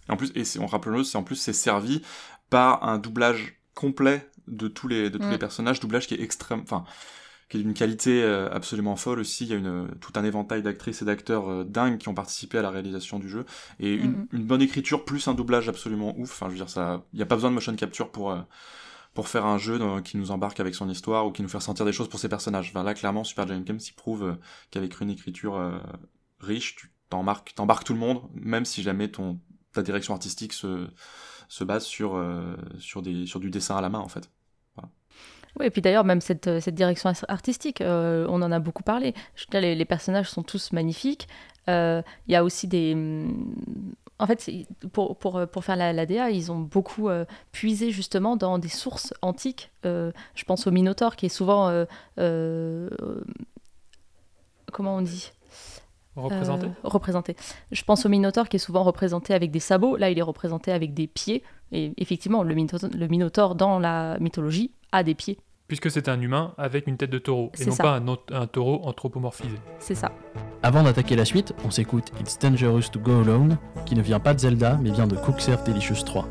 En 0.07 0.17
plus, 0.17 0.31
et 0.33 0.59
on 0.59 0.65
rappelle 0.65 1.05
c'est 1.05 1.17
en 1.17 1.23
plus 1.23 1.35
c'est 1.35 1.53
servi 1.53 2.01
par 2.49 2.83
un 2.83 2.97
doublage 2.97 3.59
complet 3.75 4.27
de 4.49 4.67
tous 4.67 4.87
les, 4.87 5.09
de 5.09 5.17
tous 5.17 5.27
Mm. 5.27 5.31
les 5.31 5.37
personnages, 5.37 5.79
doublage 5.79 6.07
qui 6.07 6.15
est 6.15 6.21
extrême, 6.21 6.61
enfin, 6.61 6.83
qui 7.49 7.57
est 7.57 7.61
d'une 7.61 7.73
qualité 7.73 8.23
euh, 8.23 8.49
absolument 8.51 8.95
folle 8.95 9.19
aussi. 9.19 9.45
Il 9.45 9.49
y 9.49 9.53
a 9.53 9.57
une, 9.57 9.89
tout 10.01 10.13
un 10.15 10.23
éventail 10.23 10.61
d'actrices 10.63 11.01
et 11.01 11.05
d'acteurs 11.05 11.49
euh, 11.49 11.63
dingues 11.63 11.97
qui 11.97 12.07
ont 12.09 12.13
participé 12.13 12.59
à 12.59 12.61
la 12.61 12.69
réalisation 12.71 13.19
du 13.19 13.29
jeu. 13.29 13.45
Et 13.79 13.95
une, 13.95 14.19
Mhm. 14.21 14.27
une 14.33 14.45
bonne 14.45 14.61
écriture 14.61 15.05
plus 15.05 15.27
un 15.27 15.33
doublage 15.33 15.69
absolument 15.69 16.15
ouf. 16.19 16.31
Enfin, 16.31 16.47
je 16.47 16.51
veux 16.51 16.57
dire, 16.57 16.69
ça, 16.69 17.03
il 17.13 17.17
n'y 17.17 17.23
a 17.23 17.25
pas 17.25 17.35
besoin 17.35 17.49
de 17.49 17.55
motion 17.55 17.75
capture 17.75 18.11
pour, 18.11 18.31
euh, 18.31 18.41
pour 19.13 19.27
faire 19.27 19.45
un 19.45 19.57
jeu 19.57 19.79
qui 20.03 20.17
nous 20.17 20.31
embarque 20.31 20.59
avec 20.59 20.75
son 20.75 20.89
histoire 20.89 21.25
ou 21.27 21.31
qui 21.31 21.41
nous 21.41 21.49
fait 21.49 21.57
ressentir 21.57 21.85
des 21.85 21.93
choses 21.93 22.09
pour 22.09 22.19
ses 22.19 22.29
personnages. 22.29 22.69
Enfin, 22.69 22.83
là, 22.83 22.93
clairement, 22.93 23.23
Super 23.23 23.47
Giant 23.47 23.61
Games 23.61 23.79
s'y 23.79 23.93
prouve 23.93 24.37
qu'avec 24.71 24.99
une 25.01 25.09
écriture 25.09 25.81
riche, 26.39 26.75
tu 26.75 26.91
t'embarques, 27.09 27.53
t'embarques 27.55 27.83
tout 27.85 27.93
le 27.93 27.99
monde, 27.99 28.21
même 28.35 28.65
si 28.65 28.83
jamais 28.83 29.09
ton, 29.09 29.39
ta 29.73 29.81
direction 29.81 30.13
artistique 30.13 30.53
se, 30.53 30.87
se 31.49 31.63
base 31.63 31.85
sur, 31.85 32.23
sur, 32.79 33.01
des, 33.01 33.25
sur 33.25 33.39
du 33.39 33.49
dessin 33.49 33.75
à 33.77 33.81
la 33.81 33.89
main, 33.89 33.99
en 33.99 34.07
fait. 34.09 34.29
Oui, 35.59 35.65
et 35.65 35.69
puis 35.69 35.81
d'ailleurs, 35.81 36.03
même 36.03 36.21
cette, 36.21 36.47
euh, 36.47 36.59
cette 36.59 36.75
direction 36.75 37.11
artistique, 37.27 37.81
euh, 37.81 38.25
on 38.29 38.41
en 38.41 38.51
a 38.51 38.59
beaucoup 38.59 38.83
parlé. 38.83 39.13
Je 39.35 39.43
veux 39.45 39.51
dire, 39.51 39.61
les, 39.61 39.75
les 39.75 39.85
personnages 39.85 40.29
sont 40.29 40.43
tous 40.43 40.71
magnifiques. 40.71 41.27
Euh, 41.69 42.01
Il 42.27 42.33
y 42.33 42.35
a 42.35 42.43
aussi 42.43 42.67
des. 42.67 42.93
hum, 42.93 43.55
En 44.19 44.27
fait, 44.27 44.49
pour, 44.91 45.17
pour, 45.17 45.47
pour 45.47 45.63
faire 45.63 45.75
la, 45.75 45.93
la 45.93 46.05
DA, 46.05 46.29
ils 46.29 46.51
ont 46.51 46.59
beaucoup 46.59 47.09
euh, 47.09 47.25
puisé 47.51 47.91
justement 47.91 48.35
dans 48.35 48.59
des 48.59 48.69
sources 48.69 49.13
antiques. 49.21 49.71
Je 49.83 50.43
pense 50.45 50.67
au 50.67 50.71
Minotaure, 50.71 51.15
qui 51.15 51.25
est 51.25 51.29
souvent. 51.29 51.85
comment 54.71 54.95
on 54.95 55.01
dit? 55.01 55.31
Représenté 56.15 56.67
représenté. 56.83 57.35
Je 57.71 57.83
pense 57.83 58.05
au 58.05 58.09
Minotaure 58.09 58.49
qui 58.49 58.57
est 58.57 58.59
souvent 58.59 58.83
représenté 58.83 59.33
avec 59.33 59.51
des 59.51 59.59
sabots. 59.61 59.95
Là, 59.95 60.09
il 60.09 60.19
est 60.19 60.23
représenté 60.23 60.71
avec 60.71 60.93
des 60.93 61.07
pieds. 61.07 61.43
Et 61.71 61.93
effectivement, 61.97 62.43
le 62.43 62.53
Minotaure, 62.55 62.89
le 62.93 63.07
Minotaure 63.07 63.55
dans 63.55 63.79
la 63.79 64.17
mythologie 64.19 64.71
a 64.91 65.03
des 65.03 65.15
pieds. 65.15 65.37
Puisque 65.67 65.91
c'est 65.91 66.09
un 66.09 66.19
humain 66.19 66.53
avec 66.57 66.87
une 66.87 66.97
tête 66.97 67.11
de 67.11 67.19
taureau, 67.19 67.51
et 67.59 67.65
non 67.65 67.71
ça. 67.71 67.83
pas 67.83 68.01
un, 68.31 68.47
taureau 68.47 68.81
anthropomorphisé. 68.85 69.55
C'est 69.77 69.93
ça. 69.93 70.11
Avant 70.63 70.81
d'attaquer 70.81 71.15
la 71.15 71.25
suite, 71.25 71.53
on 71.63 71.69
s'écoute 71.69 72.11
It's 72.19 72.39
Dangerous 72.39 72.89
to 72.91 72.99
Go 72.99 73.21
Alone, 73.21 73.57
qui 73.85 73.93
ne 73.93 74.01
vient 74.01 74.19
pas 74.19 74.33
de 74.33 74.39
Zelda, 74.39 74.79
mais 74.81 74.89
vient 74.89 75.05
de 75.05 75.15
Cook 75.15 75.39
Serve 75.39 75.63
Delicious 75.63 76.03
3. 76.03 76.27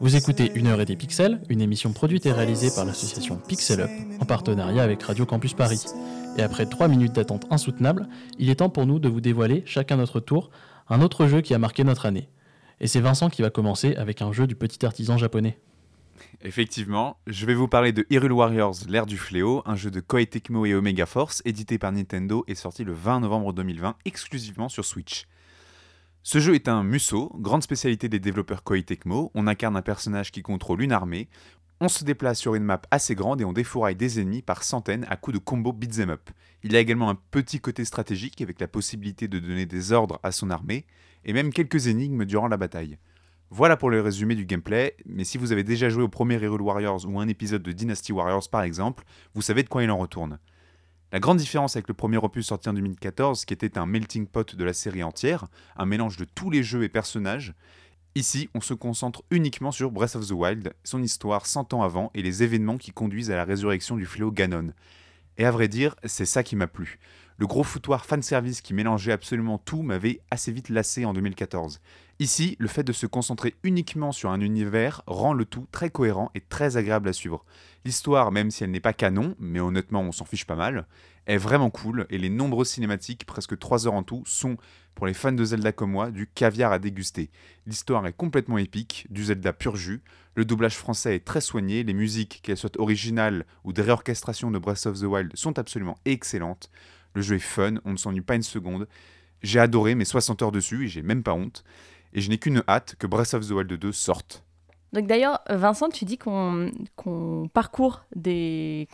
Vous 0.00 0.16
écoutez 0.16 0.52
Une 0.54 0.66
heure 0.66 0.80
et 0.80 0.84
des 0.84 0.96
pixels, 0.96 1.40
une 1.48 1.60
émission 1.60 1.92
produite 1.92 2.26
et 2.26 2.32
réalisée 2.32 2.70
par 2.74 2.84
l'association 2.84 3.36
Pixel 3.36 3.80
Up 3.80 3.90
en 4.20 4.24
partenariat 4.24 4.82
avec 4.82 5.02
Radio 5.02 5.26
Campus 5.26 5.54
Paris. 5.54 5.84
Et 6.36 6.42
après 6.42 6.66
3 6.66 6.88
minutes 6.88 7.14
d'attente 7.14 7.46
insoutenable, 7.50 8.08
il 8.38 8.50
est 8.50 8.56
temps 8.56 8.68
pour 8.68 8.86
nous 8.86 8.98
de 8.98 9.08
vous 9.08 9.20
dévoiler, 9.20 9.62
chacun 9.66 9.96
notre 9.96 10.20
tour, 10.20 10.50
un 10.88 11.00
autre 11.00 11.26
jeu 11.26 11.40
qui 11.40 11.54
a 11.54 11.58
marqué 11.58 11.84
notre 11.84 12.06
année. 12.06 12.28
Et 12.80 12.86
c'est 12.86 13.00
Vincent 13.00 13.30
qui 13.30 13.42
va 13.42 13.50
commencer 13.50 13.94
avec 13.96 14.22
un 14.22 14.32
jeu 14.32 14.46
du 14.46 14.56
petit 14.56 14.84
artisan 14.84 15.16
japonais. 15.16 15.58
Effectivement, 16.42 17.16
je 17.26 17.46
vais 17.46 17.54
vous 17.54 17.68
parler 17.68 17.92
de 17.92 18.06
Hyrule 18.10 18.32
Warriors, 18.32 18.76
l'ère 18.88 19.06
du 19.06 19.16
fléau, 19.16 19.62
un 19.66 19.76
jeu 19.76 19.90
de 19.90 20.00
Koei 20.00 20.28
et 20.32 20.74
Omega 20.74 21.06
Force, 21.06 21.42
édité 21.44 21.78
par 21.78 21.92
Nintendo 21.92 22.44
et 22.46 22.54
sorti 22.54 22.84
le 22.84 22.92
20 22.92 23.20
novembre 23.20 23.52
2020 23.52 23.96
exclusivement 24.04 24.68
sur 24.68 24.84
Switch. 24.84 25.26
Ce 26.26 26.38
jeu 26.38 26.54
est 26.54 26.68
un 26.68 26.82
Musso, 26.84 27.30
grande 27.34 27.62
spécialité 27.62 28.08
des 28.08 28.18
développeurs 28.18 28.62
Koei 28.62 28.82
Tecmo. 28.82 29.30
On 29.34 29.46
incarne 29.46 29.76
un 29.76 29.82
personnage 29.82 30.32
qui 30.32 30.40
contrôle 30.40 30.80
une 30.80 30.90
armée. 30.90 31.28
On 31.82 31.88
se 31.88 32.02
déplace 32.02 32.38
sur 32.38 32.54
une 32.54 32.64
map 32.64 32.80
assez 32.90 33.14
grande 33.14 33.42
et 33.42 33.44
on 33.44 33.52
défouraille 33.52 33.94
des 33.94 34.20
ennemis 34.20 34.40
par 34.40 34.62
centaines 34.62 35.04
à 35.10 35.16
coups 35.16 35.34
de 35.38 35.44
combo 35.44 35.74
beat'em 35.74 36.08
up. 36.08 36.30
Il 36.62 36.74
a 36.76 36.80
également 36.80 37.10
un 37.10 37.18
petit 37.30 37.60
côté 37.60 37.84
stratégique 37.84 38.40
avec 38.40 38.58
la 38.58 38.68
possibilité 38.68 39.28
de 39.28 39.38
donner 39.38 39.66
des 39.66 39.92
ordres 39.92 40.18
à 40.22 40.32
son 40.32 40.48
armée 40.48 40.86
et 41.26 41.34
même 41.34 41.52
quelques 41.52 41.88
énigmes 41.88 42.24
durant 42.24 42.48
la 42.48 42.56
bataille. 42.56 42.96
Voilà 43.50 43.76
pour 43.76 43.90
le 43.90 44.00
résumé 44.00 44.34
du 44.34 44.46
gameplay, 44.46 44.96
mais 45.04 45.24
si 45.24 45.36
vous 45.36 45.52
avez 45.52 45.62
déjà 45.62 45.90
joué 45.90 46.02
au 46.02 46.08
premier 46.08 46.36
Hyrule 46.36 46.62
Warriors 46.62 47.06
ou 47.06 47.20
un 47.20 47.28
épisode 47.28 47.62
de 47.62 47.72
Dynasty 47.72 48.12
Warriors 48.12 48.48
par 48.48 48.62
exemple, 48.62 49.04
vous 49.34 49.42
savez 49.42 49.62
de 49.62 49.68
quoi 49.68 49.82
il 49.82 49.90
en 49.90 49.98
retourne. 49.98 50.38
La 51.14 51.20
grande 51.20 51.38
différence 51.38 51.76
avec 51.76 51.86
le 51.86 51.94
premier 51.94 52.16
opus 52.16 52.48
sorti 52.48 52.68
en 52.68 52.72
2014, 52.72 53.44
qui 53.44 53.54
était 53.54 53.78
un 53.78 53.86
melting 53.86 54.26
pot 54.26 54.56
de 54.56 54.64
la 54.64 54.72
série 54.72 55.04
entière, 55.04 55.46
un 55.76 55.86
mélange 55.86 56.16
de 56.16 56.24
tous 56.24 56.50
les 56.50 56.64
jeux 56.64 56.82
et 56.82 56.88
personnages, 56.88 57.54
ici 58.16 58.50
on 58.52 58.60
se 58.60 58.74
concentre 58.74 59.22
uniquement 59.30 59.70
sur 59.70 59.92
Breath 59.92 60.16
of 60.16 60.26
the 60.26 60.32
Wild, 60.32 60.74
son 60.82 61.00
histoire 61.00 61.46
100 61.46 61.72
ans 61.72 61.84
avant 61.84 62.10
et 62.14 62.22
les 62.22 62.42
événements 62.42 62.78
qui 62.78 62.90
conduisent 62.90 63.30
à 63.30 63.36
la 63.36 63.44
résurrection 63.44 63.94
du 63.94 64.06
fléau 64.06 64.32
Ganon. 64.32 64.72
Et 65.38 65.44
à 65.44 65.52
vrai 65.52 65.68
dire, 65.68 65.94
c'est 66.02 66.24
ça 66.24 66.42
qui 66.42 66.56
m'a 66.56 66.66
plu. 66.66 66.98
Le 67.36 67.48
gros 67.48 67.64
foutoir 67.64 68.06
fanservice 68.06 68.60
qui 68.60 68.74
mélangeait 68.74 69.10
absolument 69.10 69.58
tout 69.58 69.82
m'avait 69.82 70.20
assez 70.30 70.52
vite 70.52 70.68
lassé 70.68 71.04
en 71.04 71.12
2014. 71.12 71.80
Ici, 72.20 72.54
le 72.60 72.68
fait 72.68 72.84
de 72.84 72.92
se 72.92 73.06
concentrer 73.06 73.56
uniquement 73.64 74.12
sur 74.12 74.30
un 74.30 74.40
univers 74.40 75.02
rend 75.08 75.32
le 75.32 75.44
tout 75.44 75.66
très 75.72 75.90
cohérent 75.90 76.30
et 76.36 76.40
très 76.40 76.76
agréable 76.76 77.08
à 77.08 77.12
suivre. 77.12 77.44
L'histoire, 77.84 78.30
même 78.30 78.52
si 78.52 78.62
elle 78.62 78.70
n'est 78.70 78.78
pas 78.78 78.92
canon, 78.92 79.34
mais 79.40 79.58
honnêtement 79.58 80.02
on 80.02 80.12
s'en 80.12 80.24
fiche 80.24 80.46
pas 80.46 80.54
mal, 80.54 80.86
est 81.26 81.36
vraiment 81.36 81.70
cool 81.70 82.06
et 82.08 82.18
les 82.18 82.28
nombreuses 82.28 82.70
cinématiques, 82.70 83.26
presque 83.26 83.58
3 83.58 83.88
heures 83.88 83.94
en 83.94 84.04
tout, 84.04 84.22
sont, 84.26 84.56
pour 84.94 85.06
les 85.06 85.14
fans 85.14 85.32
de 85.32 85.44
Zelda 85.44 85.72
comme 85.72 85.90
moi, 85.90 86.12
du 86.12 86.28
caviar 86.28 86.70
à 86.70 86.78
déguster. 86.78 87.30
L'histoire 87.66 88.06
est 88.06 88.12
complètement 88.12 88.58
épique, 88.58 89.08
du 89.10 89.24
Zelda 89.24 89.52
pur 89.52 89.74
jus, 89.74 90.02
le 90.36 90.44
doublage 90.44 90.76
français 90.76 91.16
est 91.16 91.24
très 91.24 91.40
soigné, 91.40 91.82
les 91.82 91.94
musiques, 91.94 92.40
qu'elles 92.44 92.56
soient 92.56 92.80
originales 92.80 93.44
ou 93.64 93.72
des 93.72 93.82
réorchestrations 93.82 94.52
de 94.52 94.58
Breath 94.58 94.86
of 94.86 95.00
the 95.00 95.04
Wild, 95.04 95.32
sont 95.34 95.58
absolument 95.58 95.98
excellentes. 96.04 96.70
Le 97.14 97.22
jeu 97.22 97.36
est 97.36 97.40
fun, 97.40 97.74
on 97.84 97.92
ne 97.92 97.96
s'ennuie 97.96 98.20
pas 98.20 98.34
une 98.34 98.42
seconde. 98.42 98.86
J'ai 99.42 99.60
adoré 99.60 99.94
mes 99.94 100.04
60 100.04 100.42
heures 100.42 100.52
dessus 100.52 100.84
et 100.84 100.88
j'ai 100.88 101.02
même 101.02 101.22
pas 101.22 101.32
honte 101.32 101.64
et 102.14 102.20
je 102.20 102.30
n'ai 102.30 102.38
qu'une 102.38 102.62
hâte 102.68 102.94
que 102.98 103.06
Breath 103.06 103.34
of 103.34 103.46
the 103.46 103.50
Wild 103.50 103.72
2 103.72 103.92
sorte. 103.92 104.44
Donc 104.92 105.08
d'ailleurs, 105.08 105.40
Vincent, 105.50 105.88
tu 105.88 106.04
dis 106.04 106.16
qu'on 106.16 106.70
parcourt, 107.52 108.04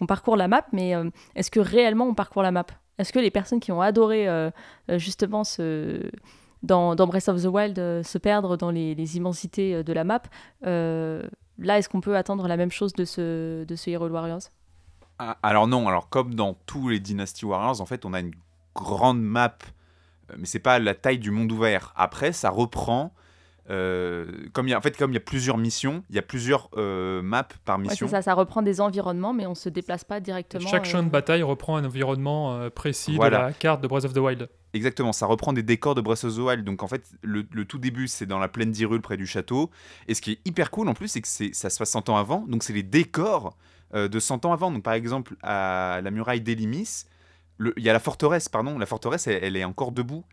parcourt 0.08 0.36
la 0.36 0.48
map, 0.48 0.66
mais 0.72 0.94
euh, 0.94 1.10
est-ce 1.34 1.50
que 1.50 1.60
réellement 1.60 2.06
on 2.06 2.14
parcourt 2.14 2.42
la 2.42 2.50
map? 2.50 2.66
Est-ce 2.98 3.12
que 3.12 3.18
les 3.18 3.30
personnes 3.30 3.60
qui 3.60 3.70
ont 3.70 3.82
adoré 3.82 4.26
euh, 4.26 4.50
euh, 4.90 4.98
justement 4.98 5.42
dans, 6.62 6.94
Breath 7.06 7.28
of 7.28 7.42
the 7.42 7.46
Wild 7.46 7.76
se 8.02 8.18
perdre 8.18 8.56
dans 8.56 8.70
les, 8.70 8.94
les, 8.94 9.16
immensités 9.18 9.84
de 9.84 9.92
la 9.92 10.04
map, 10.04 10.22
là 10.62 11.78
est-ce 11.78 11.88
qu'on 11.90 12.00
peut 12.00 12.16
attendre 12.16 12.48
la 12.48 12.56
même 12.56 12.70
chose 12.70 12.94
de 12.94 13.04
ce, 13.04 13.64
de 13.64 13.76
ce 13.76 13.90
Hero 13.90 14.08
Warriors? 14.08 14.50
Ah, 15.20 15.36
Alors 15.42 15.68
non, 15.68 15.86
alors 15.86 16.08
comme 16.08 16.34
dans 16.34 16.54
tous 16.66 16.88
les 16.88 16.98
Dynasty 16.98 17.44
Warriors, 17.44 17.80
en 17.80 17.86
fait 17.86 18.04
on 18.04 18.12
a 18.12 18.20
une 18.20 18.34
grande 18.74 19.22
map 19.22 19.58
euh, 20.30 20.36
mais 20.38 20.46
c'est 20.46 20.58
pas 20.58 20.78
la 20.78 20.94
taille 20.94 21.18
du 21.18 21.30
monde 21.30 21.50
ouvert. 21.52 21.92
Après, 21.96 22.32
ça 22.32 22.50
reprend. 22.50 23.12
Euh, 23.68 24.26
comme 24.52 24.66
il 24.66 24.72
y 24.72 24.74
a, 24.74 24.78
en 24.78 24.80
fait, 24.80 24.96
comme 24.96 25.12
il 25.12 25.14
y 25.14 25.18
a 25.18 25.20
plusieurs 25.20 25.56
missions, 25.56 26.02
il 26.10 26.16
y 26.16 26.18
a 26.18 26.22
plusieurs 26.22 26.70
euh, 26.76 27.22
maps 27.22 27.46
par 27.64 27.78
mission. 27.78 28.06
Ouais, 28.06 28.10
c'est 28.10 28.16
ça, 28.16 28.22
ça 28.22 28.34
reprend 28.34 28.62
des 28.62 28.80
environnements, 28.80 29.32
mais 29.32 29.46
on 29.46 29.54
se 29.54 29.68
déplace 29.68 30.02
pas 30.02 30.18
directement. 30.18 30.66
Chaque 30.68 30.86
champ 30.86 31.04
de 31.04 31.08
bataille 31.08 31.44
reprend 31.44 31.76
un 31.76 31.84
environnement 31.84 32.68
précis 32.70 33.16
de 33.16 33.24
la 33.24 33.52
carte 33.52 33.80
de 33.80 33.86
Breath 33.86 34.04
of 34.04 34.12
the 34.12 34.18
Wild. 34.18 34.48
Exactement, 34.72 35.12
ça 35.12 35.26
reprend 35.26 35.52
des 35.52 35.62
décors 35.62 35.94
de 35.94 36.00
Breath 36.00 36.24
of 36.24 36.34
the 36.34 36.38
Wild. 36.38 36.64
Donc 36.64 36.82
en 36.82 36.88
fait, 36.88 37.04
le, 37.22 37.46
le 37.52 37.64
tout 37.64 37.78
début, 37.78 38.08
c'est 38.08 38.26
dans 38.26 38.40
la 38.40 38.48
plaine 38.48 38.72
d'Hyrule, 38.72 39.02
près 39.02 39.16
du 39.16 39.26
château. 39.26 39.70
Et 40.08 40.14
ce 40.14 40.20
qui 40.20 40.32
est 40.32 40.38
hyper 40.44 40.72
cool 40.72 40.88
en 40.88 40.94
plus, 40.94 41.06
c'est 41.06 41.20
que 41.20 41.28
ça 41.28 41.70
se 41.70 41.78
passe 41.78 41.90
100 41.90 42.08
ans 42.08 42.16
avant. 42.16 42.44
Donc 42.48 42.64
c'est 42.64 42.72
les 42.72 42.82
décors 42.82 43.56
de 43.94 44.20
100 44.20 44.44
ans 44.44 44.52
avant. 44.52 44.70
Donc 44.70 44.82
par 44.82 44.94
exemple, 44.94 45.36
à 45.42 46.00
la 46.02 46.10
muraille 46.10 46.40
d'Elimis, 46.40 47.04
il 47.76 47.82
y 47.82 47.90
a 47.90 47.92
la 47.92 48.00
forteresse, 48.00 48.48
pardon, 48.48 48.78
la 48.78 48.86
forteresse, 48.86 49.26
elle, 49.26 49.56
est 49.56 49.64
encore 49.64 49.92
debout. 49.92 50.24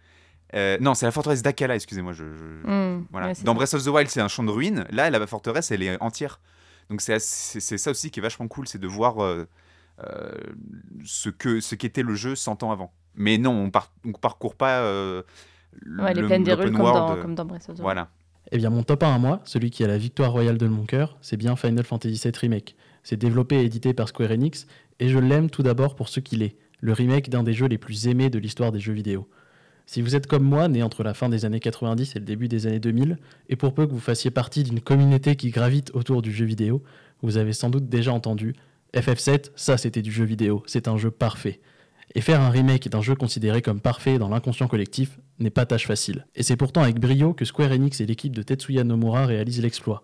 Euh, 0.54 0.78
non, 0.80 0.94
c'est 0.94 1.06
la 1.06 1.12
forteresse 1.12 1.42
d'Akala, 1.42 1.76
excusez-moi. 1.76 2.14
Je, 2.14 2.24
hmm, 2.24 3.06
voilà. 3.12 3.34
Dans 3.44 3.54
Breath 3.54 3.74
of 3.74 3.84
the 3.84 3.88
Wild, 3.88 4.10
c'est 4.10 4.22
un 4.22 4.30
champ 4.30 4.44
de 4.44 4.52
ruines. 4.52 4.86
Là, 4.92 5.10
la 5.10 5.28
forteresse, 5.28 5.72
elle 5.72 5.84
est 5.84 6.02
entière. 6.02 6.40
Donc 6.90 7.02
c'est 7.02 7.20
ça 7.20 7.92
aussi 7.92 8.12
qui 8.12 8.20
est 8.20 8.24
vachement 8.24 8.48
cool, 8.48 8.66
c'est 8.68 8.80
de 8.80 8.88
voir 8.88 9.22
euh, 9.22 9.46
euh, 10.06 10.32
ce 11.04 11.30
que 11.30 11.60
ce 11.60 11.76
qu'était 11.76 12.04
le 12.04 12.16
jeu 12.16 12.36
100 12.36 12.64
ans 12.64 12.72
avant. 12.72 12.94
Mais 13.16 13.38
non, 13.38 13.52
on, 13.52 13.72
par, 13.72 13.92
parcourt 14.22 14.56
pas 14.56 14.84
ouais, 14.84 16.14
les 16.14 16.24
plaines 16.24 16.44
des 16.44 16.54
rues 16.54 16.72
comme, 16.72 16.86
dans, 16.86 17.18
comme 17.18 17.36
dans 17.36 17.46
Breath 17.46 17.64
of 17.64 17.76
the 17.76 17.80
Wild. 17.80 17.82
Voilà. 17.82 18.10
Eh 18.54 18.58
bien, 18.58 18.70
mon 18.70 18.84
top 18.84 19.04
1 19.04 19.16
à 19.16 19.18
moi, 19.18 19.42
celui 19.44 19.70
qui 19.70 19.84
a 19.84 19.88
la 19.88 19.98
victoire 19.98 20.32
royale 20.32 20.58
de 20.58 20.68
mon 20.68 20.86
cœur, 20.86 21.18
c'est 21.20 21.36
bien 21.36 21.58
Final 21.58 21.84
Fantasy 21.84 22.22
VII 22.24 22.32
Remake. 22.40 22.78
C'est 23.10 23.16
développé 23.16 23.56
et 23.56 23.64
édité 23.64 23.94
par 23.94 24.10
Square 24.10 24.32
Enix, 24.32 24.68
et 25.00 25.08
je 25.08 25.18
l'aime 25.18 25.50
tout 25.50 25.64
d'abord 25.64 25.96
pour 25.96 26.10
ce 26.10 26.20
qu'il 26.20 26.44
est 26.44 26.58
le 26.82 26.92
remake 26.92 27.30
d'un 27.30 27.42
des 27.42 27.54
jeux 27.54 27.68
les 27.68 27.78
plus 27.78 28.10
aimés 28.10 28.30
de 28.30 28.38
l'histoire 28.38 28.74
des 28.74 28.82
jeux 28.82 28.92
vidéo. 28.92 29.30
Si 29.86 30.02
vous 30.02 30.18
êtes 30.18 30.28
comme 30.28 30.44
moi, 30.44 30.68
né 30.68 30.84
entre 30.84 31.04
la 31.04 31.14
fin 31.14 31.30
des 31.30 31.46
années 31.46 31.62
90 31.62 32.18
et 32.18 32.20
le 32.20 32.26
début 32.26 32.50
des 32.50 32.68
années 32.68 32.82
2000, 32.82 33.18
et 33.48 33.56
pour 33.56 33.74
peu 33.74 33.88
que 33.88 33.94
vous 33.94 34.02
fassiez 34.02 34.30
partie 34.30 34.64
d'une 34.64 34.82
communauté 34.82 35.38
qui 35.38 35.52
gravite 35.52 35.90
autour 35.94 36.22
du 36.22 36.34
jeu 36.34 36.44
vidéo, 36.44 36.84
vous 37.22 37.38
avez 37.38 37.54
sans 37.54 37.70
doute 37.70 37.88
déjà 37.88 38.12
entendu 38.12 38.56
FF7, 38.94 39.52
ça 39.56 39.78
c'était 39.78 40.02
du 40.02 40.12
jeu 40.12 40.26
vidéo, 40.26 40.62
c'est 40.66 40.90
un 40.90 40.98
jeu 40.98 41.10
parfait. 41.10 41.62
Et 42.14 42.20
faire 42.20 42.42
un 42.42 42.50
remake 42.50 42.90
d'un 42.90 43.02
jeu 43.02 43.16
considéré 43.16 43.62
comme 43.62 43.80
parfait 43.80 44.20
dans 44.20 44.28
l'inconscient 44.28 44.68
collectif 44.68 45.18
n'est 45.40 45.50
pas 45.50 45.66
tâche 45.66 45.88
facile. 45.88 46.28
Et 46.36 46.44
c'est 46.44 46.58
pourtant 46.58 46.82
avec 46.82 47.00
brio 47.00 47.34
que 47.34 47.46
Square 47.46 47.72
Enix 47.72 48.02
et 48.02 48.06
l'équipe 48.06 48.36
de 48.36 48.42
Tetsuya 48.42 48.84
Nomura 48.84 49.26
réalisent 49.26 49.62
l'exploit. 49.62 50.04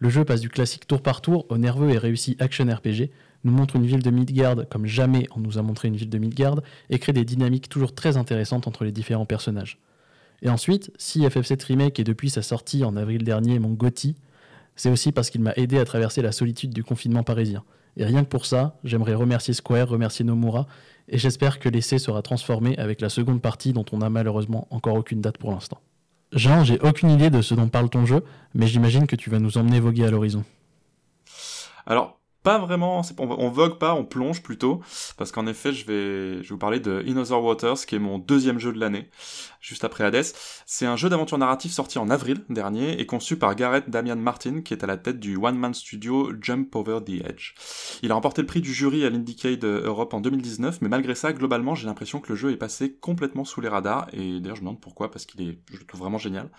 Le 0.00 0.08
jeu 0.08 0.24
passe 0.24 0.40
du 0.40 0.48
classique 0.48 0.86
tour 0.86 1.02
par 1.02 1.20
tour 1.20 1.46
au 1.48 1.56
nerveux 1.56 1.90
et 1.90 1.98
réussi 1.98 2.36
action 2.40 2.66
RPG, 2.66 3.10
nous 3.44 3.52
montre 3.52 3.76
une 3.76 3.86
ville 3.86 4.02
de 4.02 4.10
Midgard 4.10 4.68
comme 4.68 4.86
jamais 4.86 5.26
on 5.36 5.40
nous 5.40 5.56
a 5.58 5.62
montré 5.62 5.88
une 5.88 5.96
ville 5.96 6.10
de 6.10 6.18
Midgard, 6.18 6.60
et 6.90 6.98
crée 6.98 7.12
des 7.12 7.24
dynamiques 7.24 7.68
toujours 7.68 7.94
très 7.94 8.16
intéressantes 8.16 8.66
entre 8.66 8.84
les 8.84 8.92
différents 8.92 9.26
personnages. 9.26 9.78
Et 10.42 10.48
ensuite, 10.48 10.92
si 10.98 11.20
FF7 11.20 11.64
Remake 11.64 12.00
est 12.00 12.04
depuis 12.04 12.28
sa 12.28 12.42
sortie 12.42 12.84
en 12.84 12.96
avril 12.96 13.22
dernier 13.22 13.58
mon 13.58 13.70
GOTY, 13.70 14.16
c'est 14.76 14.90
aussi 14.90 15.12
parce 15.12 15.30
qu'il 15.30 15.40
m'a 15.40 15.52
aidé 15.56 15.78
à 15.78 15.84
traverser 15.84 16.22
la 16.22 16.32
solitude 16.32 16.74
du 16.74 16.82
confinement 16.82 17.22
parisien. 17.22 17.62
Et 17.96 18.04
rien 18.04 18.24
que 18.24 18.28
pour 18.28 18.44
ça, 18.44 18.76
j'aimerais 18.82 19.14
remercier 19.14 19.54
Square, 19.54 19.88
remercier 19.88 20.24
Nomura, 20.24 20.66
et 21.08 21.18
j'espère 21.18 21.60
que 21.60 21.68
l'essai 21.68 21.98
sera 21.98 22.22
transformé 22.22 22.76
avec 22.78 23.00
la 23.00 23.08
seconde 23.08 23.40
partie 23.40 23.72
dont 23.72 23.84
on 23.92 23.98
n'a 23.98 24.10
malheureusement 24.10 24.66
encore 24.70 24.96
aucune 24.96 25.20
date 25.20 25.38
pour 25.38 25.52
l'instant. 25.52 25.80
Jean, 26.34 26.64
j'ai 26.64 26.80
aucune 26.80 27.10
idée 27.10 27.30
de 27.30 27.42
ce 27.42 27.54
dont 27.54 27.68
parle 27.68 27.88
ton 27.88 28.06
jeu, 28.06 28.24
mais 28.54 28.66
j'imagine 28.66 29.06
que 29.06 29.14
tu 29.14 29.30
vas 29.30 29.38
nous 29.38 29.56
emmener 29.56 29.78
voguer 29.78 30.04
à 30.04 30.10
l'horizon. 30.10 30.44
Alors, 31.86 32.18
pas 32.44 32.58
vraiment, 32.58 33.00
on, 33.18 33.48
vogue 33.48 33.78
pas, 33.78 33.94
on 33.94 34.04
plonge 34.04 34.42
plutôt, 34.42 34.82
parce 35.16 35.32
qu'en 35.32 35.46
effet, 35.46 35.72
je 35.72 35.86
vais, 35.86 36.42
je 36.42 36.48
vais 36.48 36.48
vous 36.50 36.58
parler 36.58 36.78
de 36.78 37.02
In 37.08 37.16
Other 37.16 37.42
Waters, 37.42 37.86
qui 37.86 37.94
est 37.94 37.98
mon 37.98 38.18
deuxième 38.18 38.58
jeu 38.58 38.70
de 38.70 38.78
l'année, 38.78 39.08
juste 39.62 39.82
après 39.82 40.04
Hades. 40.04 40.26
C'est 40.66 40.84
un 40.84 40.96
jeu 40.96 41.08
d'aventure 41.08 41.38
narratif 41.38 41.72
sorti 41.72 41.98
en 41.98 42.10
avril 42.10 42.44
dernier 42.50 43.00
et 43.00 43.06
conçu 43.06 43.36
par 43.36 43.56
Gareth 43.56 43.88
Damian 43.88 44.16
Martin, 44.16 44.60
qui 44.60 44.74
est 44.74 44.84
à 44.84 44.86
la 44.86 44.98
tête 44.98 45.18
du 45.18 45.36
one-man 45.36 45.72
studio 45.72 46.32
Jump 46.38 46.76
Over 46.76 46.98
the 47.04 47.24
Edge. 47.26 47.54
Il 48.02 48.12
a 48.12 48.14
remporté 48.14 48.42
le 48.42 48.46
prix 48.46 48.60
du 48.60 48.74
jury 48.74 49.06
à 49.06 49.10
l'Indiecade 49.10 49.64
Europe 49.64 50.12
en 50.12 50.20
2019, 50.20 50.82
mais 50.82 50.88
malgré 50.90 51.14
ça, 51.14 51.32
globalement, 51.32 51.74
j'ai 51.74 51.86
l'impression 51.86 52.20
que 52.20 52.28
le 52.28 52.36
jeu 52.36 52.52
est 52.52 52.56
passé 52.56 52.92
complètement 52.92 53.46
sous 53.46 53.62
les 53.62 53.68
radars, 53.68 54.06
et 54.12 54.40
d'ailleurs, 54.40 54.56
je 54.56 54.60
me 54.60 54.66
demande 54.66 54.80
pourquoi, 54.82 55.10
parce 55.10 55.24
qu'il 55.24 55.40
est, 55.48 55.58
je 55.72 55.78
le 55.78 55.86
trouve 55.86 56.00
vraiment 56.00 56.18
génial. 56.18 56.50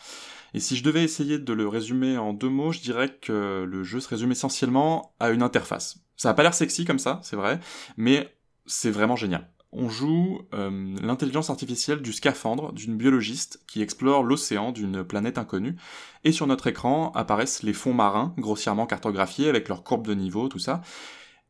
Et 0.55 0.61
si 0.61 0.77
je 0.77 0.85
devais 0.85 1.03
essayer 1.03 1.37
de 1.37 1.51
le 1.51 1.67
résumer 1.67 2.17
en 2.17 2.31
deux 2.31 2.47
mots, 2.47 2.71
je 2.71 2.79
dirais 2.79 3.09
que 3.09 3.65
le 3.67 3.83
jeu 3.83 3.99
se 3.99 4.07
résume 4.07 4.31
essentiellement 4.31 5.13
à 5.19 5.31
une 5.31 5.43
interface. 5.43 5.74
Ça 5.79 6.29
a 6.29 6.33
pas 6.33 6.43
l'air 6.43 6.53
sexy 6.53 6.85
comme 6.85 6.99
ça, 6.99 7.19
c'est 7.23 7.35
vrai, 7.35 7.59
mais 7.97 8.35
c'est 8.65 8.91
vraiment 8.91 9.15
génial. 9.15 9.49
On 9.71 9.89
joue 9.89 10.41
euh, 10.53 10.95
l'intelligence 11.01 11.49
artificielle 11.49 12.01
du 12.01 12.13
scaphandre 12.13 12.71
d'une 12.71 12.95
biologiste 12.95 13.61
qui 13.67 13.81
explore 13.81 14.23
l'océan 14.23 14.71
d'une 14.71 15.03
planète 15.03 15.37
inconnue, 15.37 15.75
et 16.23 16.31
sur 16.31 16.47
notre 16.47 16.67
écran 16.67 17.11
apparaissent 17.13 17.63
les 17.63 17.73
fonds 17.73 17.93
marins 17.93 18.33
grossièrement 18.37 18.85
cartographiés 18.85 19.49
avec 19.49 19.67
leurs 19.67 19.83
courbes 19.83 20.07
de 20.07 20.13
niveau, 20.13 20.47
tout 20.47 20.59
ça. 20.59 20.81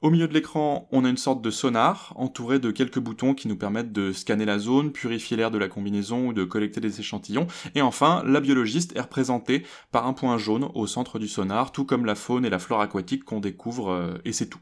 Au 0.02 0.10
milieu 0.10 0.28
de 0.28 0.34
l'écran, 0.34 0.88
on 0.92 1.06
a 1.06 1.10
une 1.10 1.18
sorte 1.18 1.42
de 1.42 1.50
sonar 1.50 2.14
entouré 2.18 2.60
de 2.60 2.70
quelques 2.70 3.00
boutons 3.00 3.34
qui 3.34 3.48
nous 3.48 3.56
permettent 3.56 3.94
de 3.94 4.12
scanner 4.12 4.46
la 4.46 4.60
zone, 4.60 4.92
purifier 4.92 5.38
l'air 5.38 5.52
de 5.52 5.58
la 5.58 5.70
combinaison 5.70 6.28
ou 6.28 6.34
de 6.34 6.44
collecter 6.44 6.82
des 6.82 7.00
échantillons. 7.00 7.48
Et 7.76 7.82
enfin, 7.82 8.22
la 8.26 8.42
biologiste 8.42 8.96
est 8.96 9.02
représentée 9.02 9.66
par 9.92 10.06
un 10.06 10.14
point 10.14 10.38
jaune 10.38 10.70
au 10.76 10.86
centre 10.86 11.18
du 11.18 11.30
sonar, 11.30 11.72
tout 11.72 11.86
comme 11.86 12.06
la 12.06 12.16
faune 12.16 12.46
et 12.46 12.50
la 12.50 12.60
flore 12.60 12.82
aquatique 12.82 13.24
qu'on 13.24 13.40
découvre, 13.40 13.90
euh, 13.90 14.14
et 14.26 14.34
c'est 14.34 14.48
tout. 14.48 14.60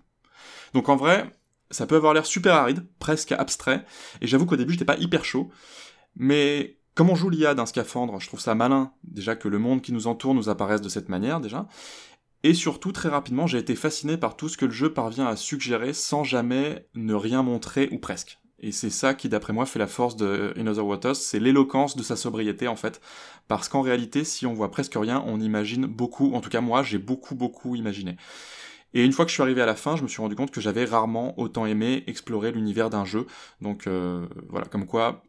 Donc 0.73 0.87
en 0.87 0.95
vrai, 0.95 1.31
ça 1.71 1.87
peut 1.87 1.95
avoir 1.95 2.13
l'air 2.13 2.27
super 2.27 2.53
aride, 2.53 2.85
presque 2.99 3.31
abstrait, 3.31 3.85
et 4.21 4.27
j'avoue 4.27 4.45
qu'au 4.45 4.55
début 4.55 4.73
j'étais 4.73 4.85
pas 4.85 4.97
hyper 4.97 5.25
chaud, 5.25 5.49
mais 6.15 6.77
comme 6.95 7.09
on 7.09 7.15
joue 7.15 7.29
l'IA 7.29 7.55
d'un 7.55 7.65
scaphandre, 7.65 8.19
je 8.19 8.27
trouve 8.27 8.39
ça 8.39 8.53
malin, 8.53 8.91
déjà 9.03 9.35
que 9.35 9.47
le 9.47 9.57
monde 9.57 9.81
qui 9.81 9.93
nous 9.93 10.05
entoure 10.05 10.35
nous 10.35 10.49
apparaisse 10.49 10.81
de 10.81 10.89
cette 10.89 11.09
manière 11.09 11.41
déjà, 11.41 11.67
et 12.43 12.53
surtout, 12.53 12.91
très 12.91 13.09
rapidement, 13.09 13.47
j'ai 13.47 13.57
été 13.57 13.75
fasciné 13.75 14.17
par 14.17 14.35
tout 14.35 14.49
ce 14.49 14.57
que 14.57 14.65
le 14.65 14.71
jeu 14.71 14.93
parvient 14.93 15.25
à 15.27 15.35
suggérer 15.35 15.93
sans 15.93 16.23
jamais 16.23 16.87
ne 16.93 17.13
rien 17.13 17.41
montrer 17.41 17.87
ou 17.91 17.99
presque. 17.99 18.39
Et 18.59 18.71
c'est 18.71 18.89
ça 18.89 19.13
qui, 19.13 19.27
d'après 19.29 19.53
moi, 19.53 19.65
fait 19.65 19.79
la 19.79 19.87
force 19.87 20.15
de 20.15 20.53
In 20.57 20.67
Other 20.67 20.85
Waters, 20.85 21.15
c'est 21.15 21.39
l'éloquence 21.39 21.95
de 21.95 22.03
sa 22.03 22.15
sobriété, 22.15 22.67
en 22.67 22.75
fait. 22.75 23.01
Parce 23.47 23.67
qu'en 23.67 23.81
réalité, 23.81 24.23
si 24.23 24.45
on 24.45 24.53
voit 24.53 24.71
presque 24.71 24.95
rien, 24.95 25.23
on 25.25 25.39
imagine 25.39 25.85
beaucoup, 25.85 26.33
en 26.33 26.41
tout 26.41 26.49
cas 26.49 26.61
moi, 26.61 26.83
j'ai 26.83 26.97
beaucoup, 26.97 27.35
beaucoup 27.35 27.75
imaginé. 27.75 28.17
Et 28.93 29.03
une 29.03 29.11
fois 29.11 29.25
que 29.25 29.29
je 29.29 29.33
suis 29.33 29.43
arrivé 29.43 29.61
à 29.61 29.65
la 29.65 29.75
fin, 29.75 29.95
je 29.95 30.03
me 30.03 30.07
suis 30.07 30.21
rendu 30.21 30.35
compte 30.35 30.51
que 30.51 30.61
j'avais 30.61 30.85
rarement 30.85 31.37
autant 31.39 31.65
aimé 31.65 32.03
explorer 32.07 32.51
l'univers 32.51 32.89
d'un 32.89 33.05
jeu. 33.05 33.25
Donc 33.61 33.87
euh, 33.87 34.27
voilà, 34.49 34.67
comme 34.67 34.85
quoi 34.85 35.23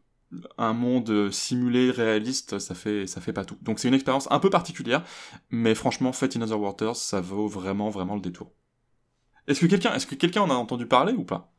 un 0.57 0.73
monde 0.73 1.31
simulé 1.31 1.91
réaliste, 1.91 2.59
ça 2.59 2.75
fait 2.75 3.07
ça 3.07 3.21
fait 3.21 3.33
pas 3.33 3.45
tout. 3.45 3.57
Donc 3.61 3.79
c'est 3.79 3.87
une 3.87 3.93
expérience 3.93 4.27
un 4.31 4.39
peu 4.39 4.49
particulière, 4.49 5.03
mais 5.49 5.75
franchement, 5.75 6.11
Fate 6.11 6.35
in 6.35 6.41
Other 6.41 6.59
Waters, 6.59 6.95
ça 6.95 7.21
vaut 7.21 7.47
vraiment 7.47 7.89
vraiment 7.89 8.15
le 8.15 8.21
détour. 8.21 8.51
Est-ce 9.47 9.61
que 9.61 9.67
quelqu'un 9.67 9.97
que 9.97 10.15
quelqu'un 10.15 10.41
en 10.41 10.49
a 10.49 10.55
entendu 10.55 10.87
parler 10.87 11.13
ou 11.13 11.23
pas? 11.23 11.51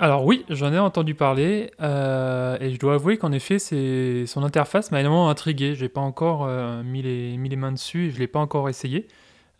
Alors 0.00 0.24
oui, 0.24 0.44
j'en 0.48 0.72
ai 0.72 0.78
entendu 0.78 1.16
parler 1.16 1.72
euh, 1.80 2.56
et 2.60 2.70
je 2.70 2.78
dois 2.78 2.94
avouer 2.94 3.18
qu'en 3.18 3.32
effet, 3.32 3.58
son 3.58 4.44
interface 4.44 4.92
m'a 4.92 5.00
énormément 5.00 5.28
intrigué. 5.28 5.74
J'ai 5.74 5.88
pas 5.88 6.00
encore 6.00 6.46
euh, 6.46 6.84
mis 6.84 7.02
les 7.02 7.36
mis 7.36 7.48
les 7.48 7.56
mains 7.56 7.72
dessus, 7.72 8.06
et 8.06 8.10
je 8.10 8.18
l'ai 8.18 8.28
pas 8.28 8.38
encore 8.38 8.68
essayé. 8.68 9.08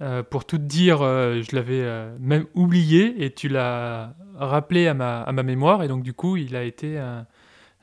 Euh, 0.01 0.23
pour 0.23 0.45
tout 0.45 0.59
te 0.59 0.63
dire, 0.63 0.99
je 0.99 1.57
l'avais 1.57 1.85
même 2.21 2.47
oublié 2.55 3.25
et 3.25 3.35
tu 3.35 3.49
l'as 3.49 4.15
rappelé 4.37 4.87
à 4.87 4.95
ma, 4.95 5.23
à 5.23 5.33
ma 5.33 5.43
mémoire 5.43 5.83
et 5.83 5.89
donc 5.89 6.05
du 6.05 6.13
coup 6.13 6.37
il 6.37 6.55
a 6.55 6.63
été 6.63 7.01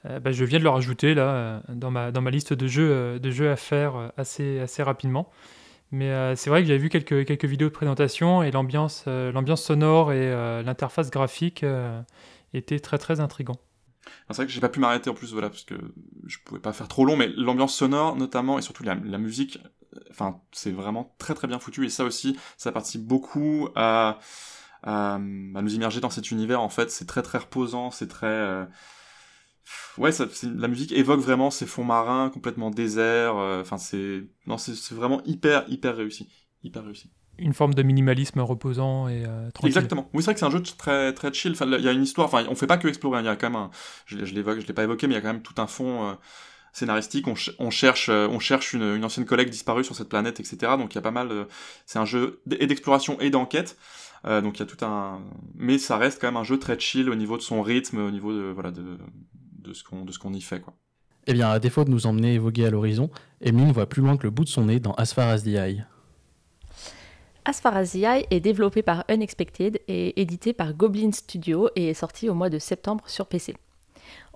euh, 0.06 0.20
bah, 0.20 0.32
je 0.32 0.46
viens 0.46 0.60
de 0.60 0.64
le 0.64 0.70
rajouter 0.70 1.14
là 1.14 1.24
euh, 1.24 1.60
dans 1.70 1.92
ma, 1.92 2.12
dans 2.12 2.22
ma 2.22 2.32
liste 2.32 2.54
de 2.54 2.68
jeux, 2.68 2.90
euh, 2.92 3.20
de 3.20 3.32
jeux 3.32 3.50
à 3.50 3.56
faire 3.56 4.12
assez, 4.18 4.60
assez 4.60 4.84
rapidement. 4.84 5.30
Mais 5.92 6.36
c'est 6.36 6.50
vrai 6.50 6.62
que 6.62 6.68
j'avais 6.68 6.80
vu 6.80 6.90
quelques, 6.90 7.26
quelques 7.26 7.46
vidéos 7.46 7.70
de 7.70 7.74
présentation 7.74 8.44
et 8.44 8.52
l'ambiance 8.52 9.06
sonore 9.56 10.12
et 10.12 10.32
l'interface 10.64 11.10
graphique 11.10 11.64
étaient 12.54 12.80
très 12.80 12.98
très 12.98 13.22
intrigants. 13.22 13.60
C'est 14.28 14.36
vrai 14.36 14.46
que 14.48 14.52
j'ai 14.52 14.60
pas 14.60 14.68
pu 14.68 14.80
m'arrêter 14.80 15.10
en 15.10 15.14
plus, 15.14 15.32
voilà, 15.32 15.50
parce 15.50 15.64
que 15.64 15.76
je 16.26 16.38
pouvais 16.44 16.60
pas 16.60 16.74
faire 16.74 16.90
trop 16.90 17.06
long, 17.06 17.16
mais 17.16 17.30
l'ambiance 17.38 17.74
sonore 17.74 18.18
notamment 18.18 18.58
et 18.58 18.62
surtout 18.62 18.84
la, 18.84 18.96
musique, 18.96 19.60
enfin, 20.10 20.42
c'est 20.52 20.72
vraiment 20.72 21.16
très 21.18 21.36
très 21.36 21.48
bien 21.48 21.60
foutu 21.60 21.86
et 21.86 21.90
ça 21.90 22.04
aussi, 22.04 22.36
ça 22.58 22.74
participe 22.74 23.06
beaucoup 23.06 23.70
à, 23.76 24.18
à, 24.82 25.14
à 25.14 25.20
nous 25.20 25.76
immerger 25.76 26.02
dans 26.02 26.10
cet 26.10 26.32
univers. 26.32 26.62
En 26.62 26.70
fait, 26.70 26.92
c'est 26.92 27.06
très 27.06 27.22
très 27.22 27.38
reposant, 27.38 27.92
c'est 27.92 28.08
très 28.08 28.68
ouais, 29.98 30.12
ça, 30.12 30.26
la 30.44 30.68
musique 30.68 30.92
évoque 30.92 31.20
vraiment 31.20 31.50
ces 31.52 31.66
fonds 31.66 31.84
marins 31.84 32.30
complètement 32.30 32.70
déserts. 32.72 33.38
euh, 33.38 33.62
Enfin, 33.62 33.78
c'est 33.78 34.24
non, 34.48 34.58
c'est 34.58 34.94
vraiment 34.94 35.22
hyper 35.26 35.66
hyper 35.70 35.96
réussi, 35.96 36.28
hyper 36.64 36.84
réussi. 36.84 37.10
Une 37.38 37.54
forme 37.54 37.74
de 37.74 37.84
minimalisme 37.84 38.40
reposant 38.40 39.10
et 39.10 39.26
euh, 39.26 39.52
tranquille. 39.52 39.68
Exactement. 39.68 40.10
Oui, 40.14 40.22
c'est 40.24 40.28
vrai 40.28 40.34
que 40.36 40.40
c'est 40.40 40.46
un 40.46 40.52
jeu 40.52 40.62
très 40.64 41.12
très 41.14 41.34
chill. 41.34 41.52
Enfin, 41.52 41.66
il 41.66 41.84
y 41.84 41.88
a 41.90 41.92
une 41.92 42.04
histoire. 42.04 42.28
Enfin, 42.28 42.46
on 42.50 42.56
fait 42.56 42.68
pas 42.68 42.78
que 42.78 42.88
explorer. 42.88 43.18
hein. 43.20 43.24
Il 43.24 43.26
y 43.26 43.30
a 43.30 43.36
quand 43.36 43.50
même 43.50 43.58
un. 43.62 43.72
Je, 44.06 44.24
je 44.24 44.34
l'évoque, 44.34 44.60
je 44.62 44.68
l'ai 44.68 44.74
pas 44.74 44.84
évoqué, 44.84 45.08
mais 45.08 45.14
il 45.14 45.18
y 45.18 45.20
a 45.20 45.22
quand 45.22 45.34
même 45.34 45.42
tout 45.42 45.56
un 45.62 45.68
fond 45.68 46.10
euh, 46.10 46.14
scénaristique. 46.72 47.28
On, 47.28 47.36
ch- 47.36 47.54
on 47.60 47.70
cherche, 47.72 48.10
on 48.10 48.40
cherche 48.40 48.72
une, 48.74 48.96
une 48.96 49.04
ancienne 49.04 49.26
collègue 49.26 49.50
disparue 49.50 49.84
sur 49.84 49.96
cette 49.96 50.08
planète, 50.10 50.40
etc. 50.40 50.78
Donc 50.78 50.94
il 50.94 50.96
y 50.96 51.00
a 51.00 51.02
pas 51.02 51.12
mal. 51.12 51.28
de- 51.28 51.48
C'est 51.86 52.00
un 52.00 52.06
jeu 52.06 52.42
et 52.58 52.68
d'exploration 52.68 53.20
et 53.20 53.30
d'enquête. 53.30 53.78
Euh, 54.26 54.40
donc 54.42 54.58
il 54.58 54.60
y 54.62 54.64
a 54.64 54.66
tout 54.66 54.84
un. 54.86 55.22
Mais 55.56 55.78
ça 55.78 55.98
reste 55.98 56.22
quand 56.22 56.28
même 56.28 56.38
un 56.38 56.44
jeu 56.46 56.58
très 56.58 56.80
chill 56.80 57.10
au 57.10 57.16
niveau 57.16 57.36
de 57.36 57.42
son 57.42 57.62
rythme, 57.62 57.98
au 57.98 58.12
niveau 58.12 58.32
de 58.32 58.44
voilà 58.54 58.72
de 58.72 58.98
de 59.66 59.74
ce 59.74 59.84
qu'on 60.20 60.34
y 60.34 60.42
fait 60.42 60.60
quoi. 60.60 60.74
Eh 61.28 61.34
bien, 61.34 61.50
à 61.50 61.60
défaut 61.60 61.84
de 61.84 61.90
nous 61.90 62.06
emmener 62.06 62.38
voguer 62.38 62.68
à 62.68 62.70
l'horizon, 62.70 63.10
Emeline 63.42 63.72
voit 63.72 63.90
plus 63.90 64.02
loin 64.02 64.16
que 64.16 64.24
le 64.24 64.30
bout 64.30 64.44
de 64.44 64.50
son 64.50 64.66
nez 64.66 64.80
dans 64.80 64.94
As 64.94 65.14
Far 65.14 65.28
As 65.28 65.42
the 65.42 65.48
Eye. 65.48 65.84
As 67.46 67.62
Far 67.62 67.76
As 67.76 67.92
the 67.92 67.96
Eye 67.96 68.26
est 68.30 68.40
développé 68.40 68.84
par 68.84 69.06
Unexpected 69.10 69.80
et 69.88 70.20
édité 70.22 70.54
par 70.54 70.74
Goblin 70.74 71.12
Studio 71.12 71.70
et 71.76 71.90
est 71.90 71.94
sorti 71.96 72.30
au 72.30 72.36
mois 72.36 72.50
de 72.50 72.60
septembre 72.60 73.04
sur 73.08 73.26
PC. 73.26 73.56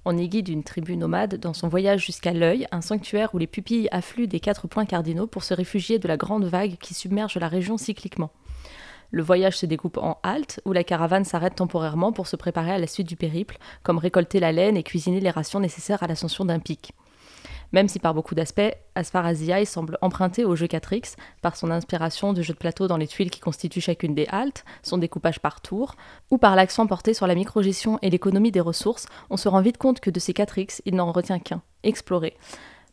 On 0.06 0.18
y 0.18 0.28
guide 0.28 0.48
une 0.48 0.64
tribu 0.64 0.96
nomade 0.98 1.36
dans 1.36 1.54
son 1.54 1.68
voyage 1.68 2.06
jusqu'à 2.06 2.34
l'œil, 2.34 2.66
un 2.72 2.82
sanctuaire 2.82 3.36
où 3.36 3.38
les 3.38 3.48
pupilles 3.48 3.90
affluent 3.92 4.28
des 4.28 4.40
quatre 4.40 4.68
points 4.68 4.86
cardinaux 4.86 5.28
pour 5.28 5.44
se 5.44 5.54
réfugier 5.54 6.00
de 6.00 6.08
la 6.08 6.18
grande 6.18 6.46
vague 6.46 6.78
qui 6.78 6.94
submerge 6.94 7.38
la 7.38 7.50
région 7.50 7.78
cycliquement. 7.78 8.32
Le 9.12 9.24
voyage 9.24 9.58
se 9.58 9.66
découpe 9.66 9.98
en 9.98 10.20
haltes, 10.24 10.62
où 10.66 10.74
la 10.74 10.84
caravane 10.84 11.26
s'arrête 11.26 11.56
temporairement 11.56 12.12
pour 12.12 12.28
se 12.28 12.36
préparer 12.36 12.72
à 12.72 12.78
la 12.78 12.88
suite 12.88 13.08
du 13.08 13.16
périple, 13.16 13.58
comme 13.84 13.98
récolter 13.98 14.40
la 14.40 14.52
laine 14.52 14.78
et 14.78 14.84
cuisiner 14.84 15.20
les 15.20 15.32
rations 15.32 15.60
nécessaires 15.60 16.04
à 16.04 16.08
l'ascension 16.08 16.46
d'un 16.46 16.60
pic. 16.60 16.94
Même 17.72 17.88
si 17.88 18.00
par 18.00 18.14
beaucoup 18.14 18.34
d'aspects, 18.34 18.74
As 18.96 19.12
Far 19.12 19.26
As 19.26 19.36
the 19.36 19.50
Eye 19.50 19.66
semble 19.66 19.98
emprunter 20.02 20.44
au 20.44 20.56
jeu 20.56 20.66
4X 20.66 21.16
par 21.42 21.56
son 21.56 21.70
inspiration 21.70 22.34
de 22.34 22.42
jeux 22.42 22.54
de 22.54 22.58
plateau 22.58 22.88
dans 22.88 22.98
les 22.98 23.08
tuiles 23.08 23.30
qui 23.30 23.40
constituent 23.40 23.82
chacune 23.82 24.16
des 24.16 24.28
haltes, 24.28 24.66
son 24.82 24.98
découpage 24.98 25.40
par 25.40 25.62
tour, 25.62 25.96
ou 26.32 26.38
par 26.38 26.56
l'accent 26.56 26.88
porté 26.88 27.14
sur 27.14 27.28
la 27.28 27.36
microgestion 27.36 28.00
et 28.02 28.10
l'économie 28.10 28.52
des 28.52 28.60
ressources, 28.60 29.08
on 29.30 29.38
se 29.38 29.48
rend 29.48 29.62
vite 29.62 29.78
compte 29.78 30.00
que 30.00 30.10
de 30.10 30.20
ces 30.20 30.34
4X, 30.34 30.82
il 30.86 30.96
n'en 30.96 31.12
retient 31.12 31.40
qu'un, 31.40 31.62
explorer. 31.84 32.36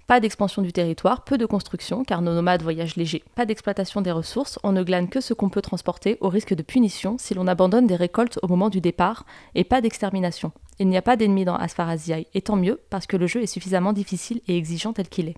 Pas 0.06 0.20
d'expansion 0.20 0.62
du 0.62 0.72
territoire, 0.72 1.24
peu 1.24 1.36
de 1.36 1.46
construction, 1.46 2.04
car 2.04 2.22
nos 2.22 2.32
nomades 2.32 2.62
voyagent 2.62 2.94
légers. 2.94 3.24
Pas 3.34 3.44
d'exploitation 3.44 4.02
des 4.02 4.12
ressources, 4.12 4.56
on 4.62 4.70
ne 4.70 4.84
glane 4.84 5.08
que 5.08 5.20
ce 5.20 5.34
qu'on 5.34 5.48
peut 5.48 5.62
transporter 5.62 6.16
au 6.20 6.28
risque 6.28 6.54
de 6.54 6.62
punition 6.62 7.16
si 7.18 7.34
l'on 7.34 7.48
abandonne 7.48 7.88
des 7.88 7.96
récoltes 7.96 8.38
au 8.42 8.46
moment 8.46 8.68
du 8.68 8.80
départ, 8.80 9.26
et 9.56 9.64
pas 9.64 9.80
d'extermination. 9.80 10.52
Il 10.78 10.86
n'y 10.88 10.96
a 10.96 11.02
pas 11.02 11.16
d'ennemis 11.16 11.44
dans 11.44 11.56
As 11.56 11.74
Far 11.74 11.88
As 11.88 12.04
the 12.04 12.10
Eye, 12.10 12.26
et 12.34 12.42
tant 12.42 12.54
mieux, 12.54 12.80
parce 12.88 13.08
que 13.08 13.16
le 13.16 13.26
jeu 13.26 13.42
est 13.42 13.46
suffisamment 13.46 13.92
difficile 13.92 14.42
et 14.46 14.56
exigeant 14.56 14.92
tel 14.92 15.08
qu'il 15.08 15.28
est. 15.28 15.36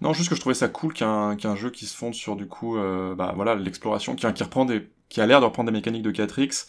Non, 0.00 0.14
juste 0.14 0.30
que 0.30 0.34
je 0.34 0.40
trouvais 0.40 0.54
ça 0.54 0.68
cool 0.68 0.94
qu'un 0.94 1.56
jeu 1.56 1.68
qui 1.68 1.84
se 1.84 1.94
fonde 1.94 2.14
sur 2.14 2.36
du 2.36 2.46
coup, 2.46 2.78
euh, 2.78 3.14
bah 3.14 3.34
voilà, 3.36 3.54
l'exploration, 3.54 4.14
qui 4.14 4.24
a 4.24 5.26
l'air 5.26 5.40
de 5.40 5.44
reprendre 5.44 5.70
des 5.70 5.76
mécaniques 5.76 6.04
de 6.04 6.12
4X, 6.12 6.66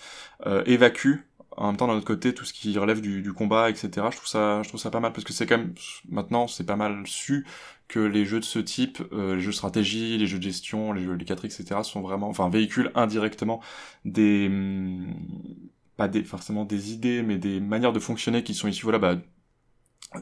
euh, 0.47 0.64
évacue 0.66 1.16
en 1.58 1.68
même 1.68 1.78
temps 1.78 1.88
d'un 1.88 1.93
autre 1.93 2.06
côté 2.06 2.34
tout 2.34 2.45
ce 2.45 2.54
qui 2.54 2.78
relève 2.78 3.02
du, 3.02 3.22
du 3.22 3.34
combat, 3.34 3.70
etc. 3.70 3.89
Je 4.12 4.18
trouve 4.18 4.28
ça, 4.28 4.62
je 4.64 4.70
trouve 4.70 4.80
ça 4.80 4.91
pas 4.91 4.99
mal 4.99 5.14
parce 5.14 5.24
que 5.24 5.34
c'est 5.34 5.45
quand 5.45 5.58
même 5.58 5.74
maintenant 6.10 6.47
c'est 6.47 6.66
pas 6.66 6.76
mal 6.76 7.06
su 7.06 7.45
que 7.88 7.99
les 7.99 8.26
jeux 8.26 8.39
de 8.39 8.45
ce 8.45 8.60
type, 8.60 9.04
euh, 9.12 9.36
les 9.36 9.41
jeux 9.41 9.52
de 9.52 9.56
stratégie, 9.56 10.18
les 10.18 10.26
jeux 10.26 10.38
de 10.38 10.43
gestion, 10.43 10.93
les 10.93 11.04
jeux 11.04 11.14
les 11.14 11.26
4X, 11.26 11.62
etc. 11.62 11.82
sont 11.84 12.02
vraiment, 12.02 12.30
enfin 12.30 12.49
véhiculent 12.49 12.91
indirectement 12.95 13.62
des 14.06 14.47
hum, 14.47 15.14
pas 15.97 16.08
des 16.08 16.24
forcément 16.24 16.64
des 16.66 16.93
idées, 16.93 17.22
mais 17.22 17.38
des 17.38 17.60
manières 17.60 17.93
de 17.93 17.99
fonctionner 17.99 18.43
qui 18.43 18.54
sont 18.54 18.68
issues 18.68 18.84
voilà 18.84 18.99
bah 18.99 19.18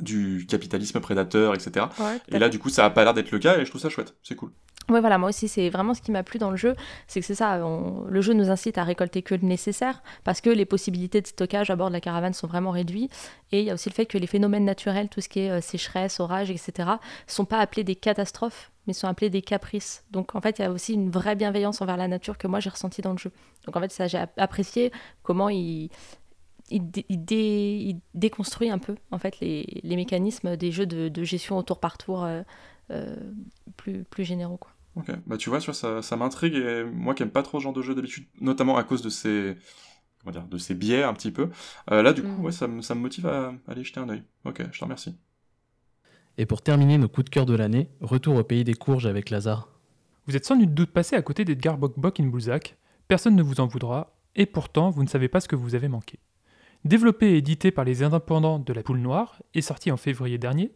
du 0.02 0.46
capitalisme 0.48 1.00
prédateur, 1.00 1.56
etc. 1.56 1.88
Ouais, 2.00 2.20
et 2.28 2.40
là, 2.40 2.50
du 2.50 2.60
coup, 2.60 2.70
ça 2.70 2.86
a 2.86 2.90
pas 2.90 3.04
l'air 3.04 3.14
d'être 3.14 3.32
le 3.32 3.40
cas, 3.40 3.58
et 3.58 3.66
je 3.66 3.70
trouve 3.70 3.82
ça 3.82 3.90
chouette. 3.90 4.16
C'est 4.22 4.36
cool. 4.36 4.52
Ouais, 4.90 5.02
voilà, 5.02 5.20
moi 5.20 5.30
aussi, 5.30 5.48
c'est 5.48 5.70
vraiment 5.70 5.94
ce 5.94 6.02
qui 6.02 6.12
m'a 6.12 6.24
plu 6.24 6.40
dans 6.40 6.50
le 6.50 6.58
jeu, 6.58 6.76
c'est 7.08 7.20
que 7.20 7.26
c'est 7.26 7.36
ça, 7.36 7.60
le 7.60 8.22
jeu 8.22 8.34
nous 8.34 8.50
incite 8.50 8.80
à 8.80 8.84
récolter 8.84 9.22
que 9.22 9.36
le 9.36 9.46
nécessaire, 9.46 10.02
parce 10.24 10.42
que 10.42 10.50
les 10.50 10.66
possibilités 10.66 11.22
de 11.22 11.28
stockage 11.28 11.70
à 11.70 11.76
bord 11.76 11.90
de 11.90 11.94
la 11.94 12.02
caravane 12.02 12.34
sont 12.34 12.48
vraiment 12.48 12.72
réduites, 12.72 13.12
et 13.52 13.60
il 13.60 13.66
y 13.66 13.70
a 13.70 13.76
aussi 13.76 13.90
le 13.90 13.94
fait 13.94 14.08
que 14.08 14.18
les 14.18 14.26
phénomènes 14.26 14.66
naturels, 14.66 15.08
tout 15.08 15.22
ce 15.22 15.30
qui 15.30 15.42
est 15.42 15.52
euh, 15.52 15.62
sécheresse, 15.62 16.20
orage, 16.20 16.50
etc., 16.50 16.90
sont 17.28 17.46
pas 17.46 17.60
appelés 17.60 17.84
des 17.84 17.96
catastrophes, 17.96 18.72
mais 18.88 18.94
sont 18.94 19.08
appelés 19.08 19.30
des 19.30 19.44
caprices. 19.44 20.04
Donc 20.10 20.34
en 20.34 20.42
fait, 20.42 20.58
il 20.58 20.64
y 20.64 20.66
a 20.66 20.72
aussi 20.72 20.96
une 20.96 21.12
vraie 21.12 21.36
bienveillance 21.36 21.82
envers 21.82 21.98
la 21.98 22.08
nature 22.08 22.40
que 22.40 22.48
moi 22.48 22.60
j'ai 22.60 22.72
ressentie 22.72 23.04
dans 23.04 23.12
le 23.12 23.20
jeu. 23.20 23.32
Donc 23.68 23.76
en 23.76 23.82
fait, 23.82 23.92
ça, 23.92 24.08
j'ai 24.08 24.18
ap- 24.18 24.34
apprécié 24.38 24.92
comment 25.22 25.50
il, 25.50 25.90
il, 26.72 26.90
dé- 26.90 27.06
il 27.10 27.24
dé- 27.26 27.78
il 27.90 28.00
déconstruit 28.16 28.70
un 28.72 28.80
peu 28.80 28.96
en 29.12 29.20
fait 29.20 29.40
les, 29.40 29.82
mécanismes 29.84 30.58
des 30.58 30.72
jeux 30.72 30.86
de, 30.88 31.24
gestion 31.24 31.58
au 31.58 31.64
tour 31.64 31.80
par 31.80 31.98
tour 32.00 32.24
euh, 32.24 32.42
euh, 32.92 33.16
plus, 33.78 34.06
généraux. 34.26 34.60
Ok, 34.96 35.12
bah 35.28 35.38
tu 35.38 35.50
vois, 35.50 35.60
tu 35.60 35.66
vois 35.68 35.74
ça, 35.74 36.02
ça 36.02 36.16
m'intrigue, 36.18 36.56
et 36.56 36.84
moi 36.84 37.14
qui 37.16 37.24
aime 37.24 37.32
pas 37.32 37.44
trop 37.44 37.60
ce 37.60 37.64
genre 37.64 37.74
de 37.74 37.82
jeu 37.82 37.96
d'habitude, 37.96 38.28
notamment 38.42 38.76
à 38.78 38.84
cause 38.84 39.02
de 39.02 39.10
ces, 39.10 39.56
comment 40.20 40.32
dire, 40.34 40.48
de 40.48 40.58
ces 40.58 40.76
biais 40.76 41.04
un 41.04 41.14
petit 41.14 41.32
peu, 41.32 41.50
euh, 41.92 42.02
là, 42.04 42.14
du 42.14 42.24
coup, 42.24 42.30
Mhm. 42.40 42.46
ouais, 42.46 42.52
ça, 42.52 42.68
me- 42.68 42.82
ça 42.82 42.96
me 42.96 43.02
motive 43.02 43.28
à 43.28 43.54
aller 43.68 43.84
jeter 43.84 44.00
un 44.02 44.10
œil. 44.10 44.24
Ok, 44.46 44.64
je 44.72 44.80
te 44.80 44.84
remercie. 44.84 45.18
Et 46.38 46.46
pour 46.46 46.62
terminer 46.62 46.98
nos 46.98 47.08
coups 47.10 47.26
de 47.26 47.30
cœur 47.30 47.46
de 47.46 47.56
l'année, 47.56 47.90
retour 48.02 48.36
au 48.36 48.44
pays 48.44 48.64
des 48.64 48.74
courges 48.74 49.06
avec 49.06 49.30
Lazare. 49.30 49.70
Vous 50.26 50.36
êtes 50.36 50.46
sans 50.46 50.56
nul 50.56 50.74
doute 50.74 50.92
passé 50.92 51.16
à 51.16 51.22
côté 51.22 51.44
d'Edgar 51.44 51.78
Bok 51.78 52.20
in 52.20 52.28
Boulzac, 52.28 52.78
personne 53.08 53.36
ne 53.36 53.44
vous 53.44 53.60
en 53.60 53.68
voudra, 53.68 54.16
et 54.36 54.46
pourtant 54.46 54.90
vous 54.90 55.04
ne 55.04 55.10
savez 55.10 55.28
pas 55.28 55.40
ce 55.42 55.48
que 55.48 55.56
vous 55.56 55.76
avez 55.76 55.88
manqué. 55.88 56.20
Développé 56.86 57.32
et 57.34 57.38
édité 57.38 57.72
par 57.72 57.84
les 57.84 58.04
indépendants 58.04 58.60
de 58.60 58.72
la 58.72 58.84
Poule 58.84 59.00
Noire 59.00 59.42
et 59.54 59.62
sorti 59.62 59.92
en 59.92 59.98
février 59.98 60.38
dernier, 60.38 60.72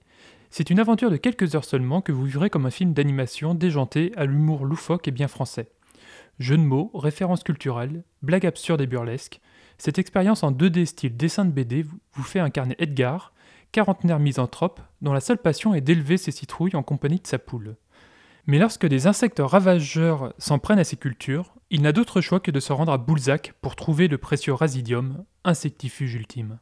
c'est 0.55 0.69
une 0.69 0.79
aventure 0.79 1.09
de 1.09 1.17
quelques 1.17 1.55
heures 1.55 1.65
seulement 1.65 2.01
que 2.01 2.11
vous 2.11 2.25
vivrez 2.25 2.51
comme 2.51 2.67
un 2.67 2.69
film 2.69 2.93
d'animation 2.93 3.55
déjanté 3.55 4.11
à 4.15 4.25
l'humour 4.25 4.65
loufoque 4.65 5.07
et 5.07 5.11
bien 5.11 5.27
français. 5.27 5.71
Jeux 6.37 6.57
de 6.57 6.61
mots, 6.61 6.91
références 6.93 7.41
culturelles, 7.43 8.03
blagues 8.21 8.45
absurdes 8.45 8.81
et 8.81 8.85
burlesques, 8.85 9.41
cette 9.79 9.97
expérience 9.97 10.43
en 10.43 10.51
2D 10.51 10.85
style 10.85 11.17
dessin 11.17 11.45
de 11.45 11.49
BD 11.49 11.81
vous- 11.81 12.21
fait 12.21 12.39
incarner 12.39 12.75
Edgar, 12.77 13.33
quarantenaire 13.71 14.19
misanthrope, 14.19 14.79
dont 15.01 15.11
la 15.13 15.21
seule 15.21 15.39
passion 15.39 15.73
est 15.73 15.81
d'élever 15.81 16.17
ses 16.17 16.29
citrouilles 16.29 16.75
en 16.75 16.83
compagnie 16.83 17.19
de 17.19 17.25
sa 17.25 17.39
poule. 17.39 17.75
Mais 18.45 18.59
lorsque 18.59 18.85
des 18.85 19.07
insectes 19.07 19.41
ravageurs 19.43 20.35
s'en 20.37 20.59
prennent 20.59 20.77
à 20.77 20.83
ses 20.83 20.97
cultures, 20.97 21.55
il 21.71 21.81
n'a 21.81 21.93
d'autre 21.93 22.21
choix 22.21 22.39
que 22.39 22.51
de 22.51 22.59
se 22.59 22.73
rendre 22.73 22.91
à 22.91 22.99
Boulzac 22.99 23.53
pour 23.63 23.75
trouver 23.75 24.07
le 24.07 24.19
précieux 24.19 24.53
Rasidium, 24.53 25.25
insectifuge 25.45 26.13
ultime. 26.13 26.59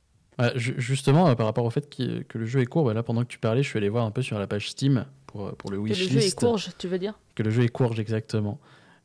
Ju- 0.55 0.75
justement, 0.77 1.27
euh, 1.29 1.35
par 1.35 1.45
rapport 1.45 1.65
au 1.65 1.69
fait 1.69 1.87
que 1.95 2.37
le 2.37 2.45
jeu 2.45 2.61
est 2.61 2.65
court, 2.65 2.85
bah 2.85 2.93
là 2.93 3.03
pendant 3.03 3.21
que 3.21 3.27
tu 3.27 3.37
parlais, 3.37 3.61
je 3.63 3.67
suis 3.69 3.77
allé 3.77 3.89
voir 3.89 4.05
un 4.05 4.11
peu 4.11 4.21
sur 4.21 4.39
la 4.39 4.47
page 4.47 4.69
Steam 4.69 5.05
pour, 5.27 5.47
euh, 5.47 5.51
pour 5.51 5.69
le 5.69 5.77
Que 5.77 5.83
le 5.83 5.89
wishlist. 5.89 6.11
jeu 6.11 6.19
est 6.19 6.35
courge, 6.35 6.69
tu 6.79 6.87
veux 6.87 6.97
dire? 6.99 7.19
Que 7.35 7.43
le 7.43 7.51
jeu 7.51 7.63
est 7.63 7.69
courge, 7.69 7.99
exactement. 7.99 8.59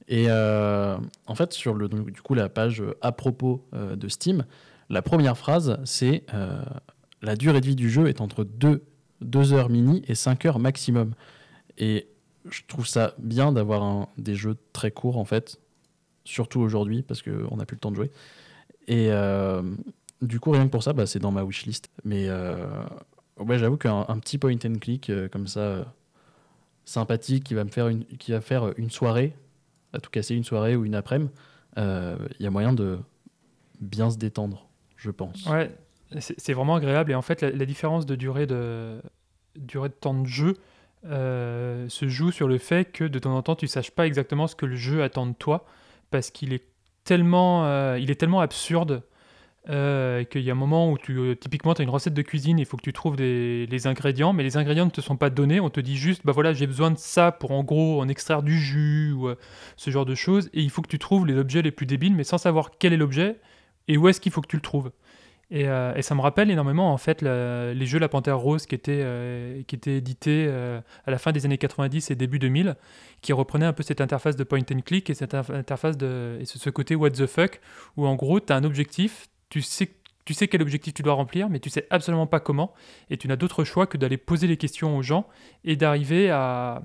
Et 0.09 0.27
euh, 0.29 0.97
en 1.27 1.35
fait, 1.35 1.53
sur 1.53 1.75
le, 1.75 1.89
donc, 1.89 2.11
du 2.11 2.23
coup, 2.23 2.35
la 2.35 2.49
page 2.49 2.83
à 3.03 3.13
propos 3.13 3.67
euh, 3.75 3.97
de 3.97 4.09
Steam, 4.09 4.45
la 4.89 5.03
première 5.03 5.37
phrase, 5.37 5.79
c'est 5.85 6.23
euh, 6.33 6.63
la 7.23 7.35
durée 7.37 7.61
de 7.61 7.67
vie 7.67 7.75
du 7.77 7.91
jeu 7.91 8.07
est 8.09 8.21
entre 8.21 8.45
2, 8.45 8.85
2 9.21 9.53
heures 9.53 9.69
mini 9.69 10.03
et 10.07 10.15
5 10.15 10.45
heures 10.47 10.59
maximum. 10.61 11.13
Et 11.77 12.07
je 12.49 12.63
trouve 12.69 12.87
ça 12.87 13.15
bien 13.19 13.51
d'avoir 13.53 14.07
des 14.17 14.37
jeux 14.37 14.57
très 14.73 14.93
courts, 14.93 15.19
en 15.19 15.25
fait, 15.25 15.59
surtout 16.25 16.61
aujourd'hui, 16.61 17.03
parce 17.03 17.21
qu'on 17.21 17.57
n'a 17.57 17.67
plus 17.67 17.75
le 17.75 17.81
temps 17.81 17.91
de 17.91 17.97
jouer. 17.97 18.11
Et 18.87 19.09
du 20.23 20.41
coup, 20.41 20.51
rien 20.51 20.67
que 20.67 20.71
pour 20.71 20.83
ça, 20.83 20.93
bah, 20.93 21.07
c'est 21.07 21.19
dans 21.19 21.31
ma 21.31 21.45
wishlist. 21.45 21.91
Mais 22.05 22.29
euh, 22.29 22.67
j'avoue 23.51 23.77
qu'un 23.77 24.05
un 24.09 24.19
petit 24.19 24.39
point 24.39 24.57
and 24.65 24.79
click 24.81 25.11
euh, 25.11 25.29
comme 25.29 25.47
ça, 25.47 25.61
euh, 25.61 25.85
sympathique, 26.85 27.45
qui 27.45 27.55
va 27.55 27.65
me 27.65 27.71
faire 27.71 27.89
une, 27.89 28.05
qui 28.05 28.33
va 28.33 28.41
faire 28.41 28.73
une 28.79 28.91
soirée, 28.91 29.35
à 29.93 30.01
tout 30.01 30.11
casser 30.11 30.35
une 30.35 30.45
soirée 30.45 30.77
ou 30.77 30.85
une 30.85 30.95
après-midi, 30.95 31.31
il 31.77 32.41
y 32.41 32.47
a 32.47 32.51
moyen 32.51 32.73
de 32.73 32.99
bien 33.81 34.11
se 34.11 34.17
détendre, 34.17 34.69
je 34.97 35.11
pense. 35.11 35.45
Ouais, 35.47 35.71
c'est 36.21 36.53
vraiment 36.55 36.77
agréable. 36.77 37.13
Et 37.13 37.15
en 37.15 37.23
fait, 37.23 37.43
la, 37.43 37.67
différence 37.67 38.07
de 38.07 38.15
durée 38.15 38.47
de, 38.47 39.03
durée 39.57 39.91
de 39.91 39.95
temps 39.95 40.15
de 40.15 40.27
jeu 40.27 40.55
se 41.05 42.09
joue 42.09 42.31
sur 42.31 42.49
le 42.49 42.57
fait 42.57 42.91
que 42.91 43.05
de 43.05 43.19
temps 43.19 43.37
en 43.37 43.43
temps, 43.43 43.57
tu 43.57 43.67
saches 43.67 43.91
pas 43.91 44.07
exactement 44.07 44.47
ce 44.47 44.57
que 44.57 44.65
le 44.65 44.77
jeu 44.77 45.03
attend 45.03 45.27
de 45.27 45.35
toi, 45.35 45.67
parce 46.11 46.31
qu'il 46.31 46.55
est 46.55 46.65
tellement, 47.05 47.95
il 47.97 48.11
est 48.11 48.19
tellement 48.19 48.41
absurde. 48.41 49.03
Euh, 49.69 50.23
qu'il 50.25 50.43
y 50.43 50.51
a 50.51 50.53
un 50.53 50.57
moment 50.57 50.93
où 50.93 50.99
tu, 50.99 51.19
euh, 51.19 51.35
typiquement 51.35 51.75
tu 51.75 51.83
as 51.83 51.85
une 51.85 51.91
recette 51.91 52.15
de 52.15 52.23
cuisine, 52.23 52.59
il 52.59 52.67
faut 52.67 52.77
que 52.77 52.83
tu 52.83 52.93
trouves 52.93 53.17
des, 53.17 53.67
les 53.67 53.87
ingrédients, 53.89 54.33
mais 54.33 54.45
les 54.45 54.57
ingrédients 54.57 54.85
ne 54.85 54.91
te 54.91 55.01
sont 55.01 55.17
pas 55.17 55.29
donnés, 55.29 55.59
on 55.59 55.71
te 55.71 55.81
dit 55.81 55.97
juste, 55.97 56.23
bah 56.25 56.33
voilà, 56.33 56.53
j'ai 56.53 56.69
besoin 56.69 56.93
de 56.93 56.99
ça 56.99 57.33
pour 57.33 57.51
en 57.51 57.65
gros 57.65 58.01
en 58.01 58.09
extraire 58.09 58.43
du 58.43 58.61
jus 58.61 59.13
ou 59.13 59.29
euh, 59.29 59.37
ce 59.77 59.91
genre 59.91 60.07
de 60.07 60.15
choses, 60.15 60.51
et 60.55 60.61
il 60.61 60.71
faut 60.71 60.83
que 60.83 60.89
tu 60.89 61.01
trouves 61.01 61.27
les 61.27 61.37
objets 61.37 61.63
les 61.63 61.73
plus 61.73 61.87
débiles, 61.87 62.15
mais 62.15 62.23
sans 62.23 62.39
savoir 62.39 62.71
quel 62.79 62.93
est 62.93 62.97
l'objet 62.97 63.41
et 63.89 63.97
où 63.97 64.09
est-ce 64.09 64.21
qu'il 64.21 64.31
faut 64.31 64.41
que 64.41 64.49
tu 64.49 64.57
le 64.57 64.63
trouves. 64.63 64.93
Et, 65.51 65.69
euh, 65.69 66.01
ça 66.03 66.15
me 66.15 66.21
rappelle 66.21 66.51
énormément 66.51 66.93
en 66.93 66.97
fait 66.97 67.23
les 67.23 67.87
jeux 67.87 68.01
La 68.01 68.09
Panthère 68.09 68.39
Rose 68.39 68.67
qui 68.67 68.75
étaient, 68.75 69.65
qui 69.69 69.77
étaient 69.77 69.97
édités 69.97 70.49
à 70.49 71.11
la 71.11 71.19
fin 71.19 71.31
des 71.31 71.45
années 71.45 71.59
90 71.59 72.11
et 72.11 72.17
début 72.17 72.41
2000, 72.41 72.77
qui 73.21 73.33
reprenaient 73.33 73.67
un 73.67 73.73
peu 73.73 73.85
cette 73.85 74.01
interface 74.01 74.35
de 74.35 74.43
point 74.43 74.61
and 74.73 74.81
click 74.85 75.09
et 75.09 75.15
cette 75.15 75.35
interface 75.35 75.97
de 75.97 76.39
et 76.41 76.45
ce, 76.47 76.59
ce 76.59 76.71
côté 76.71 76.97
what 76.97 77.11
the 77.11 77.27
fuck, 77.27 77.61
où 77.97 78.07
en 78.07 78.17
gros 78.17 78.41
tu 78.41 78.53
as 78.53 78.57
un 78.57 78.65
objectif, 78.65 79.29
tu 79.49 79.63
sais, 79.63 79.91
tu 80.25 80.35
sais 80.35 80.49
quel 80.49 80.63
objectif 80.63 80.95
tu 80.95 81.03
dois 81.03 81.15
remplir, 81.15 81.49
mais 81.49 81.61
tu 81.61 81.71
sais 81.71 81.87
absolument 81.91 82.27
pas 82.27 82.41
comment, 82.41 82.75
et 83.11 83.17
tu 83.17 83.29
n'as 83.29 83.37
d'autre 83.37 83.65
choix 83.65 83.87
que 83.87 83.97
d'aller 83.97 84.17
poser 84.17 84.47
les 84.47 84.57
questions 84.57 84.97
aux 84.97 85.03
gens 85.03 85.27
et 85.65 85.77
d'arriver 85.77 86.31
à, 86.31 86.83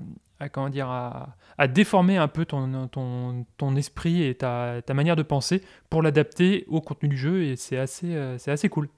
déformer 1.68 2.16
un 2.16 2.28
peu 2.28 2.44
ton, 2.44 3.76
esprit 3.76 4.22
et 4.24 4.34
ta, 4.34 4.80
ta 4.84 4.94
manière 4.94 5.16
de 5.16 5.22
penser 5.22 5.62
pour 5.90 6.02
l'adapter 6.02 6.64
au 6.68 6.80
contenu 6.80 7.08
du 7.08 7.16
jeu, 7.16 7.44
et 7.44 7.56
c'est 7.56 7.78
assez, 7.78 8.14
euh, 8.14 8.38
c'est 8.38 8.50
assez 8.50 8.68
cool. 8.68 8.88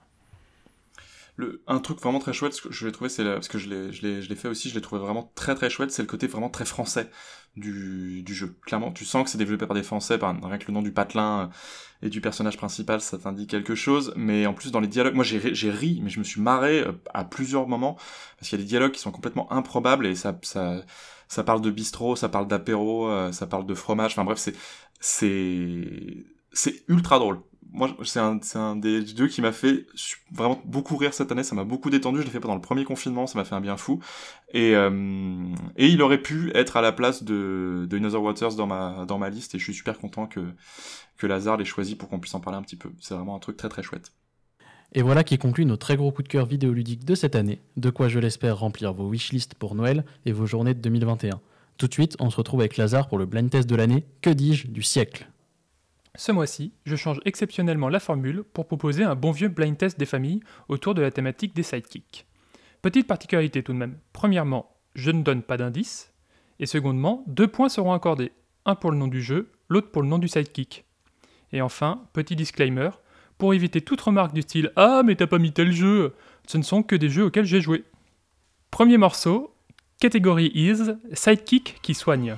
Un 1.66 1.80
truc 1.80 2.00
vraiment 2.00 2.20
très 2.20 2.32
chouette, 2.32 2.60
que 2.60 2.70
je 2.72 2.86
l'ai 2.86 2.92
trouvé, 2.92 3.10
c'est 3.10 3.24
parce 3.24 3.48
que 3.48 3.58
je 3.58 3.68
l'ai, 3.68 3.92
je 3.92 4.28
l'ai, 4.28 4.36
fait 4.36 4.46
aussi, 4.46 4.68
je 4.68 4.74
l'ai 4.76 4.80
trouvé 4.80 5.00
vraiment 5.02 5.32
très 5.34 5.56
très 5.56 5.68
chouette, 5.68 5.90
c'est 5.90 6.02
le 6.02 6.06
côté 6.06 6.28
vraiment 6.28 6.48
très 6.48 6.64
français 6.64 7.10
du, 7.56 8.22
du 8.22 8.34
jeu. 8.34 8.56
Clairement, 8.64 8.92
tu 8.92 9.04
sens 9.04 9.24
que 9.24 9.30
c'est 9.30 9.38
développé 9.38 9.66
par 9.66 9.74
des 9.74 9.82
Français, 9.82 10.16
par 10.16 10.32
rien 10.40 10.58
que 10.58 10.66
le 10.68 10.72
nom 10.74 10.82
du 10.82 10.92
patelin 10.92 11.50
euh, 12.02 12.06
et 12.06 12.08
du 12.08 12.20
personnage 12.20 12.56
principal, 12.56 13.00
ça 13.00 13.18
t'indique 13.18 13.50
quelque 13.50 13.74
chose. 13.74 14.12
Mais 14.16 14.46
en 14.46 14.54
plus, 14.54 14.70
dans 14.70 14.78
les 14.78 14.86
dialogues, 14.86 15.14
moi 15.14 15.24
j'ai, 15.24 15.38
ri- 15.38 16.00
mais 16.02 16.10
je 16.10 16.20
me 16.20 16.24
suis 16.24 16.40
marré 16.40 16.80
euh, 16.82 16.92
à 17.12 17.24
plusieurs 17.24 17.66
moments 17.66 17.96
parce 18.38 18.48
qu'il 18.48 18.58
y 18.58 18.62
a 18.62 18.64
des 18.64 18.68
dialogues 18.68 18.92
qui 18.92 19.00
sont 19.00 19.12
complètement 19.12 19.52
improbables 19.52 20.06
et 20.06 20.14
ça, 20.14 20.38
ça, 20.42 20.84
ça 21.28 21.42
parle 21.42 21.60
de 21.62 21.70
bistrot, 21.70 22.14
ça 22.16 22.28
parle 22.28 22.46
d'apéro, 22.46 23.08
euh, 23.08 23.32
ça 23.32 23.46
parle 23.48 23.66
de 23.66 23.74
fromage. 23.74 24.12
Enfin 24.12 24.24
bref, 24.24 24.38
c'est, 24.38 24.54
c'est, 25.00 26.24
c'est 26.52 26.84
ultra 26.88 27.18
drôle. 27.18 27.40
Moi, 27.74 27.90
c'est 28.04 28.20
un, 28.20 28.76
des 28.76 29.02
deux 29.02 29.26
qui 29.26 29.42
m'a 29.42 29.50
fait 29.50 29.84
vraiment 30.30 30.62
beaucoup 30.64 30.96
rire 30.96 31.12
cette 31.12 31.32
année. 31.32 31.42
Ça 31.42 31.56
m'a 31.56 31.64
beaucoup 31.64 31.90
détendu. 31.90 32.20
Je 32.20 32.24
l'ai 32.24 32.30
fait 32.30 32.38
pendant 32.38 32.54
le 32.54 32.60
premier 32.60 32.84
confinement. 32.84 33.26
Ça 33.26 33.36
m'a 33.36 33.44
fait 33.44 33.56
un 33.56 33.60
bien 33.60 33.76
fou. 33.76 33.98
Et, 34.52 34.76
euh, 34.76 35.44
il 35.76 36.00
aurait 36.00 36.22
pu 36.22 36.52
être 36.54 36.76
à 36.76 36.82
la 36.82 36.92
place 36.92 37.24
de, 37.24 37.88
de 37.90 38.16
Waters 38.16 38.54
dans 38.54 38.68
ma, 38.68 39.04
dans 39.08 39.18
ma 39.18 39.28
liste. 39.28 39.56
Et 39.56 39.58
je 39.58 39.64
suis 39.64 39.74
super 39.74 39.98
content 39.98 40.26
que, 40.26 40.40
que 41.16 41.26
Lazare 41.26 41.56
l'ait 41.56 41.64
choisi 41.64 41.96
pour 41.96 42.08
qu'on 42.08 42.20
puisse 42.20 42.34
en 42.34 42.40
parler 42.40 42.58
un 42.60 42.62
petit 42.62 42.76
peu. 42.76 42.90
C'est 43.00 43.14
vraiment 43.14 43.34
un 43.34 43.40
truc 43.40 43.56
très 43.56 43.68
très 43.68 43.82
chouette. 43.82 44.12
Et 44.92 45.02
voilà 45.02 45.24
qui 45.24 45.36
conclut 45.36 45.66
nos 45.66 45.76
très 45.76 45.96
gros 45.96 46.12
coups 46.12 46.28
de 46.28 46.32
cœur 46.32 46.46
vidéoludiques 46.46 47.04
de 47.04 47.16
cette 47.16 47.34
année, 47.34 47.60
de 47.76 47.90
quoi 47.90 48.06
je 48.06 48.20
l'espère 48.20 48.56
remplir 48.56 48.92
vos 48.92 49.08
wishlists 49.08 49.54
pour 49.54 49.74
Noël 49.74 50.04
et 50.24 50.30
vos 50.30 50.46
journées 50.46 50.74
de 50.74 50.80
2021. 50.80 51.40
Tout 51.76 51.88
de 51.88 51.92
suite, 51.92 52.16
on 52.20 52.30
se 52.30 52.36
retrouve 52.36 52.60
avec 52.60 52.76
Lazare 52.76 53.08
pour 53.08 53.18
le 53.18 53.26
blind 53.26 53.50
test 53.50 53.68
de 53.68 53.74
l'année, 53.74 54.04
que 54.22 54.30
dis-je, 54.30 54.68
du 54.68 54.82
siècle? 54.82 55.28
Ce 56.16 56.30
mois-ci, 56.30 56.72
je 56.86 56.94
change 56.94 57.20
exceptionnellement 57.24 57.88
la 57.88 57.98
formule 57.98 58.44
pour 58.44 58.68
proposer 58.68 59.02
un 59.02 59.16
bon 59.16 59.32
vieux 59.32 59.48
blind 59.48 59.76
test 59.76 59.98
des 59.98 60.06
familles 60.06 60.40
autour 60.68 60.94
de 60.94 61.02
la 61.02 61.10
thématique 61.10 61.56
des 61.56 61.64
sidekicks. 61.64 62.26
Petite 62.82 63.08
particularité 63.08 63.62
tout 63.62 63.72
de 63.72 63.78
même. 63.78 63.98
Premièrement, 64.12 64.76
je 64.94 65.10
ne 65.10 65.22
donne 65.22 65.42
pas 65.42 65.56
d'indice. 65.56 66.12
Et 66.60 66.66
secondement, 66.66 67.24
deux 67.26 67.48
points 67.48 67.68
seront 67.68 67.92
accordés. 67.92 68.30
Un 68.64 68.76
pour 68.76 68.92
le 68.92 68.96
nom 68.96 69.08
du 69.08 69.22
jeu, 69.22 69.50
l'autre 69.68 69.90
pour 69.90 70.02
le 70.02 70.08
nom 70.08 70.18
du 70.18 70.28
sidekick. 70.28 70.84
Et 71.52 71.60
enfin, 71.60 72.04
petit 72.12 72.36
disclaimer, 72.36 72.90
pour 73.36 73.52
éviter 73.52 73.80
toute 73.80 74.00
remarque 74.00 74.32
du 74.32 74.42
style 74.42 74.72
Ah, 74.76 75.02
mais 75.04 75.16
t'as 75.16 75.26
pas 75.26 75.38
mis 75.38 75.52
tel 75.52 75.72
jeu 75.72 76.14
Ce 76.46 76.58
ne 76.58 76.62
sont 76.62 76.84
que 76.84 76.94
des 76.94 77.08
jeux 77.08 77.24
auxquels 77.24 77.44
j'ai 77.44 77.60
joué. 77.60 77.84
Premier 78.70 78.98
morceau, 78.98 79.52
catégorie 79.98 80.52
is, 80.54 80.92
sidekick 81.12 81.80
qui 81.82 81.94
soigne. 81.94 82.36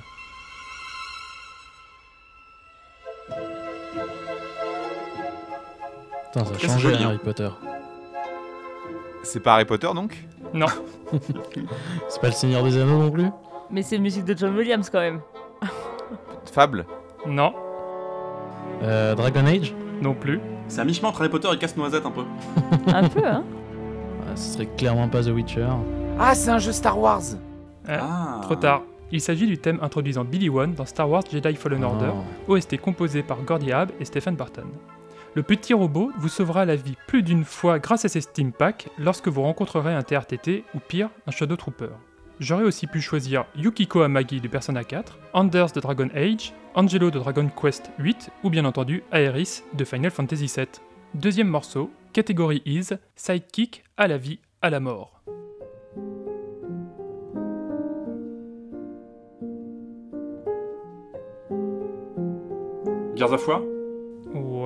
Putain, 6.37 6.45
ça 6.45 6.51
a 6.51 6.53
tout 6.55 6.61
cas, 6.61 6.67
changé 6.67 6.87
c'est 6.87 6.93
joli, 6.93 6.95
hein, 6.95 6.99
hein. 7.01 7.09
Harry 7.09 7.17
Potter. 7.19 7.49
C'est 9.23 9.39
pas 9.41 9.53
Harry 9.55 9.65
Potter 9.65 9.89
donc? 9.93 10.17
Non. 10.53 10.67
C'est 12.09 12.21
pas 12.21 12.27
le 12.27 12.33
Seigneur 12.33 12.63
des 12.63 12.77
Anneaux 12.77 12.99
non 12.99 13.11
plus? 13.11 13.27
Mais 13.69 13.81
c'est 13.81 13.97
musique 13.97 14.23
de 14.25 14.37
John 14.37 14.55
Williams 14.55 14.89
quand 14.89 14.99
même. 14.99 15.19
Fable? 16.51 16.85
Non. 17.25 17.53
Euh, 18.83 19.13
Dragon 19.15 19.45
Age? 19.45 19.73
Non 20.01 20.13
plus. 20.13 20.39
C'est 20.69 20.79
un 20.81 20.85
mi-chemin 20.85 21.09
entre 21.09 21.19
Harry 21.21 21.29
Potter 21.29 21.49
et 21.53 21.57
Casse-Noisette 21.57 22.05
un 22.05 22.11
peu. 22.11 22.23
Un 22.93 23.07
peu, 23.09 23.25
hein 23.25 23.43
Ouais, 24.27 24.35
Ce 24.35 24.53
serait 24.53 24.67
clairement 24.77 25.07
pas 25.09 25.23
The 25.23 25.27
Witcher. 25.27 25.67
Ah, 26.19 26.33
c'est 26.35 26.51
un 26.51 26.59
jeu 26.59 26.71
Star 26.71 26.97
Wars 26.99 27.21
Ah, 27.87 27.97
Ah. 28.01 28.39
Trop 28.43 28.55
tard. 28.55 28.83
Il 29.11 29.21
s'agit 29.21 29.47
du 29.47 29.57
thème 29.57 29.79
introduisant 29.81 30.23
Billy 30.25 30.49
One 30.49 30.73
dans 30.73 30.85
Star 30.85 31.09
Wars 31.09 31.23
Jedi 31.29 31.55
Fallen 31.55 31.83
Order, 31.83 32.11
Oh. 32.47 32.53
OST 32.53 32.77
composé 32.77 33.23
par 33.23 33.41
Gordy 33.43 33.71
Habb 33.71 33.91
et 33.99 34.05
Stephen 34.05 34.35
Barton. 34.35 34.67
Le 35.37 35.43
petit 35.43 35.75
robot 35.75 36.11
vous 36.17 36.29
sauvera 36.29 36.65
la 36.65 36.75
vie 36.75 36.95
plus 37.05 37.21
d'une 37.21 37.43
fois 37.43 37.77
grâce 37.77 38.05
à 38.05 38.09
ses 38.09 38.21
Steam 38.21 38.51
Packs 38.51 38.89
lorsque 38.97 39.27
vous 39.27 39.43
rencontrerez 39.43 39.93
un 39.93 40.01
TRTT 40.01 40.63
ou 40.73 40.79
pire, 40.79 41.11
un 41.27 41.31
Shadow 41.31 41.55
Trooper. 41.55 41.89
J'aurais 42.39 42.63
aussi 42.63 42.87
pu 42.87 43.01
choisir 43.01 43.45
Yukiko 43.55 44.01
Amagi 44.01 44.41
de 44.41 44.47
Persona 44.47 44.83
4, 44.83 45.19
Anders 45.33 45.73
de 45.73 45.79
Dragon 45.79 46.09
Age, 46.15 46.53
Angelo 46.73 47.11
de 47.11 47.19
Dragon 47.19 47.47
Quest 47.49 47.91
8 47.99 48.31
ou 48.43 48.49
bien 48.49 48.65
entendu 48.65 49.03
Aeris 49.11 49.61
de 49.75 49.85
Final 49.85 50.09
Fantasy 50.09 50.47
VII. 50.47 50.65
Deuxième 51.13 51.49
morceau, 51.49 51.91
catégorie 52.13 52.63
Is, 52.65 52.95
Sidekick 53.15 53.83
à 53.95 54.07
la 54.07 54.17
vie, 54.17 54.39
à 54.63 54.71
la 54.71 54.79
mort. 54.79 55.21
Gears 63.15 63.33
of 63.33 63.47
War 63.47 63.76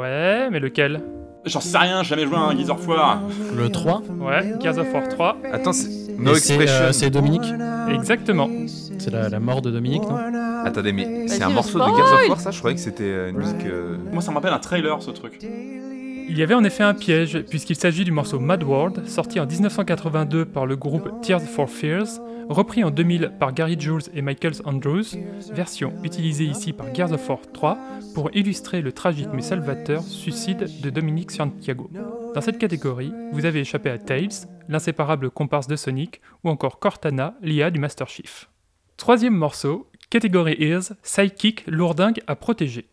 Ouais, 0.01 0.49
mais 0.51 0.59
lequel 0.59 1.01
J'en 1.45 1.59
sais 1.59 1.77
rien, 1.77 2.03
j'ai 2.03 2.09
jamais 2.09 2.27
joué 2.27 2.35
à 2.35 2.41
un 2.41 2.55
Gears 2.57 2.69
of 2.77 2.87
War. 2.87 3.21
Le 3.55 3.69
3 3.69 4.01
Ouais, 4.19 4.53
Gears 4.61 4.77
of 4.77 4.93
War 4.93 5.07
3. 5.07 5.37
Attends, 5.51 5.73
c'est 5.73 5.89
No 6.19 6.33
Et 6.33 6.35
c'est, 6.35 6.53
Expression. 6.53 6.83
euh, 6.85 6.91
c'est 6.91 7.09
Dominique 7.09 7.51
Exactement. 7.91 8.47
C'est 8.67 9.09
la, 9.11 9.27
la 9.29 9.39
mort 9.39 9.61
de 9.63 9.71
Dominique, 9.71 10.03
non 10.03 10.17
Attendez, 10.63 10.91
mais 10.93 11.27
c'est 11.27 11.41
un 11.41 11.49
morceau 11.49 11.79
de 11.79 11.83
Gears 11.85 12.13
of 12.23 12.29
War, 12.29 12.39
ça 12.39 12.51
Je 12.51 12.59
croyais 12.59 12.75
que 12.75 12.81
c'était 12.81 13.03
euh, 13.05 13.29
une 13.31 13.37
musique. 13.37 13.65
euh, 13.65 13.97
Moi, 14.11 14.21
ça 14.21 14.29
me 14.29 14.35
rappelle 14.35 14.53
un 14.53 14.59
trailer, 14.59 15.01
ce 15.01 15.09
truc. 15.09 15.39
Il 15.41 16.37
y 16.37 16.43
avait 16.43 16.53
en 16.53 16.63
effet 16.63 16.83
un 16.83 16.93
piège, 16.93 17.41
puisqu'il 17.49 17.75
s'agit 17.75 18.03
du 18.05 18.11
morceau 18.11 18.39
Mad 18.39 18.61
World, 18.63 19.07
sorti 19.07 19.39
en 19.39 19.45
1982 19.47 20.45
par 20.45 20.67
le 20.67 20.75
groupe 20.75 21.09
Tears 21.23 21.41
for 21.41 21.67
Fears, 21.69 22.21
repris 22.53 22.83
en 22.83 22.91
2000 22.91 23.33
par 23.39 23.53
Gary 23.53 23.79
Jules 23.79 24.03
et 24.13 24.21
Michael 24.21 24.53
Andrews, 24.65 25.03
version 25.51 25.93
utilisée 26.03 26.45
ici 26.45 26.73
par 26.73 26.93
Gears 26.93 27.11
of 27.13 27.29
War 27.29 27.39
3 27.53 27.77
pour 28.13 28.29
illustrer 28.33 28.81
le 28.81 28.91
tragique 28.91 29.29
mais 29.33 29.41
salvateur 29.41 30.03
suicide 30.03 30.69
de 30.81 30.89
Dominique 30.89 31.31
Santiago. 31.31 31.89
Dans 32.33 32.41
cette 32.41 32.57
catégorie, 32.57 33.13
vous 33.31 33.45
avez 33.45 33.61
échappé 33.61 33.89
à 33.89 33.97
Tails, 33.97 34.47
l'inséparable 34.67 35.29
comparse 35.29 35.67
de 35.67 35.75
Sonic, 35.75 36.21
ou 36.43 36.49
encore 36.49 36.79
Cortana, 36.79 37.35
l'IA 37.41 37.71
du 37.71 37.79
Master 37.79 38.07
Chief. 38.07 38.49
Troisième 38.97 39.35
morceau, 39.35 39.89
catégorie 40.09 40.55
Ears, 40.59 40.93
Sidekick, 41.03 41.63
lourdingue 41.67 42.21
à 42.27 42.35
protéger. 42.35 42.87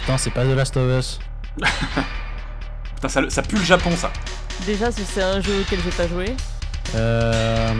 Putain, 0.00 0.16
c'est 0.16 0.30
pas 0.30 0.44
The 0.44 0.56
Last 0.56 0.76
of 0.76 0.98
Us. 0.98 1.18
Putain, 2.94 3.08
ça, 3.08 3.30
ça 3.30 3.42
pue 3.42 3.56
le 3.56 3.64
Japon, 3.64 3.90
ça. 3.92 4.12
Déjà, 4.66 4.90
ce- 4.92 5.00
c'est 5.04 5.22
un 5.22 5.40
jeu 5.40 5.60
auquel 5.60 5.78
j'ai 5.84 5.90
pas 5.90 6.06
joué. 6.08 6.34
Euh... 6.94 7.72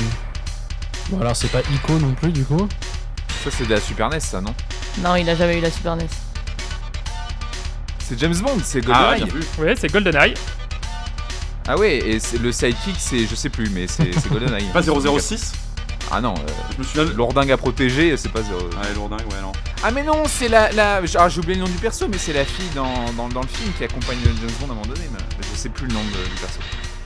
Bon, 1.11 1.21
alors 1.21 1.37
c'est 1.37 1.49
pas 1.49 1.61
Ico 1.73 1.99
non 1.99 2.13
plus, 2.15 2.31
du 2.33 2.45
coup. 2.45 2.69
Ça, 3.45 3.51
c'est 3.51 3.65
de 3.67 3.75
la 3.75 3.81
Super 3.81 4.09
NES, 4.11 4.21
ça, 4.21 4.41
non? 4.41 4.55
Non, 4.99 5.17
il 5.17 5.29
a 5.29 5.35
jamais 5.35 5.59
eu 5.59 5.61
la 5.61 5.71
Super 5.71 5.97
NES. 5.97 6.07
C'est 7.99 8.19
James 8.19 8.35
Bond, 8.37 8.59
c'est 8.65 8.81
Ah, 8.91 9.15
GoldenEye. 9.17 9.25
bien 9.25 9.35
vu. 9.35 9.47
Ouais, 9.63 9.75
c'est 9.79 9.91
GoldenEye. 9.93 10.35
Ah 11.69 11.77
ouais, 11.77 11.97
et 11.99 12.19
c'est- 12.21 12.39
le 12.39 12.51
sidekick, 12.53 12.97
c'est 12.99 13.27
je 13.27 13.35
sais 13.35 13.49
plus, 13.51 13.71
mais 13.71 13.87
c'est 13.87 14.13
c'est 14.13 14.29
GoldenEye. 14.33 14.65
Pas 14.73 14.83
006 14.83 15.53
Ah 16.11 16.21
non, 16.21 16.35
euh, 16.35 16.51
Je 16.75 16.79
me 16.79 16.83
souviens. 16.85 17.05
de- 17.05 17.11
lourdingue 17.13 17.53
à 17.53 17.57
protéger, 17.57 18.17
c'est 18.17 18.31
pas 18.31 18.43
zéro. 18.43 18.59
Ouais, 18.61 18.95
lourdingue, 18.95 19.21
ouais, 19.31 19.41
non. 19.43 19.53
Ah 19.83 19.91
mais 19.91 20.03
non, 20.03 20.25
c'est 20.27 20.49
la, 20.49 20.71
la... 20.73 21.01
Ah, 21.19 21.29
j'ai 21.31 21.39
oublié 21.39 21.55
le 21.55 21.63
nom 21.65 21.67
du 21.67 21.79
perso, 21.79 22.07
mais 22.07 22.19
c'est 22.19 22.35
la 22.35 22.45
fille 22.45 22.69
dans, 22.75 22.85
le 22.85 23.47
film 23.47 23.73
qui 23.79 23.85
accompagne 23.85 24.19
James 24.23 24.51
Bond 24.61 24.69
à 24.69 24.73
un 24.73 24.75
moment 24.75 24.83
donné. 24.83 25.09
Mais 25.11 25.19
je 25.41 25.57
sais 25.57 25.71
plus 25.71 25.87
le 25.87 25.95
nom 25.95 26.01
du 26.03 26.39
perso. 26.39 26.61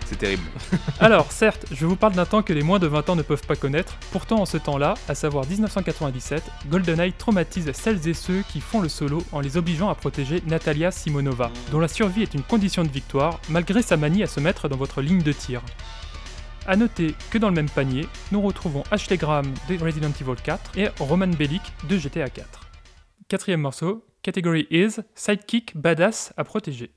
C'est 0.06 0.18
terrible. 0.18 0.42
Alors, 1.00 1.30
certes, 1.30 1.66
je 1.70 1.86
vous 1.86 1.94
parle 1.94 2.14
d'un 2.14 2.26
temps 2.26 2.42
que 2.42 2.52
les 2.52 2.64
moins 2.64 2.80
de 2.80 2.88
20 2.88 3.10
ans 3.10 3.16
ne 3.16 3.22
peuvent 3.22 3.46
pas 3.46 3.54
connaître, 3.54 3.94
pourtant 4.10 4.40
en 4.40 4.44
ce 4.44 4.56
temps-là, 4.56 4.94
à 5.08 5.14
savoir 5.14 5.46
1997, 5.46 6.42
GoldenEye 6.68 7.12
traumatise 7.12 7.70
celles 7.74 8.08
et 8.08 8.12
ceux 8.12 8.42
qui 8.48 8.60
font 8.60 8.80
le 8.80 8.88
solo 8.88 9.22
en 9.30 9.38
les 9.38 9.56
obligeant 9.56 9.88
à 9.88 9.94
protéger 9.94 10.42
Natalia 10.48 10.90
Simonova, 10.90 11.52
dont 11.70 11.78
la 11.78 11.88
survie 11.88 12.22
est 12.22 12.34
une 12.34 12.42
condition 12.42 12.82
de 12.82 12.90
victoire, 12.90 13.38
malgré 13.50 13.82
sa 13.82 13.96
manie 13.96 14.24
à 14.24 14.26
se 14.26 14.40
mettre 14.40 14.68
dans 14.68 14.76
votre 14.76 15.00
ligne 15.00 15.22
de 15.22 15.32
tir. 15.32 15.62
A 16.66 16.74
noter 16.74 17.14
que 17.30 17.38
dans 17.38 17.50
le 17.50 17.54
même 17.54 17.70
panier, 17.70 18.08
nous 18.32 18.40
retrouvons 18.40 18.82
Ashley 18.90 19.16
Graham 19.16 19.46
de 19.68 19.78
Resident 19.78 20.12
Evil 20.20 20.42
4 20.42 20.72
et 20.76 20.88
Roman 20.98 21.28
Bellic 21.28 21.62
de 21.88 21.96
GTA 21.96 22.28
4. 22.28 22.63
Quatrième 23.28 23.60
morceau, 23.60 24.04
category 24.22 24.66
is 24.70 24.96
Sidekick 25.14 25.76
Badass 25.76 26.32
à 26.36 26.44
protéger. 26.44 26.92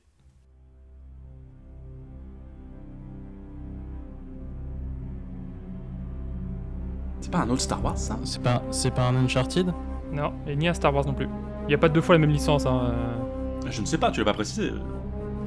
C'est 7.21 7.31
pas 7.31 7.39
un 7.39 7.49
autre 7.49 7.61
Star 7.61 7.83
Wars, 7.83 7.97
ça? 7.97 8.17
C'est 8.23 8.41
pas, 8.41 8.61
c'est 8.71 8.91
pas 8.93 9.07
un 9.07 9.15
Uncharted? 9.15 9.73
Non, 10.11 10.33
et 10.47 10.55
ni 10.55 10.67
un 10.67 10.73
Star 10.73 10.93
Wars 10.93 11.05
non 11.05 11.13
plus. 11.13 11.27
Il 11.63 11.67
n'y 11.67 11.73
a 11.73 11.77
pas 11.77 11.89
deux 11.89 12.01
fois 12.01 12.15
la 12.15 12.19
même 12.19 12.29
licence. 12.29 12.65
Hein. 12.65 12.91
euh. 13.65 13.69
Je 13.69 13.81
ne 13.81 13.85
sais 13.85 13.97
pas, 13.97 14.11
tu 14.11 14.19
l'as 14.21 14.25
pas 14.25 14.33
précisé. 14.33 14.71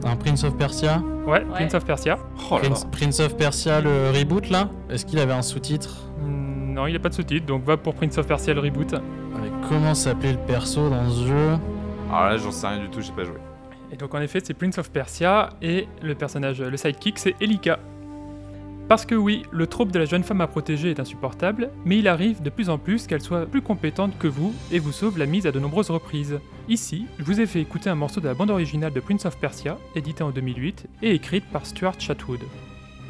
Un 0.05 0.17
Prince 0.17 0.45
of 0.45 0.57
Persia? 0.57 1.03
Ouais, 1.27 1.45
Ouais. 1.45 1.45
Prince 1.53 1.75
of 1.75 1.85
Persia. 1.85 2.19
Oh 2.51 2.57
là 2.57 2.63
là. 2.63 2.69
Prince, 2.71 2.87
Prince 2.91 3.21
of 3.21 3.37
Persia, 3.37 3.81
le 3.81 4.11
reboot 4.11 4.51
là? 4.51 4.69
Est-ce 4.91 5.07
qu'il 5.07 5.19
avait 5.19 5.33
un 5.33 5.43
sous-titre? 5.43 6.10
Non, 6.71 6.87
il 6.87 6.91
n'y 6.91 6.97
a 6.97 7.01
pas 7.01 7.09
de 7.09 7.15
sous-titre, 7.15 7.47
donc 7.47 7.65
va 7.65 7.77
pour 7.77 7.95
Prince 7.95 8.17
of 8.19 8.27
Persia 8.27 8.55
le 8.55 8.61
reboot. 8.61 8.95
Allez, 8.95 9.51
Comment 9.69 9.95
s'appelait 9.95 10.33
le 10.33 10.39
perso 10.39 10.89
dans 10.89 11.09
ce 11.11 11.27
jeu? 11.27 11.49
Alors 12.09 12.27
là, 12.27 12.37
j'en 12.37 12.53
sais 12.53 12.69
rien 12.69 12.79
du 12.79 12.89
tout, 12.89 13.01
j'ai 13.01 13.13
pas 13.13 13.25
joué. 13.25 13.37
Et 13.93 13.97
donc 13.97 14.15
en 14.15 14.21
effet, 14.21 14.41
c'est 14.43 14.55
Prince 14.55 14.79
of 14.79 14.91
Persia 14.93 15.51
et 15.61 15.89
le 16.01 16.15
personnage, 16.15 16.61
le 16.63 16.77
sidekick, 16.77 17.19
c'est 17.19 17.35
Elika. 17.41 17.81
Parce 18.89 19.05
que 19.05 19.15
oui, 19.17 19.43
le 19.51 19.67
trope 19.67 19.91
de 19.91 19.99
la 19.99 20.05
jeune 20.05 20.23
femme 20.23 20.41
à 20.41 20.47
protéger 20.47 20.91
est 20.91 21.01
insupportable, 21.01 21.71
mais 21.85 21.99
il 21.99 22.09
arrive 22.09 22.43
de 22.43 22.51
plus 22.51 22.71
en 22.71 22.79
plus 22.79 23.07
qu'elle 23.07 23.21
soit 23.21 23.47
plus 23.47 23.63
compétente 23.63 24.17
que 24.19 24.27
vous 24.29 24.53
et 24.73 24.79
vous 24.79 24.93
sauve 24.93 25.19
la 25.19 25.27
mise 25.27 25.47
à 25.47 25.53
de 25.53 25.61
nombreuses 25.61 25.91
reprises. 25.91 26.39
Ici, 26.69 27.07
je 27.19 27.25
vous 27.25 27.41
ai 27.41 27.47
fait 27.47 27.61
écouter 27.61 27.91
un 27.91 27.95
morceau 27.95 28.21
de 28.21 28.27
la 28.27 28.35
bande 28.35 28.51
originale 28.51 28.93
de 28.93 29.01
Prince 29.01 29.27
of 29.27 29.39
Persia, 29.39 29.77
édité 29.97 30.23
en 30.23 30.31
2008 30.31 30.87
et 31.03 31.15
écrite 31.15 31.45
par 31.53 31.67
Stuart 31.67 32.01
Chatwood. 32.01 32.41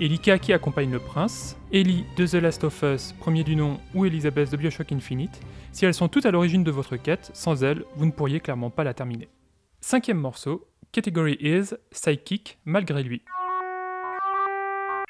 Elika 0.01 0.38
qui 0.38 0.53
accompagne 0.53 0.90
le 0.90 0.98
prince, 0.98 1.57
Ellie 1.72 2.07
de 2.16 2.26
The 2.26 2.34
Last 2.42 2.64
of 2.64 2.82
Us, 2.82 3.12
premier 3.20 3.44
du 3.44 3.55
nom, 3.55 3.78
ou 3.94 4.07
Elizabeth 4.07 4.51
de 4.51 4.57
Bioshock 4.57 4.92
Infinite, 4.92 5.40
si 5.72 5.84
elles 5.84 5.92
sont 5.94 6.09
toutes 6.09 6.24
à 6.24 6.30
l'origine 6.30 6.64
de 6.64 6.70
votre 6.70 6.96
quête, 6.96 7.30
sans 7.34 7.62
elles, 7.62 7.84
vous 7.96 8.07
ne 8.07 8.11
pourriez 8.11 8.40
clairement 8.40 8.70
pas 8.70 8.82
la 8.82 8.94
terminer. 8.94 9.28
Cinquième 9.80 10.18
morceau, 10.18 10.66
Category 10.92 11.36
is 11.40 11.74
Psychic 11.90 12.59
malgré 12.64 13.03
lui. 13.03 13.22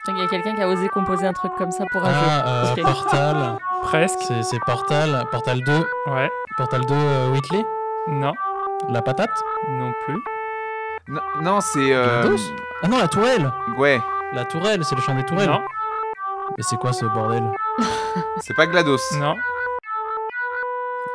Il 0.08 0.16
y 0.16 0.22
a 0.22 0.26
quelqu'un 0.28 0.56
qui 0.56 0.62
a 0.62 0.68
osé 0.68 0.88
composer 0.88 1.26
un 1.26 1.32
truc 1.32 1.52
comme 1.56 1.70
ça 1.70 1.84
pour 1.92 2.02
un 2.04 2.10
Ah, 2.12 2.74
jeu. 2.74 2.80
euh. 2.82 2.84
Portal. 2.84 3.58
Presque. 3.82 4.18
C'est 4.22 4.42
c'est 4.42 4.58
Portal. 4.66 5.24
Portal 5.30 5.62
2. 5.62 5.72
Ouais. 6.12 6.28
Portal 6.56 6.84
2 6.86 6.94
euh, 6.94 7.30
Whitley? 7.32 7.62
Non. 8.08 8.32
La 8.88 9.02
patate? 9.02 9.30
Non 9.68 9.92
plus. 10.04 10.16
Non, 11.06 11.20
non 11.42 11.60
c'est. 11.60 11.92
Euh... 11.92 12.36
Ah 12.82 12.88
non, 12.88 12.98
la 12.98 13.08
tourelle 13.08 13.52
Ouais, 13.76 14.00
La 14.32 14.44
tourelle, 14.44 14.84
c'est 14.84 14.94
le 14.94 15.00
chant 15.00 15.14
des 15.14 15.24
tourelles. 15.24 15.48
Non. 15.48 15.62
Mais 16.56 16.62
c'est 16.62 16.76
quoi 16.76 16.92
ce 16.92 17.04
bordel 17.06 17.50
c'est 18.40 18.54
pas 18.54 18.66
GLaDOS. 18.66 18.98
Non. 19.18 19.36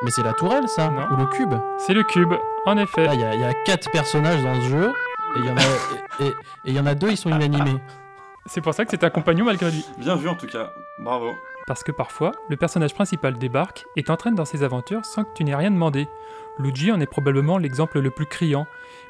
Mais 0.03 0.11
c'est 0.11 0.23
la 0.23 0.33
tourelle 0.33 0.67
ça 0.67 0.89
Non. 0.89 1.07
Ou 1.11 1.15
le 1.17 1.25
cube 1.27 1.53
C'est 1.77 1.93
le 1.93 2.03
cube, 2.03 2.33
en 2.65 2.77
effet. 2.77 3.05
Là, 3.05 3.13
il 3.13 3.21
y, 3.21 3.23
a- 3.23 3.33
il 3.35 3.41
y 3.41 3.43
a 3.45 3.53
quatre 3.65 3.89
personnages 3.91 4.43
dans 4.43 4.55
ce 4.55 4.67
jeu. 4.67 4.93
Et 5.35 5.39
il 5.39 5.45
y 5.45 5.49
en 5.49 5.57
a, 5.57 5.61
et, 6.19 6.25
et- 6.27 6.29
et 6.29 6.33
il 6.65 6.73
y 6.73 6.79
en 6.79 6.85
a 6.85 6.95
deux, 6.95 7.09
ils 7.09 7.17
sont 7.17 7.29
inanimés. 7.29 7.79
C'est 8.45 8.61
pour 8.61 8.73
ça 8.73 8.85
que 8.85 8.91
c'est 8.91 9.03
un 9.03 9.09
compagnon 9.09 9.45
malgré 9.45 9.71
lui. 9.71 9.85
Bien 9.97 10.15
vu 10.15 10.29
en 10.29 10.35
tout 10.35 10.47
cas. 10.47 10.71
Bravo. 10.99 11.31
Parce 11.67 11.83
que 11.83 11.91
parfois, 11.91 12.31
le 12.49 12.57
personnage 12.57 12.93
principal 12.93 13.37
débarque 13.37 13.85
et 13.95 14.03
t'entraîne 14.03 14.35
dans 14.35 14.45
ses 14.45 14.61
aventures 14.63 15.03
sans 15.03 15.23
que 15.23 15.33
tu 15.33 15.43
n'aies 15.43 15.55
rien 15.55 15.71
demandé. 15.71 16.07
Luigi 16.59 16.91
en 16.91 17.01
est 17.01 17.07
probablement 17.07 17.57
l'exemple 17.57 17.99
le 17.99 18.11
plus 18.11 18.27
criant, 18.27 18.67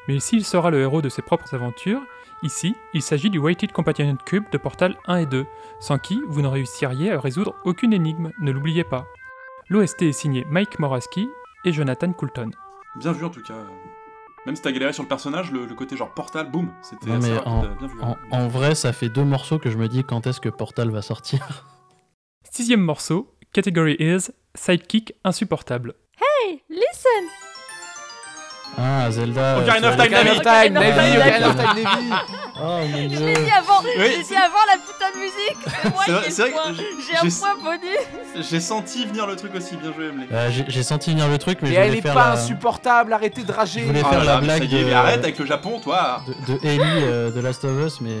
mais 0.08 0.18
s'il 0.20 0.44
sera 0.44 0.70
le 0.70 0.80
héros 0.80 1.02
de 1.02 1.10
ses 1.10 1.20
propres 1.22 1.54
aventures, 1.54 2.00
ici, 2.42 2.74
il 2.94 3.02
s'agit 3.02 3.30
du 3.30 3.38
Weighted 3.38 3.72
Companion 3.72 4.16
Cube 4.24 4.44
de 4.52 4.58
Portal 4.58 4.96
1 5.06 5.16
et 5.16 5.26
2, 5.26 5.46
sans 5.80 5.98
qui 5.98 6.20
vous 6.28 6.42
ne 6.42 6.46
réussiriez 6.48 7.12
à 7.12 7.20
résoudre 7.20 7.54
aucune 7.64 7.92
énigme, 7.92 8.30
ne 8.40 8.50
l'oubliez 8.50 8.84
pas. 8.84 9.06
L'OST 9.68 10.02
est 10.02 10.12
signé 10.12 10.44
Mike 10.48 10.78
Moraski 10.78 11.28
et 11.64 11.72
Jonathan 11.72 12.12
Coulton. 12.12 12.50
Bien 12.96 13.12
vu 13.12 13.24
en 13.24 13.30
tout 13.30 13.42
cas. 13.42 13.54
Même 14.46 14.54
si 14.54 14.62
t'as 14.62 14.70
galéré 14.70 14.92
sur 14.92 15.02
le 15.02 15.08
personnage, 15.08 15.50
le, 15.50 15.66
le 15.66 15.74
côté 15.74 15.96
genre 15.96 16.14
portal, 16.14 16.48
boum, 16.50 16.72
c'était 16.80 17.06
Non, 17.10 17.16
assez 17.16 17.30
mais 17.30 17.36
rapide. 17.38 17.48
en, 17.52 17.60
Bien 17.76 17.86
vu. 17.88 18.00
en- 18.00 18.16
en 18.30 18.48
vrai, 18.48 18.74
ça 18.76 18.92
fait 18.92 19.08
deux 19.08 19.24
morceaux 19.24 19.58
que 19.58 19.70
je 19.70 19.76
me 19.76 19.88
dis 19.88 20.04
quand 20.04 20.26
est-ce 20.28 20.40
que 20.40 20.48
Portal 20.48 20.90
va 20.90 21.02
sortir. 21.02 21.66
Sixième 22.52 22.80
morceau, 22.80 23.34
Category 23.52 23.96
is 23.98 24.30
Sidekick 24.54 25.14
insupportable. 25.24 25.94
Hey, 26.16 26.62
listen 26.70 27.24
Ah, 28.78 29.10
Zelda. 29.10 29.58
Ocarina 29.58 29.88
of 29.88 29.96
Time, 29.96 30.08
vas- 30.12 30.22
Navi. 30.22 30.38
Ocarina 30.38 30.38
of 30.38 30.42
Time, 30.42 30.74
Time, 30.74 31.20
Ocarina 31.20 31.48
of 31.48 31.56
Time, 31.56 31.82
Navi. 31.82 32.10
Oh 32.58 32.60
mon 32.62 33.08
Je 33.08 33.24
l'ai 33.24 33.34
dit 33.34 33.50
avant, 33.50 33.80
Oui, 33.82 33.90
je 33.96 34.00
l'ai 34.02 34.22
dit 34.22 34.34
avant 34.34 34.64
la 34.66 34.76
putain 34.78 35.10
de 35.14 35.18
musique 35.18 35.58
C'est 35.82 35.90
moi 35.92 36.04
qui 36.04 37.02
j'ai- 37.06 37.16
un 37.16 37.30
point 37.30 37.56
bonus 37.62 38.46
J'ai 38.50 38.60
senti 38.60 39.06
venir 39.06 39.26
le 39.26 39.36
truc 39.36 39.54
aussi, 39.54 39.76
bien 39.76 39.92
joué 39.94 40.06
Emily. 40.08 40.26
Euh, 40.30 40.50
J'ai 40.68 40.82
senti 40.82 41.10
venir 41.12 41.26
le 41.28 41.38
truc, 41.38 41.58
mais 41.62 41.70
Et 41.70 41.72
je 41.74 41.78
elle 41.78 41.86
voulais 41.88 41.98
est 41.98 42.02
faire 42.02 42.14
pas 42.14 42.26
la- 42.28 42.32
insupportable, 42.32 43.12
arrêtez 43.14 43.42
de 43.42 43.46
Je 43.46 43.52
rager. 43.52 43.82
voulais 43.82 44.02
Ah 44.04 44.08
faire 44.10 44.18
là 44.24 44.34
la 44.34 44.40
blague 44.40 44.64
est, 44.64 44.66
de, 44.68 44.84
mais 44.84 44.92
arrête 44.92 45.20
avec 45.24 45.38
le 45.38 45.46
Japon, 45.46 45.80
toi 45.82 46.22
de, 46.26 46.52
de 46.54 46.58
Ellie 46.66 46.80
euh, 46.84 47.30
de 47.30 47.40
Last 47.40 47.64
of 47.64 47.72
Us, 47.86 48.00
mais 48.02 48.16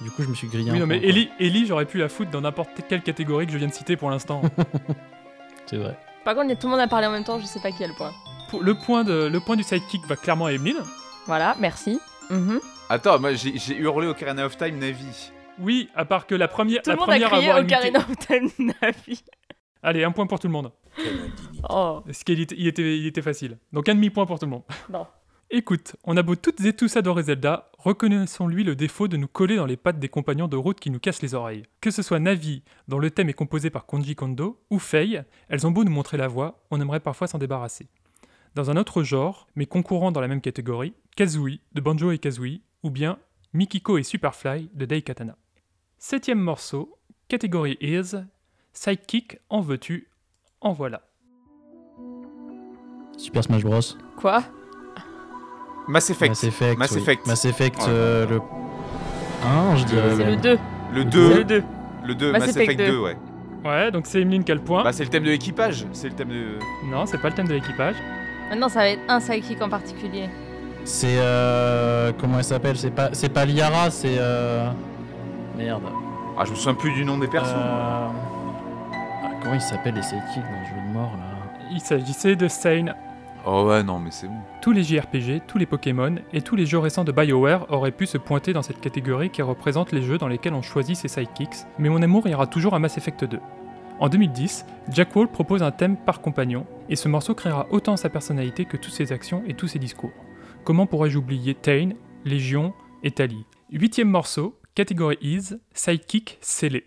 du 0.00 0.10
coup 0.10 0.22
je 0.24 0.28
me 0.28 0.34
suis 0.34 0.48
grillé. 0.48 0.70
Oui, 0.72 0.78
un 0.78 0.80
non, 0.80 0.86
mais 0.86 1.00
Ellie 1.38 1.66
j'aurais 1.66 1.84
pu 1.86 1.98
la 1.98 2.08
foutre 2.08 2.30
dans 2.32 2.40
n'importe 2.40 2.70
quelle 2.88 3.02
catégorie 3.02 3.46
que 3.46 3.52
je 3.52 3.58
viens 3.58 3.68
de 3.68 3.72
citer 3.74 3.96
pour 3.96 4.10
l'instant. 4.10 4.42
C'est 5.66 5.76
vrai. 5.76 5.96
Par 6.24 6.34
contre, 6.34 6.52
tout 6.58 6.66
le 6.66 6.72
monde 6.72 6.80
a 6.80 6.88
parlé 6.88 7.06
en 7.06 7.10
même 7.12 7.24
temps, 7.24 7.38
je 7.40 7.46
sais 7.46 7.60
pas 7.60 7.70
qui 7.70 7.84
a 7.84 7.86
le 7.86 7.94
point. 7.94 8.12
Le, 8.60 8.74
point 8.74 9.04
de, 9.04 9.28
le 9.32 9.40
point 9.40 9.56
du 9.56 9.62
sidekick 9.62 10.04
va 10.06 10.16
clairement 10.16 10.46
à 10.46 10.52
Emeline. 10.52 10.82
Voilà, 11.26 11.56
merci. 11.60 12.00
Mhm. 12.30 12.60
Attends, 12.88 13.18
moi 13.18 13.34
j'ai 13.34 13.56
j'ai 13.58 13.76
hurlé 13.76 14.06
Ocarina 14.06 14.46
of 14.46 14.56
Time, 14.56 14.78
Navi. 14.78 15.30
Oui, 15.58 15.88
à 15.94 16.04
part 16.04 16.26
que 16.26 16.34
la 16.34 16.48
première, 16.48 16.82
Tout 16.82 16.90
la 16.90 16.94
le 16.96 17.00
monde 17.00 17.10
a 17.10 17.12
première 17.12 17.28
à 17.28 17.36
crié 17.36 17.50
avoir 17.50 17.62
imité- 17.62 17.76
Ocarina 17.76 17.98
of 18.00 18.16
Time 18.18 18.50
Navi. 18.82 19.22
Allez, 19.82 20.04
un 20.04 20.10
point 20.12 20.26
pour 20.26 20.38
tout 20.40 20.46
le 20.46 20.52
monde. 20.52 20.72
Oh, 21.68 22.00
Parce 22.04 22.24
qu'il 22.24 22.40
était, 22.40 22.54
il 22.58 22.66
était, 22.66 22.98
il 22.98 23.06
était 23.06 23.22
facile. 23.22 23.58
Donc 23.72 23.88
un 23.88 23.94
demi-point 23.94 24.26
pour 24.26 24.38
tout 24.38 24.46
le 24.46 24.50
monde. 24.50 24.62
non. 24.90 25.06
Écoute, 25.50 25.96
on 26.04 26.14
a 26.18 26.22
beau 26.22 26.34
toutes 26.36 26.60
et 26.60 26.74
tous 26.74 26.94
adorer 26.98 27.22
Zelda, 27.22 27.70
reconnaissons-lui 27.78 28.64
le 28.64 28.76
défaut 28.76 29.08
de 29.08 29.16
nous 29.16 29.28
coller 29.28 29.56
dans 29.56 29.64
les 29.64 29.78
pattes 29.78 29.98
des 29.98 30.10
compagnons 30.10 30.46
de 30.46 30.56
route 30.58 30.78
qui 30.78 30.90
nous 30.90 30.98
cassent 30.98 31.22
les 31.22 31.34
oreilles. 31.34 31.62
Que 31.80 31.90
ce 31.90 32.02
soit 32.02 32.18
Navi, 32.18 32.62
dont 32.86 32.98
le 32.98 33.10
thème 33.10 33.30
est 33.30 33.32
composé 33.34 33.70
par 33.70 33.86
Konji 33.86 34.14
Kondo, 34.14 34.60
ou 34.68 34.78
Faye, 34.78 35.22
elles 35.48 35.66
ont 35.66 35.70
beau 35.70 35.84
nous 35.84 35.90
montrer 35.90 36.18
la 36.18 36.28
voie, 36.28 36.60
on 36.70 36.78
aimerait 36.82 37.00
parfois 37.00 37.28
s'en 37.28 37.38
débarrasser. 37.38 37.88
Dans 38.54 38.70
un 38.70 38.76
autre 38.76 39.02
genre, 39.02 39.46
mais 39.56 39.66
concourant 39.66 40.10
dans 40.12 40.20
la 40.20 40.28
même 40.28 40.40
catégorie, 40.40 40.94
Kazooie 41.16 41.60
de 41.74 41.80
Banjo 41.80 42.10
et 42.10 42.18
Kazooie, 42.18 42.60
ou 42.82 42.90
bien 42.90 43.18
Mikiko 43.52 43.98
et 43.98 44.02
Superfly 44.02 44.70
de 44.74 44.84
Daikatana. 44.84 45.36
Septième 45.98 46.38
morceau, 46.40 46.96
catégorie 47.28 47.76
Is, 47.80 48.14
Sidekick, 48.72 49.38
en 49.50 49.60
veux-tu, 49.60 50.08
en 50.60 50.72
voilà. 50.72 51.02
Super 53.16 53.42
Smash 53.44 53.62
Bros. 53.64 53.80
Quoi? 54.16 54.42
Mass 55.88 56.10
Effect. 56.10 56.30
Mass 56.30 56.44
Effect. 56.44 56.78
Mass 56.78 56.90
oui. 56.92 56.98
Effect. 56.98 57.26
Mass 57.26 57.44
Effect, 57.44 57.78
Ouais. 57.78 57.86
euh, 57.88 58.26
le 58.26 58.40
1, 59.44 59.76
je 59.76 59.84
dirais. 59.86 60.10
C'est 60.16 60.24
le 60.24 60.30
même. 60.32 60.40
2. 60.40 60.58
Le 60.92 61.02
C'est 61.02 61.04
2. 61.10 61.34
le 61.38 61.44
2. 61.44 61.62
Le 62.04 62.14
2, 62.14 62.32
Mass 62.32 62.48
Effect 62.48 62.78
2, 62.78 62.86
2. 62.86 62.98
ouais. 63.00 63.16
Ouais, 63.64 63.90
donc 63.90 64.06
c'est 64.06 64.20
Emeline 64.20 64.44
qui 64.44 64.52
a 64.52 64.54
le 64.54 64.60
point? 64.62 64.84
Bah, 64.84 64.92
c'est 64.92 65.02
le 65.02 65.10
thème 65.10 65.24
de 65.24 65.30
l'équipage. 65.30 65.84
C'est 65.92 66.08
le 66.08 66.14
thème 66.14 66.28
de. 66.28 66.58
Non, 66.86 67.06
c'est 67.06 67.18
pas 67.18 67.30
le 67.30 67.34
thème 67.34 67.48
de 67.48 67.54
l'équipage. 67.54 67.96
Maintenant, 68.50 68.68
ça 68.68 68.80
va 68.80 68.88
être 68.88 69.02
un 69.08 69.20
sidekick 69.20 69.60
en 69.62 69.68
particulier. 69.68 70.28
C'est. 70.84 71.18
Euh, 71.18 72.12
comment 72.18 72.38
elle 72.38 72.44
s'appelle? 72.44 72.78
C'est 72.78 72.90
pas, 72.90 73.10
c'est 73.12 73.28
pas 73.28 73.44
Liara, 73.44 73.90
c'est. 73.90 74.16
Euh... 74.18 74.70
Merde. 75.56 75.82
Ah, 76.38 76.44
je 76.44 76.50
me 76.52 76.56
souviens 76.56 76.74
plus 76.74 76.92
du 76.92 77.04
nom 77.04 77.18
des 77.18 77.26
persos. 77.26 77.52
Euh, 77.52 78.06
ah, 78.08 79.30
comment 79.42 79.54
ils 79.54 79.60
s'appellent 79.60 79.94
les 79.94 80.02
sidekicks 80.02 80.36
dans 80.36 80.60
le 80.60 80.66
jeu 80.66 80.88
de 80.88 80.92
mort 80.92 81.12
là? 81.18 81.50
Il 81.70 81.80
s'agissait 81.80 82.36
de 82.36 82.48
Sane. 82.48 82.94
Oh 83.44 83.64
ouais, 83.64 83.82
non, 83.82 83.98
mais 83.98 84.10
c'est 84.10 84.26
bon. 84.26 84.34
Tous 84.62 84.72
les 84.72 84.82
JRPG, 84.82 85.42
tous 85.46 85.58
les 85.58 85.66
Pokémon 85.66 86.16
et 86.32 86.42
tous 86.42 86.56
les 86.56 86.66
jeux 86.66 86.78
récents 86.78 87.04
de 87.04 87.12
BioWare 87.12 87.66
auraient 87.70 87.92
pu 87.92 88.06
se 88.06 88.18
pointer 88.18 88.52
dans 88.52 88.62
cette 88.62 88.80
catégorie 88.80 89.30
qui 89.30 89.42
représente 89.42 89.92
les 89.92 90.02
jeux 90.02 90.18
dans 90.18 90.28
lesquels 90.28 90.54
on 90.54 90.62
choisit 90.62 90.96
ses 90.96 91.08
sidekicks, 91.08 91.66
mais 91.78 91.88
mon 91.88 92.02
amour 92.02 92.26
ira 92.26 92.46
toujours 92.46 92.74
à 92.74 92.78
Mass 92.78 92.98
Effect 92.98 93.24
2. 93.24 93.38
En 94.00 94.08
2010, 94.08 94.64
Jack 94.90 95.14
Wall 95.16 95.28
propose 95.28 95.62
un 95.62 95.70
thème 95.72 95.96
par 95.96 96.20
compagnon, 96.20 96.66
et 96.88 96.96
ce 96.96 97.08
morceau 97.08 97.34
créera 97.34 97.66
autant 97.70 97.96
sa 97.96 98.08
personnalité 98.08 98.64
que 98.64 98.76
toutes 98.76 98.92
ses 98.92 99.12
actions 99.12 99.42
et 99.46 99.54
tous 99.54 99.66
ses 99.68 99.78
discours. 99.78 100.12
Comment 100.64 100.86
pourrais-je 100.86 101.18
oublier 101.18 101.54
Tain, 101.54 101.90
Légion 102.24 102.74
et 103.02 103.10
Tali 103.10 103.44
Huitième 103.72 104.08
morceau, 104.08 104.58
catégorie 104.74 105.18
Is, 105.20 105.54
Sidekick 105.74 106.38
scellé. 106.40 106.84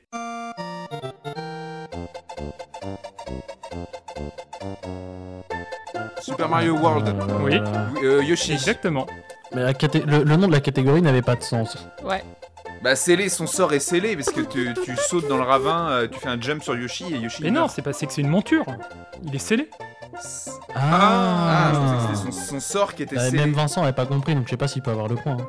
Super 6.22 6.48
Mario 6.50 6.76
World. 6.78 7.14
Oui. 7.44 7.54
Euh, 8.04 8.24
Yoshi. 8.24 8.54
Exactement. 8.54 9.08
Mais 9.54 9.64
la 9.64 9.74
caté- 9.74 10.06
le, 10.06 10.24
le 10.24 10.36
nom 10.38 10.48
de 10.48 10.52
la 10.54 10.62
catégorie 10.62 11.02
n'avait 11.02 11.22
pas 11.22 11.36
de 11.36 11.44
sens. 11.44 11.78
Ouais. 12.04 12.24
Bah, 12.84 12.96
scellé, 12.96 13.30
son 13.30 13.46
sort 13.48 13.74
est 13.74 13.80
scellé 13.80 14.16
parce 14.16 14.30
que 14.32 14.42
tu, 14.42 14.74
tu 14.84 14.96
sautes 14.98 15.28
dans 15.28 15.38
le 15.38 15.44
ravin, 15.44 15.90
euh, 15.90 16.08
tu 16.08 16.20
fais 16.20 16.30
un 16.30 16.42
jump 16.42 16.64
sur 16.64 16.76
Yoshi 16.76 17.06
et 17.14 17.18
Yoshi. 17.18 17.44
Mais 17.44 17.50
il 17.50 17.54
non, 17.54 17.62
meurt. 17.62 17.74
c'est 17.76 17.82
pas 17.84 17.94
c'est 17.94 18.08
que 18.08 18.14
c'est 18.14 18.22
une 18.22 18.30
monture. 18.30 18.66
Il 19.24 19.36
est 19.36 19.40
scellé. 19.40 19.70
Ah, 20.76 20.80
ah, 20.82 21.72
je 21.74 21.80
pensais 21.80 21.96
que 22.12 22.18
c'était 22.18 22.32
son, 22.32 22.46
son 22.54 22.60
sort 22.60 22.96
qui 22.96 23.04
était 23.04 23.16
Bah, 23.16 23.22
scellé. 23.26 23.38
même 23.40 23.54
Vincent 23.54 23.82
n'avait 23.82 23.94
pas 23.94 24.06
compris, 24.06 24.34
donc 24.36 24.46
je 24.46 24.50
sais 24.52 24.58
pas 24.58 24.68
s'il 24.68 24.82
peut 24.82 24.92
avoir 24.92 25.08
le 25.08 25.16
point. 25.16 25.38
hein. 25.40 25.48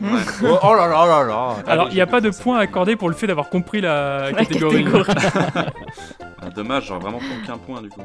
Ouais. 0.00 0.20
oh, 0.44 0.58
oh 0.62 0.74
là 0.74 0.86
là 0.86 1.04
là 1.06 1.24
là. 1.24 1.56
Alors, 1.66 1.88
il 1.90 1.94
n'y 1.94 2.00
a 2.00 2.06
pas 2.06 2.22
de 2.22 2.30
point 2.30 2.58
accordé 2.58 2.96
pour 2.96 3.10
le 3.10 3.14
fait 3.14 3.26
d'avoir 3.26 3.50
compris 3.50 3.80
la, 3.82 4.30
La 4.30 4.44
catégorie. 4.44 4.84
catégorie. 4.84 5.12
Dommage, 6.54 6.86
j'aurais 6.86 7.00
vraiment 7.00 7.20
aucun 7.42 7.58
point 7.58 7.82
du 7.82 7.88
coup. 7.88 8.00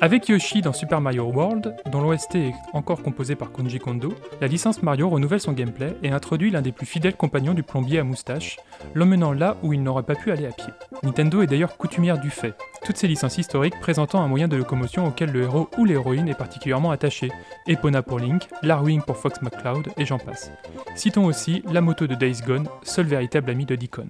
Avec 0.00 0.28
Yoshi 0.28 0.62
dans 0.62 0.72
Super 0.72 1.00
Mario 1.00 1.24
World, 1.24 1.76
dont 1.92 2.00
l'OST 2.00 2.36
est 2.36 2.54
encore 2.72 3.02
composé 3.02 3.34
par 3.34 3.52
Konji 3.52 3.78
Kondo, 3.78 4.14
la 4.40 4.46
licence 4.46 4.82
Mario 4.82 5.08
renouvelle 5.08 5.40
son 5.40 5.52
gameplay 5.52 5.94
et 6.02 6.10
introduit 6.10 6.50
l'un 6.50 6.62
des 6.62 6.72
plus 6.72 6.86
fidèles 6.86 7.16
compagnons 7.16 7.52
du 7.52 7.62
plombier 7.62 7.98
à 7.98 8.04
moustache, 8.04 8.58
l'emmenant 8.94 9.32
là 9.32 9.56
où 9.62 9.72
il 9.72 9.82
n'aurait 9.82 10.04
pas 10.04 10.14
pu 10.14 10.30
aller 10.30 10.46
à 10.46 10.52
pied. 10.52 10.72
Nintendo 11.02 11.42
est 11.42 11.46
d'ailleurs 11.46 11.76
coutumière 11.76 12.18
du 12.18 12.30
fait, 12.30 12.54
toutes 12.84 12.96
ces 12.96 13.08
licences 13.08 13.36
historiques 13.36 13.78
présentant 13.80 14.22
un 14.22 14.28
moyen 14.28 14.48
de 14.48 14.56
locomotion 14.56 15.06
auquel 15.06 15.32
le 15.32 15.42
héros 15.42 15.68
ou 15.76 15.84
l'héroïne 15.84 16.28
est 16.28 16.34
particulièrement 16.34 16.90
attaché, 16.90 17.30
Epona 17.66 18.02
pour 18.02 18.18
Link, 18.18 18.48
Larwing 18.62 19.02
pour 19.02 19.18
Fox 19.18 19.42
McCloud 19.42 19.88
et 19.98 20.06
j'en 20.06 20.18
passe. 20.18 20.50
Citons 20.94 21.26
aussi 21.26 21.62
la 21.70 21.82
moto 21.82 22.06
de 22.06 22.14
Days 22.14 22.40
Gone, 22.46 22.68
seul 22.82 23.06
véritable 23.06 23.50
ami 23.50 23.66
de 23.66 23.76
Deacon. 23.76 24.08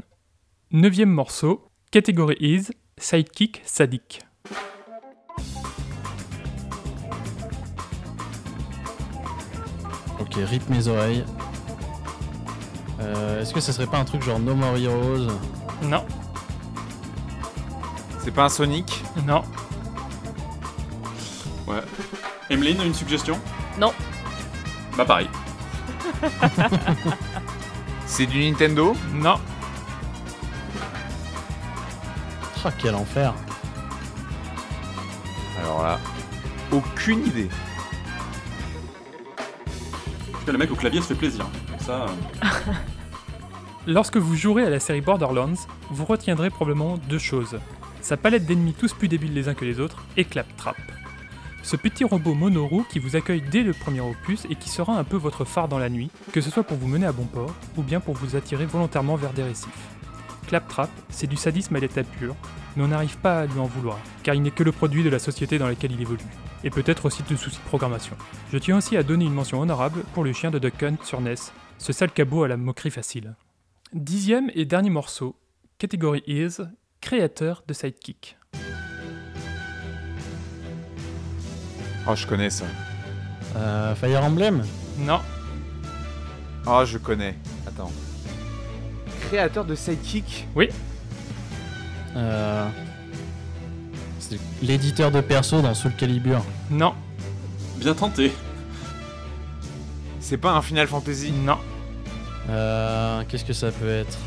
Neuvième 0.70 1.10
morceau, 1.10 1.66
catégorie 1.90 2.36
Is, 2.38 2.70
Sidekick 3.00 3.62
Sadique. 3.64 4.20
Ok, 10.18 10.34
rip 10.36 10.68
mes 10.68 10.86
oreilles. 10.88 11.24
Euh, 13.00 13.40
Est-ce 13.40 13.54
que 13.54 13.60
ça 13.60 13.72
serait 13.72 13.86
pas 13.86 13.98
un 13.98 14.04
truc 14.04 14.22
genre 14.22 14.38
No 14.38 14.54
More 14.54 14.76
Heroes? 14.76 15.28
Non, 15.84 16.04
C'est 18.22 18.30
pas 18.32 18.44
un 18.44 18.48
Sonic? 18.50 19.02
Non, 19.26 19.42
Ouais. 21.66 21.80
Emeline, 22.50 22.82
une 22.82 22.92
suggestion? 22.94 23.38
Non. 23.78 23.92
Bah 24.96 25.04
pareil. 25.06 25.28
C'est 28.06 28.26
du 28.26 28.50
Nintendo? 28.50 28.94
Non. 29.12 29.36
Ah, 32.62 32.70
quel 32.76 32.94
enfer 32.94 33.34
Alors 35.58 35.82
là, 35.82 35.98
aucune 36.70 37.26
idée. 37.26 37.48
En 40.28 40.38
tout 40.38 40.44
cas, 40.44 40.52
le 40.52 40.58
mec 40.58 40.70
au 40.70 40.74
clavier 40.74 41.00
se 41.00 41.06
fait 41.06 41.14
plaisir. 41.14 41.46
Ça, 41.78 42.06
euh, 42.44 42.46
Lorsque 43.86 44.18
vous 44.18 44.36
jouerez 44.36 44.64
à 44.64 44.70
la 44.70 44.78
série 44.78 45.00
Borderlands, 45.00 45.54
vous 45.90 46.04
retiendrez 46.04 46.50
probablement 46.50 46.98
deux 47.08 47.18
choses. 47.18 47.58
Sa 48.02 48.18
palette 48.18 48.44
d'ennemis 48.44 48.74
tous 48.74 48.92
plus 48.92 49.08
débiles 49.08 49.32
les 49.32 49.48
uns 49.48 49.54
que 49.54 49.64
les 49.64 49.80
autres 49.80 50.04
et 50.18 50.24
Claptrap. 50.24 50.76
Ce 51.62 51.76
petit 51.76 52.04
robot 52.04 52.34
monoroue 52.34 52.84
qui 52.90 52.98
vous 52.98 53.16
accueille 53.16 53.42
dès 53.50 53.62
le 53.62 53.72
premier 53.72 54.00
opus 54.00 54.46
et 54.50 54.54
qui 54.54 54.68
sera 54.68 54.98
un 54.98 55.04
peu 55.04 55.16
votre 55.16 55.46
phare 55.46 55.68
dans 55.68 55.78
la 55.78 55.88
nuit, 55.88 56.10
que 56.32 56.42
ce 56.42 56.50
soit 56.50 56.62
pour 56.62 56.76
vous 56.76 56.88
mener 56.88 57.06
à 57.06 57.12
bon 57.12 57.24
port 57.24 57.54
ou 57.78 57.82
bien 57.82 58.00
pour 58.00 58.14
vous 58.14 58.36
attirer 58.36 58.66
volontairement 58.66 59.16
vers 59.16 59.32
des 59.32 59.44
récifs. 59.44 59.99
Claptrap, 60.50 60.90
c'est 61.10 61.28
du 61.28 61.36
sadisme 61.36 61.76
à 61.76 61.78
l'état 61.78 62.02
pur, 62.02 62.34
mais 62.74 62.82
on 62.82 62.88
n'arrive 62.88 63.16
pas 63.18 63.38
à 63.42 63.46
lui 63.46 63.60
en 63.60 63.66
vouloir, 63.66 64.00
car 64.24 64.34
il 64.34 64.42
n'est 64.42 64.50
que 64.50 64.64
le 64.64 64.72
produit 64.72 65.04
de 65.04 65.08
la 65.08 65.20
société 65.20 65.58
dans 65.58 65.68
laquelle 65.68 65.92
il 65.92 66.00
évolue, 66.02 66.18
et 66.64 66.70
peut-être 66.70 67.06
aussi 67.06 67.22
de 67.22 67.36
soucis 67.36 67.58
de 67.58 67.68
programmation. 67.68 68.16
Je 68.52 68.58
tiens 68.58 68.76
aussi 68.76 68.96
à 68.96 69.04
donner 69.04 69.26
une 69.26 69.32
mention 69.32 69.60
honorable 69.60 70.02
pour 70.12 70.24
le 70.24 70.32
chien 70.32 70.50
de 70.50 70.58
Duck 70.58 70.82
Hunt 70.82 70.96
sur 71.04 71.20
NES, 71.20 71.36
ce 71.78 71.92
sale 71.92 72.10
cabot 72.10 72.42
à 72.42 72.48
la 72.48 72.56
moquerie 72.56 72.90
facile. 72.90 73.36
Dixième 73.92 74.50
et 74.56 74.64
dernier 74.64 74.90
morceau, 74.90 75.36
catégorie 75.78 76.24
Is, 76.26 76.56
créateur 77.00 77.62
de 77.68 77.72
Sidekick. 77.72 78.36
Oh, 82.08 82.16
je 82.16 82.26
connais 82.26 82.50
ça. 82.50 82.64
Euh, 83.54 83.94
Fire 83.94 84.24
Emblem? 84.24 84.64
Non, 84.98 85.20
Oh, 86.66 86.82
je 86.84 86.98
connais. 86.98 87.36
Attends. 87.68 87.92
Créateur 89.30 89.64
de 89.64 89.74
Sidekick 89.76 90.48
oui, 90.56 90.68
euh... 92.16 92.66
C'est 94.18 94.38
l'éditeur 94.60 95.10
de 95.12 95.20
perso 95.20 95.62
dans 95.62 95.72
Soul 95.74 95.92
Calibur. 95.96 96.42
non, 96.68 96.94
bien 97.76 97.94
tenté. 97.94 98.32
C'est 100.18 100.36
pas 100.36 100.50
un 100.52 100.62
Final 100.62 100.86
Fantasy 100.88 101.30
non, 101.32 101.58
Euh, 102.48 103.22
Qu'est-ce 103.28 103.44
que 103.44 103.52
ça 103.52 103.70
peut 103.70 103.88
être 103.88 104.18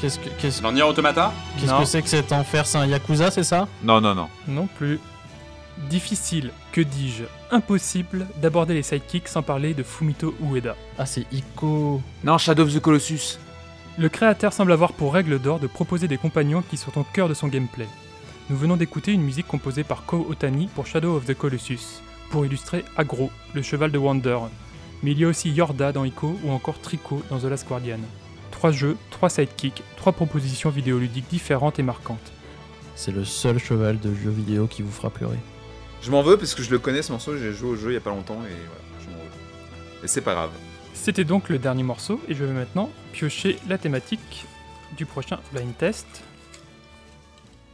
Qu'est-ce 0.00 0.18
que 0.18 0.28
qu'est-ce 0.38 0.62
Automata 0.82 1.30
qu'est-ce 1.58 1.70
Non. 1.70 1.80
que 1.80 1.84
c'est 1.84 2.00
que 2.00 2.08
cet 2.08 2.32
enfer 2.32 2.66
C'est 2.66 2.78
un 2.78 2.86
Yakuza, 2.86 3.30
c'est 3.30 3.44
ça 3.44 3.68
Non, 3.82 4.00
non, 4.00 4.14
non. 4.14 4.28
non 4.48 4.66
plus. 4.78 4.98
Difficile, 5.90 6.50
que 6.72 6.80
dis-je, 6.80 7.24
impossible 7.50 8.26
d'aborder 8.40 8.72
les 8.74 8.82
sidekicks 8.82 9.28
sans 9.28 9.42
parler 9.42 9.72
de 9.74 9.82
Fumito 9.82 10.34
Ueda. 10.42 10.74
Ah, 10.98 11.04
c'est 11.06 11.26
Ico. 11.32 12.02
Non, 12.24 12.38
Shadow 12.38 12.64
of 12.64 12.74
the 12.74 12.80
Colossus. 12.80 13.38
Le 14.00 14.08
créateur 14.08 14.54
semble 14.54 14.72
avoir 14.72 14.94
pour 14.94 15.12
règle 15.12 15.38
d'or 15.38 15.60
de 15.60 15.66
proposer 15.66 16.08
des 16.08 16.16
compagnons 16.16 16.62
qui 16.62 16.78
sont 16.78 16.98
au 16.98 17.04
cœur 17.04 17.28
de 17.28 17.34
son 17.34 17.48
gameplay. 17.48 17.86
Nous 18.48 18.56
venons 18.56 18.78
d'écouter 18.78 19.12
une 19.12 19.20
musique 19.20 19.46
composée 19.46 19.84
par 19.84 20.06
Ko 20.06 20.26
Otani 20.30 20.68
pour 20.74 20.86
Shadow 20.86 21.16
of 21.16 21.26
the 21.26 21.34
Colossus, 21.34 22.00
pour 22.30 22.46
illustrer 22.46 22.82
Agro, 22.96 23.30
le 23.52 23.60
cheval 23.60 23.92
de 23.92 23.98
Wander. 23.98 24.38
Mais 25.02 25.10
il 25.10 25.18
y 25.18 25.26
a 25.26 25.28
aussi 25.28 25.50
Yorda 25.50 25.92
dans 25.92 26.06
Ico 26.06 26.34
ou 26.42 26.50
encore 26.50 26.80
Trico 26.80 27.22
dans 27.28 27.40
The 27.40 27.44
Last 27.44 27.68
Guardian. 27.68 27.98
Trois 28.50 28.70
jeux, 28.70 28.96
trois 29.10 29.28
sidekicks, 29.28 29.82
trois 29.98 30.14
propositions 30.14 30.70
vidéoludiques 30.70 31.28
différentes 31.28 31.78
et 31.78 31.82
marquantes. 31.82 32.32
C'est 32.94 33.12
le 33.12 33.26
seul 33.26 33.58
cheval 33.58 34.00
de 34.00 34.14
jeu 34.14 34.30
vidéo 34.30 34.66
qui 34.66 34.80
vous 34.80 34.92
fera 34.92 35.10
pleurer. 35.10 35.38
Je 36.00 36.10
m'en 36.10 36.22
veux 36.22 36.38
parce 36.38 36.54
que 36.54 36.62
je 36.62 36.70
le 36.70 36.78
connais 36.78 37.02
ce 37.02 37.12
morceau, 37.12 37.36
j'ai 37.36 37.52
joué 37.52 37.68
au 37.68 37.76
jeu 37.76 37.90
il 37.90 37.94
y 37.94 37.98
a 37.98 38.00
pas 38.00 38.08
longtemps 38.08 38.40
et 38.46 38.56
voilà, 38.66 38.82
je 39.02 39.10
m'en 39.10 39.18
veux. 39.18 40.04
Et 40.04 40.08
c'est 40.08 40.22
pas 40.22 40.32
grave. 40.32 40.52
C'était 41.02 41.24
donc 41.24 41.48
le 41.48 41.58
dernier 41.58 41.82
morceau 41.82 42.20
et 42.28 42.34
je 42.34 42.44
vais 42.44 42.52
maintenant 42.52 42.90
piocher 43.14 43.56
la 43.70 43.78
thématique 43.78 44.44
du 44.98 45.06
prochain 45.06 45.38
blind 45.50 45.74
test. 45.78 46.22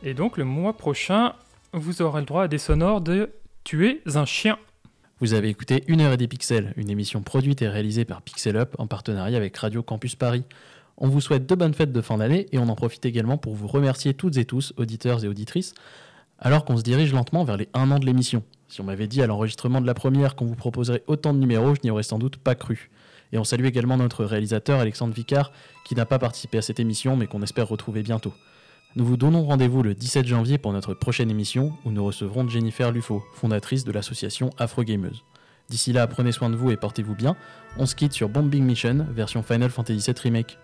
Et 0.04 0.14
donc 0.14 0.36
le 0.36 0.44
mois 0.44 0.76
prochain, 0.76 1.32
vous 1.72 2.02
aurez 2.02 2.20
le 2.20 2.26
droit 2.26 2.44
à 2.44 2.48
des 2.48 2.58
sonores 2.58 3.00
de 3.00 3.32
Tu 3.64 3.88
es 3.88 4.16
un 4.16 4.26
chien. 4.26 4.58
Vous 5.18 5.34
avez 5.34 5.48
écouté 5.48 5.82
Une 5.88 6.02
heure 6.02 6.12
et 6.12 6.16
des 6.16 6.28
pixels, 6.28 6.72
une 6.76 6.88
émission 6.88 7.20
produite 7.22 7.62
et 7.62 7.68
réalisée 7.68 8.04
par 8.04 8.22
Pixel 8.22 8.56
Up 8.56 8.76
en 8.78 8.86
partenariat 8.86 9.36
avec 9.36 9.56
Radio 9.56 9.82
Campus 9.82 10.14
Paris. 10.14 10.44
On 10.96 11.08
vous 11.08 11.20
souhaite 11.20 11.46
de 11.46 11.54
bonnes 11.56 11.74
fêtes 11.74 11.92
de 11.92 12.00
fin 12.00 12.18
d'année 12.18 12.46
et 12.52 12.58
on 12.58 12.68
en 12.68 12.76
profite 12.76 13.06
également 13.06 13.38
pour 13.38 13.56
vous 13.56 13.66
remercier 13.66 14.14
toutes 14.14 14.36
et 14.36 14.44
tous, 14.44 14.72
auditeurs 14.76 15.24
et 15.24 15.28
auditrices, 15.28 15.74
alors 16.38 16.64
qu'on 16.64 16.76
se 16.76 16.84
dirige 16.84 17.12
lentement 17.12 17.42
vers 17.42 17.56
les 17.56 17.68
1 17.74 17.90
an 17.90 17.98
de 17.98 18.06
l'émission. 18.06 18.44
Si 18.68 18.80
on 18.80 18.84
m'avait 18.84 19.08
dit 19.08 19.20
à 19.20 19.26
l'enregistrement 19.26 19.80
de 19.80 19.86
la 19.86 19.94
première 19.94 20.36
qu'on 20.36 20.46
vous 20.46 20.54
proposerait 20.54 21.02
autant 21.08 21.34
de 21.34 21.40
numéros, 21.40 21.74
je 21.74 21.80
n'y 21.82 21.90
aurais 21.90 22.04
sans 22.04 22.20
doute 22.20 22.36
pas 22.36 22.54
cru. 22.54 22.88
Et 23.32 23.38
on 23.38 23.44
salue 23.44 23.66
également 23.66 23.96
notre 23.96 24.24
réalisateur 24.24 24.80
Alexandre 24.80 25.14
Vicard, 25.14 25.52
qui 25.84 25.94
n'a 25.94 26.06
pas 26.06 26.18
participé 26.18 26.58
à 26.58 26.62
cette 26.62 26.80
émission 26.80 27.16
mais 27.16 27.26
qu'on 27.26 27.42
espère 27.42 27.68
retrouver 27.68 28.02
bientôt. 28.02 28.32
Nous 28.96 29.04
vous 29.04 29.16
donnons 29.16 29.44
rendez-vous 29.44 29.82
le 29.82 29.94
17 29.94 30.26
janvier 30.26 30.58
pour 30.58 30.72
notre 30.72 30.94
prochaine 30.94 31.30
émission 31.30 31.72
où 31.84 31.90
nous 31.90 32.04
recevrons 32.04 32.48
Jennifer 32.48 32.92
Lufo, 32.92 33.22
fondatrice 33.34 33.84
de 33.84 33.92
l'association 33.92 34.50
Afrogameuse. 34.58 35.22
D'ici 35.68 35.92
là, 35.92 36.06
prenez 36.06 36.32
soin 36.32 36.48
de 36.48 36.56
vous 36.56 36.70
et 36.70 36.76
portez-vous 36.76 37.14
bien. 37.14 37.36
On 37.76 37.86
se 37.86 37.94
quitte 37.94 38.12
sur 38.12 38.28
Bombing 38.28 38.64
Mission, 38.64 39.06
version 39.10 39.42
Final 39.42 39.70
Fantasy 39.70 39.98
VII 39.98 40.14
Remake. 40.22 40.58